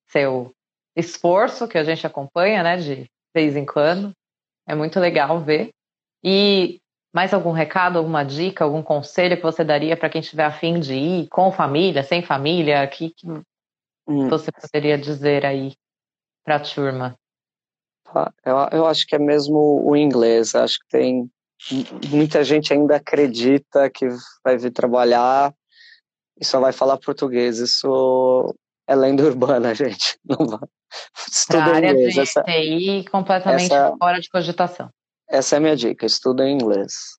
seu 0.06 0.52
esforço 0.96 1.68
que 1.68 1.76
a 1.76 1.84
gente 1.84 2.06
acompanha, 2.06 2.62
né, 2.62 2.76
de 2.76 3.06
vez 3.34 3.56
em 3.56 3.66
quando. 3.66 4.12
É 4.66 4.74
muito 4.74 4.98
legal 4.98 5.40
ver. 5.40 5.70
E 6.22 6.80
mais 7.12 7.32
algum 7.32 7.52
recado, 7.52 7.98
alguma 7.98 8.24
dica, 8.24 8.64
algum 8.64 8.82
conselho 8.82 9.36
que 9.36 9.42
você 9.42 9.64
daria 9.64 9.96
para 9.96 10.10
quem 10.10 10.20
estiver 10.20 10.44
afim 10.44 10.78
de 10.78 10.94
ir, 10.94 11.28
com 11.28 11.50
família, 11.50 12.02
sem 12.02 12.22
família? 12.22 12.84
O 12.84 12.88
que, 12.88 13.10
que 13.10 13.26
hum. 14.06 14.28
você 14.28 14.50
poderia 14.52 14.98
dizer 14.98 15.46
aí 15.46 15.74
para 16.44 16.56
a 16.56 16.60
turma? 16.60 17.18
Eu, 18.44 18.56
eu 18.72 18.86
acho 18.86 19.06
que 19.06 19.14
é 19.14 19.18
mesmo 19.18 19.82
o 19.84 19.96
inglês. 19.96 20.54
Acho 20.54 20.78
que 20.80 20.88
tem 20.88 21.30
muita 22.10 22.42
gente 22.44 22.72
ainda 22.72 22.96
acredita 22.96 23.90
que 23.90 24.08
vai 24.44 24.56
vir 24.56 24.70
trabalhar 24.70 25.52
e 26.40 26.44
só 26.44 26.60
vai 26.60 26.72
falar 26.72 26.96
português. 26.98 27.58
Isso 27.58 28.54
é 28.86 28.94
lenda 28.94 29.24
urbana, 29.24 29.74
gente. 29.76 30.18
Não 30.24 30.46
vai. 30.46 30.68
Estuda 31.30 31.64
a 31.64 31.74
área 31.74 31.90
inglês. 31.90 32.14
de 32.14 32.20
essa, 32.20 32.42
TI 32.42 33.04
completamente 33.10 33.72
essa, 33.72 33.94
fora 33.98 34.20
de 34.20 34.28
cogitação. 34.30 34.90
Essa 35.28 35.56
é 35.56 35.58
a 35.58 35.60
minha 35.60 35.76
dica, 35.76 36.06
estuda 36.06 36.48
em 36.48 36.54
inglês. 36.54 37.18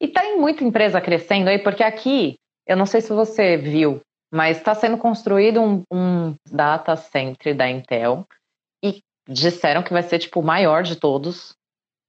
E 0.00 0.08
tem 0.08 0.38
muita 0.38 0.64
empresa 0.64 1.00
crescendo 1.00 1.48
aí, 1.48 1.58
porque 1.58 1.82
aqui, 1.82 2.36
eu 2.66 2.76
não 2.76 2.86
sei 2.86 3.00
se 3.00 3.12
você 3.12 3.56
viu, 3.56 4.00
mas 4.32 4.58
está 4.58 4.74
sendo 4.74 4.96
construído 4.96 5.60
um, 5.60 5.82
um 5.92 6.34
data 6.50 6.94
center 6.96 7.56
da 7.56 7.68
Intel 7.68 8.24
e 8.82 9.02
disseram 9.28 9.82
que 9.82 9.92
vai 9.92 10.02
ser 10.02 10.18
tipo 10.18 10.40
o 10.40 10.44
maior 10.44 10.82
de 10.82 10.96
todos 10.96 11.56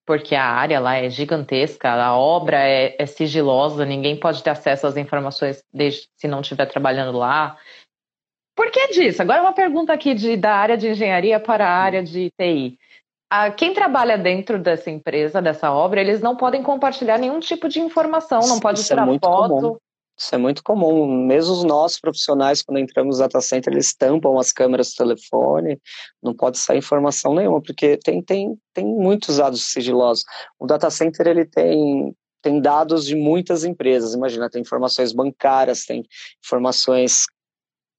porque 0.05 0.35
a 0.35 0.45
área 0.45 0.79
lá 0.79 0.95
é 0.95 1.09
gigantesca, 1.09 1.89
a 1.89 2.15
obra 2.17 2.57
é, 2.59 2.95
é 2.99 3.05
sigilosa, 3.05 3.85
ninguém 3.85 4.19
pode 4.19 4.43
ter 4.43 4.49
acesso 4.49 4.85
às 4.85 4.97
informações 4.97 5.63
desde, 5.73 6.07
se 6.17 6.27
não 6.27 6.41
estiver 6.41 6.65
trabalhando 6.65 7.17
lá. 7.17 7.57
Por 8.55 8.69
que 8.69 8.89
disso? 8.89 9.21
Agora 9.21 9.41
uma 9.41 9.53
pergunta 9.53 9.93
aqui 9.93 10.13
de, 10.13 10.35
da 10.35 10.55
área 10.55 10.77
de 10.77 10.89
engenharia 10.89 11.39
para 11.39 11.67
a 11.67 11.75
área 11.75 12.03
de 12.03 12.29
TI. 12.37 12.77
A, 13.35 13.49
quem 13.49 13.73
trabalha 13.73 14.15
dentro 14.15 14.59
dessa 14.59 14.91
empresa, 14.91 15.41
dessa 15.41 15.71
obra, 15.71 15.99
eles 15.99 16.21
não 16.21 16.37
podem 16.37 16.61
compartilhar 16.61 17.17
nenhum 17.17 17.39
tipo 17.39 17.67
de 17.67 17.79
informação, 17.79 18.41
não 18.41 18.59
pode 18.59 18.79
Isso 18.79 18.93
é 18.93 18.95
tirar 18.95 19.11
é 19.11 19.19
foto. 19.19 19.55
Comum. 19.55 19.77
Isso 20.15 20.35
é 20.35 20.37
muito 20.37 20.63
comum. 20.63 21.25
Mesmo 21.25 21.51
os 21.53 21.63
nossos 21.63 21.99
profissionais, 21.99 22.61
quando 22.61 22.77
entramos 22.77 23.17
no 23.17 23.23
data 23.23 23.41
center, 23.41 23.73
eles 23.73 23.91
tampam 23.95 24.37
as 24.37 24.51
câmeras 24.51 24.91
do 24.91 24.97
telefone, 24.97 25.81
não 26.21 26.35
pode 26.35 26.59
sair 26.59 26.77
informação 26.77 27.33
nenhuma, 27.33 27.59
porque 27.59 27.97
tem, 27.97 28.21
tem, 28.21 28.55
tem 28.71 28.85
muitos 28.85 29.37
dados 29.37 29.63
sigilosos. 29.63 30.23
O 30.59 30.67
data 30.67 30.91
center 30.91 31.25
ele 31.25 31.45
tem 31.45 32.15
tem 32.43 32.59
dados 32.59 33.05
de 33.05 33.15
muitas 33.15 33.63
empresas. 33.63 34.13
Imagina, 34.13 34.49
tem 34.49 34.61
informações 34.61 35.13
bancárias, 35.13 35.85
tem 35.85 36.03
informações 36.43 37.25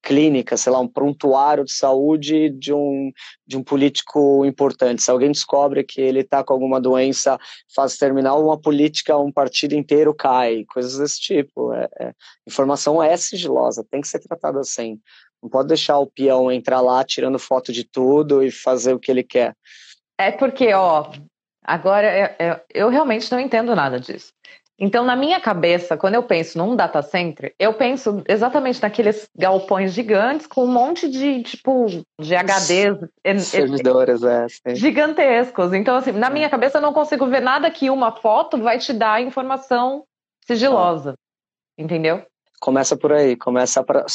clínica, 0.05 0.57
sei 0.57 0.70
lá, 0.70 0.78
um 0.78 0.86
prontuário 0.86 1.64
de 1.64 1.72
saúde 1.72 2.50
de 2.50 2.72
um, 2.74 3.11
de 3.46 3.57
um 3.57 3.64
político 3.64 4.44
importante. 4.44 5.02
Se 5.02 5.11
alguém 5.11 5.32
descobre 5.32 5.82
que 5.82 6.00
ele 6.00 6.20
está 6.20 6.44
com 6.44 6.52
alguma 6.52 6.78
doença 6.78 7.38
fase 7.74 7.98
terminal, 7.98 8.44
uma 8.44 8.61
política, 8.61 9.16
um 9.16 9.32
partido 9.32 9.74
inteiro 9.74 10.14
cai, 10.14 10.64
coisas 10.66 10.98
desse 10.98 11.18
tipo. 11.18 11.72
É, 11.72 11.88
é, 11.98 12.12
informação 12.46 13.02
é 13.02 13.16
sigilosa, 13.16 13.86
tem 13.90 14.02
que 14.02 14.09
ser 14.09 14.20
tratada 14.20 14.61
assim. 14.61 15.00
Não 15.42 15.48
pode 15.48 15.68
deixar 15.68 15.98
o 15.98 16.07
peão 16.07 16.52
entrar 16.52 16.80
lá 16.80 17.02
tirando 17.02 17.38
foto 17.38 17.72
de 17.72 17.84
tudo 17.84 18.42
e 18.42 18.50
fazer 18.50 18.92
o 18.92 19.00
que 19.00 19.11
ele 19.11 19.22
quer. 19.22 19.57
É 20.18 20.30
porque, 20.30 20.72
ó, 20.74 21.11
agora 21.62 22.36
eu 22.72 22.88
realmente 22.88 23.30
não 23.32 23.40
entendo 23.40 23.74
nada 23.74 23.98
disso. 23.98 24.32
Então, 24.79 25.05
na 25.05 25.14
minha 25.14 25.41
cabeça, 25.41 25.97
quando 25.97 26.14
eu 26.14 26.22
penso 26.25 26.59
num 26.59 26.75
data 26.75 27.01
center, 27.01 27.55
eu 27.59 27.75
penso 27.75 28.25
exatamente 28.29 28.83
naqueles 28.83 29.29
galpões 29.37 29.93
gigantes 29.93 30.49
com 30.49 30.64
um 30.64 30.72
monte 30.72 31.09
de, 31.09 31.43
tipo, 31.45 31.87
de 32.20 32.35
HDs 32.35 33.45
servidores 33.45 34.22
é, 34.25 34.75
gigantescos. 34.75 35.72
Então, 35.72 35.97
assim, 35.97 36.11
na 36.11 36.29
minha 36.29 36.51
cabeça 36.51 36.79
eu 36.79 36.83
não 36.83 36.93
consigo 36.93 37.27
ver 37.27 37.41
nada 37.41 37.70
que 37.70 37.89
uma 37.89 38.11
foto 38.16 38.59
vai 38.59 38.79
te 38.79 38.93
dar 38.93 39.22
informação 39.22 40.05
sigilosa. 40.45 41.14
Entendeu? 41.79 42.25
Começa 42.61 42.97
por 42.97 43.12
aí, 43.12 43.37
começa 43.37 43.85
pra, 43.85 44.07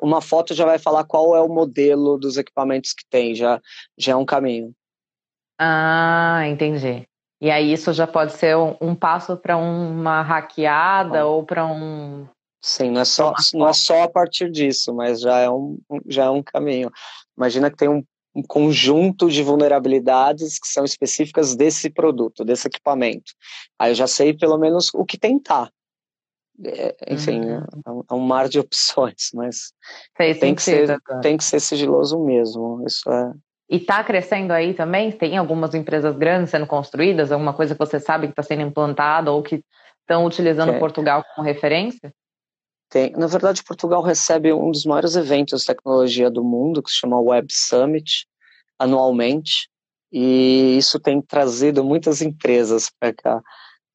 uma 0.00 0.20
foto 0.20 0.54
já 0.54 0.64
vai 0.64 0.78
falar 0.78 1.04
qual 1.04 1.36
é 1.36 1.40
o 1.40 1.48
modelo 1.48 2.18
dos 2.18 2.36
equipamentos 2.36 2.92
que 2.92 3.04
tem, 3.08 3.34
já, 3.34 3.60
já 3.96 4.12
é 4.12 4.16
um 4.16 4.24
caminho. 4.24 4.72
Ah, 5.58 6.42
entendi. 6.46 7.06
E 7.42 7.50
aí 7.50 7.72
isso 7.72 7.92
já 7.92 8.06
pode 8.06 8.34
ser 8.34 8.56
um, 8.56 8.76
um 8.80 8.94
passo 8.94 9.36
para 9.36 9.56
uma 9.56 10.22
hackeada 10.22 11.26
ou 11.26 11.44
para 11.44 11.66
um. 11.66 12.24
Sim, 12.60 12.92
não 12.92 13.00
é, 13.00 13.04
só, 13.04 13.34
não 13.52 13.68
é 13.68 13.72
só 13.72 14.04
a 14.04 14.08
partir 14.08 14.48
disso, 14.48 14.94
mas 14.94 15.20
já 15.20 15.40
é 15.40 15.50
um, 15.50 15.76
já 16.06 16.26
é 16.26 16.30
um 16.30 16.40
caminho. 16.40 16.88
Imagina 17.36 17.68
que 17.68 17.76
tem 17.76 17.88
um, 17.88 18.04
um 18.32 18.44
conjunto 18.44 19.28
de 19.28 19.42
vulnerabilidades 19.42 20.56
que 20.56 20.68
são 20.68 20.84
específicas 20.84 21.56
desse 21.56 21.90
produto, 21.90 22.44
desse 22.44 22.68
equipamento. 22.68 23.32
Aí 23.76 23.90
eu 23.90 23.96
já 23.96 24.06
sei 24.06 24.32
pelo 24.32 24.56
menos 24.56 24.94
o 24.94 25.04
que 25.04 25.18
tentar. 25.18 25.68
É, 26.64 26.94
enfim, 27.12 27.40
uhum. 27.40 28.04
é 28.08 28.14
um 28.14 28.20
mar 28.20 28.48
de 28.48 28.60
opções, 28.60 29.30
mas 29.34 29.72
tem 30.38 30.54
que, 30.54 30.62
ser, 30.62 30.96
tem 31.20 31.36
que 31.36 31.42
ser 31.42 31.58
sigiloso 31.58 32.24
mesmo. 32.24 32.84
Isso 32.86 33.10
é, 33.10 33.32
e 33.68 33.76
está 33.76 34.02
crescendo 34.04 34.52
aí 34.52 34.74
também? 34.74 35.10
Tem 35.10 35.36
algumas 35.36 35.74
empresas 35.74 36.16
grandes 36.16 36.50
sendo 36.50 36.66
construídas? 36.66 37.32
Alguma 37.32 37.54
coisa 37.54 37.74
que 37.74 37.78
você 37.78 37.98
sabe 37.98 38.26
que 38.26 38.32
está 38.32 38.42
sendo 38.42 38.62
implantada 38.62 39.30
ou 39.30 39.42
que 39.42 39.64
estão 40.00 40.26
utilizando 40.26 40.78
Portugal 40.78 41.24
como 41.34 41.46
referência? 41.46 42.12
Tem. 42.90 43.12
Na 43.12 43.26
verdade, 43.26 43.64
Portugal 43.64 44.02
recebe 44.02 44.52
um 44.52 44.70
dos 44.70 44.84
maiores 44.84 45.16
eventos 45.16 45.60
de 45.60 45.66
tecnologia 45.66 46.30
do 46.30 46.44
mundo, 46.44 46.82
que 46.82 46.90
se 46.90 46.98
chama 46.98 47.18
Web 47.18 47.48
Summit, 47.50 48.26
anualmente. 48.78 49.70
E 50.12 50.76
isso 50.76 51.00
tem 51.00 51.22
trazido 51.22 51.82
muitas 51.82 52.20
empresas 52.20 52.90
para 53.00 53.14
cá. 53.14 53.42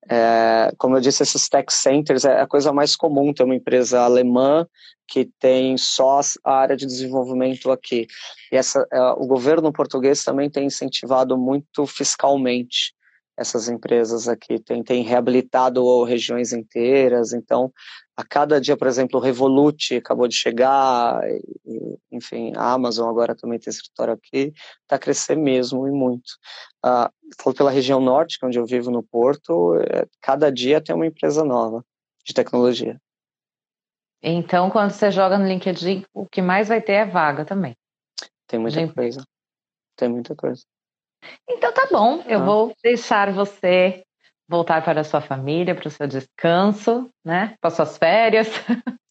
É, 0.09 0.71
como 0.77 0.97
eu 0.97 1.01
disse, 1.01 1.23
esses 1.23 1.49
tech 1.49 1.71
centers 1.71 2.25
é 2.25 2.41
a 2.41 2.47
coisa 2.47 2.71
mais 2.71 2.95
comum 2.95 3.33
ter 3.33 3.43
uma 3.43 3.55
empresa 3.55 4.01
alemã 4.01 4.65
que 5.07 5.29
tem 5.39 5.77
só 5.77 6.19
a 6.43 6.53
área 6.53 6.75
de 6.75 6.85
desenvolvimento 6.85 7.71
aqui. 7.71 8.07
E 8.51 8.55
essa, 8.55 8.85
é, 8.91 8.99
o 9.11 9.25
governo 9.25 9.71
português 9.71 10.23
também 10.23 10.49
tem 10.49 10.65
incentivado 10.65 11.37
muito 11.37 11.85
fiscalmente 11.85 12.96
essas 13.37 13.69
empresas 13.69 14.27
aqui, 14.27 14.59
tem, 14.59 14.83
tem 14.83 15.03
reabilitado 15.03 16.03
regiões 16.03 16.51
inteiras, 16.51 17.33
então 17.33 17.71
a 18.15 18.23
cada 18.23 18.59
dia, 18.59 18.75
por 18.75 18.87
exemplo, 18.87 19.19
o 19.19 19.23
Revolut 19.23 19.95
acabou 19.95 20.27
de 20.27 20.35
chegar, 20.35 21.21
e, 21.63 21.99
enfim, 22.11 22.51
a 22.55 22.73
Amazon 22.73 23.07
agora 23.07 23.35
também 23.35 23.59
tem 23.59 23.69
escritório 23.69 24.15
aqui, 24.15 24.51
está 24.81 24.95
a 24.95 24.99
crescer 24.99 25.37
mesmo 25.37 25.87
e 25.87 25.91
muito. 25.91 26.33
Ah, 26.83 27.11
pela 27.55 27.69
região 27.69 28.01
norte, 28.01 28.39
é 28.41 28.45
onde 28.47 28.57
eu 28.57 28.65
vivo 28.65 28.89
no 28.89 29.03
Porto, 29.03 29.75
é, 29.75 30.07
cada 30.19 30.51
dia 30.51 30.81
tem 30.81 30.95
uma 30.95 31.05
empresa 31.05 31.43
nova 31.43 31.85
de 32.25 32.33
tecnologia. 32.33 32.99
Então, 34.19 34.71
quando 34.71 34.89
você 34.89 35.11
joga 35.11 35.37
no 35.37 35.47
LinkedIn, 35.47 36.03
o 36.11 36.25
que 36.25 36.41
mais 36.41 36.67
vai 36.69 36.81
ter 36.81 36.93
é 36.93 37.05
vaga 37.05 37.45
também. 37.45 37.77
Tem 38.47 38.59
muita 38.59 38.83
de 38.83 38.93
coisa. 38.93 39.23
Tem 39.95 40.09
muita 40.09 40.35
coisa. 40.35 40.63
Então 41.49 41.73
tá 41.73 41.87
bom, 41.91 42.23
eu 42.27 42.39
ah. 42.39 42.43
vou 42.43 42.75
deixar 42.83 43.31
você 43.31 44.03
voltar 44.47 44.83
para 44.83 45.01
a 45.01 45.03
sua 45.03 45.21
família, 45.21 45.75
para 45.75 45.87
o 45.87 45.91
seu 45.91 46.07
descanso, 46.07 47.09
né? 47.23 47.55
Para 47.61 47.71
suas 47.71 47.97
férias. 47.97 48.47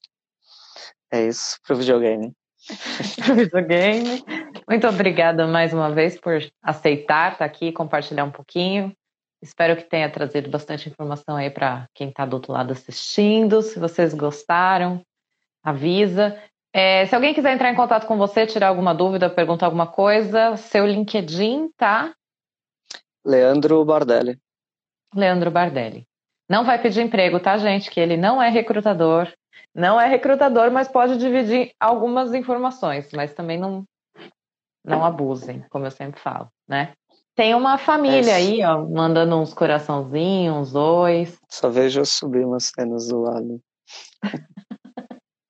É 1.09 1.29
isso, 1.29 1.57
para 1.65 1.75
o 1.75 1.79
videogame. 1.79 2.33
para 3.25 3.33
o 3.33 3.37
videogame. 3.37 4.25
Muito 4.69 4.89
obrigada 4.89 5.47
mais 5.47 5.73
uma 5.73 5.89
vez 5.89 6.19
por 6.19 6.43
aceitar 6.61 7.33
estar 7.33 7.45
aqui, 7.45 7.71
compartilhar 7.71 8.25
um 8.25 8.31
pouquinho. 8.33 8.93
Espero 9.41 9.77
que 9.77 9.85
tenha 9.85 10.11
trazido 10.11 10.51
bastante 10.51 10.89
informação 10.89 11.37
aí 11.37 11.49
para 11.49 11.87
quem 11.95 12.09
está 12.09 12.27
do 12.27 12.35
outro 12.35 12.53
lado 12.53 12.73
assistindo. 12.73 13.63
Se 13.63 13.79
vocês 13.79 14.13
gostaram, 14.15 15.01
avisa. 15.63 16.37
É, 16.79 17.07
se 17.07 17.15
alguém 17.15 17.33
quiser 17.33 17.55
entrar 17.55 17.71
em 17.71 17.75
contato 17.75 18.07
com 18.07 18.19
você, 18.19 18.47
tirar 18.47 18.69
alguma 18.69 18.95
dúvida, 18.95 19.31
perguntar 19.31 19.65
alguma 19.65 19.87
coisa, 19.87 20.59
seu 20.59 20.85
LinkedIn 20.85 21.71
tá? 21.75 22.15
Leandro 23.25 23.83
Bardelli. 23.83 24.39
Leandro 25.15 25.51
Bardelli. 25.51 26.07
Não 26.47 26.67
vai 26.67 26.79
pedir 26.79 27.01
emprego, 27.01 27.41
tá, 27.41 27.57
gente? 27.57 27.91
Que 27.91 27.99
ele 27.99 28.19
não 28.19 28.43
é 28.43 28.51
recrutador. 28.51 29.33
Não 29.75 29.99
é 29.99 30.07
recrutador, 30.07 30.71
mas 30.71 30.87
pode 30.87 31.17
dividir 31.17 31.73
algumas 31.81 32.35
informações, 32.35 33.09
mas 33.15 33.33
também 33.33 33.59
não, 33.59 33.83
não 34.85 35.03
abusem, 35.03 35.65
como 35.71 35.87
eu 35.87 35.91
sempre 35.91 36.21
falo, 36.21 36.49
né? 36.69 36.93
Tem 37.35 37.55
uma 37.55 37.79
família 37.79 38.33
é 38.33 38.35
aí, 38.35 38.63
ó, 38.63 38.87
mandando 38.87 39.35
uns 39.37 39.55
coraçãozinhos, 39.55 40.55
uns 40.55 40.73
dois. 40.73 41.39
Só 41.49 41.71
vejo 41.71 42.01
eu 42.01 42.05
subir 42.05 42.45
umas 42.45 42.65
cenas 42.67 43.09
do 43.09 43.23
lado. 43.23 43.63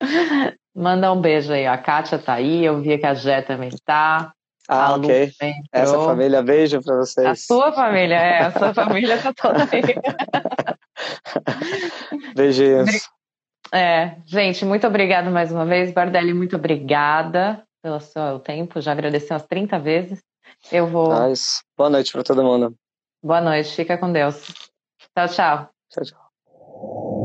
Manda 0.75 1.13
um 1.13 1.21
beijo 1.21 1.53
aí. 1.53 1.67
A 1.67 1.79
Kátia 1.79 2.19
tá 2.19 2.35
aí, 2.35 2.65
eu 2.65 2.81
vi 2.81 2.99
que 2.99 3.07
a 3.07 3.15
Jé 3.15 3.43
também 3.43 3.71
tá. 3.85 4.33
Ah, 4.69 4.95
ok. 4.95 5.33
Essa 5.73 5.99
família, 6.01 6.43
beijo 6.43 6.83
para 6.83 6.97
vocês. 6.97 7.27
A 7.27 7.35
sua 7.35 7.73
família, 7.73 8.17
é, 8.17 8.43
a 8.43 8.51
sua 8.51 8.75
família 8.75 9.23
tá 9.23 9.33
toda 9.33 9.63
aí. 9.63 9.83
Beijinhos. 12.35 13.09
É, 13.73 14.17
gente, 14.27 14.65
muito 14.65 14.87
obrigada 14.87 15.31
mais 15.31 15.53
uma 15.53 15.65
vez. 15.65 15.93
Bardelli, 15.93 16.35
muito 16.35 16.57
obrigada 16.57 17.63
pelo 17.83 18.01
seu 18.01 18.41
tempo. 18.41 18.81
Já 18.81 18.93
agradeci 18.93 19.33
umas 19.33 19.47
30 19.47 19.79
vezes. 19.79 20.21
Eu 20.71 20.87
vou. 20.87 21.29
Nice. 21.29 21.63
Boa 21.77 21.91
noite 21.91 22.13
para 22.13 22.25
todo 22.25 22.43
mundo. 22.43 22.75
Boa 23.23 23.41
noite, 23.41 23.75
fica 23.75 23.97
com 23.97 24.13
Deus. 24.13 24.47
Tchau, 25.15 25.29
tchau. 25.29 25.71
Tchau, 25.91 26.05
tchau. 26.05 27.23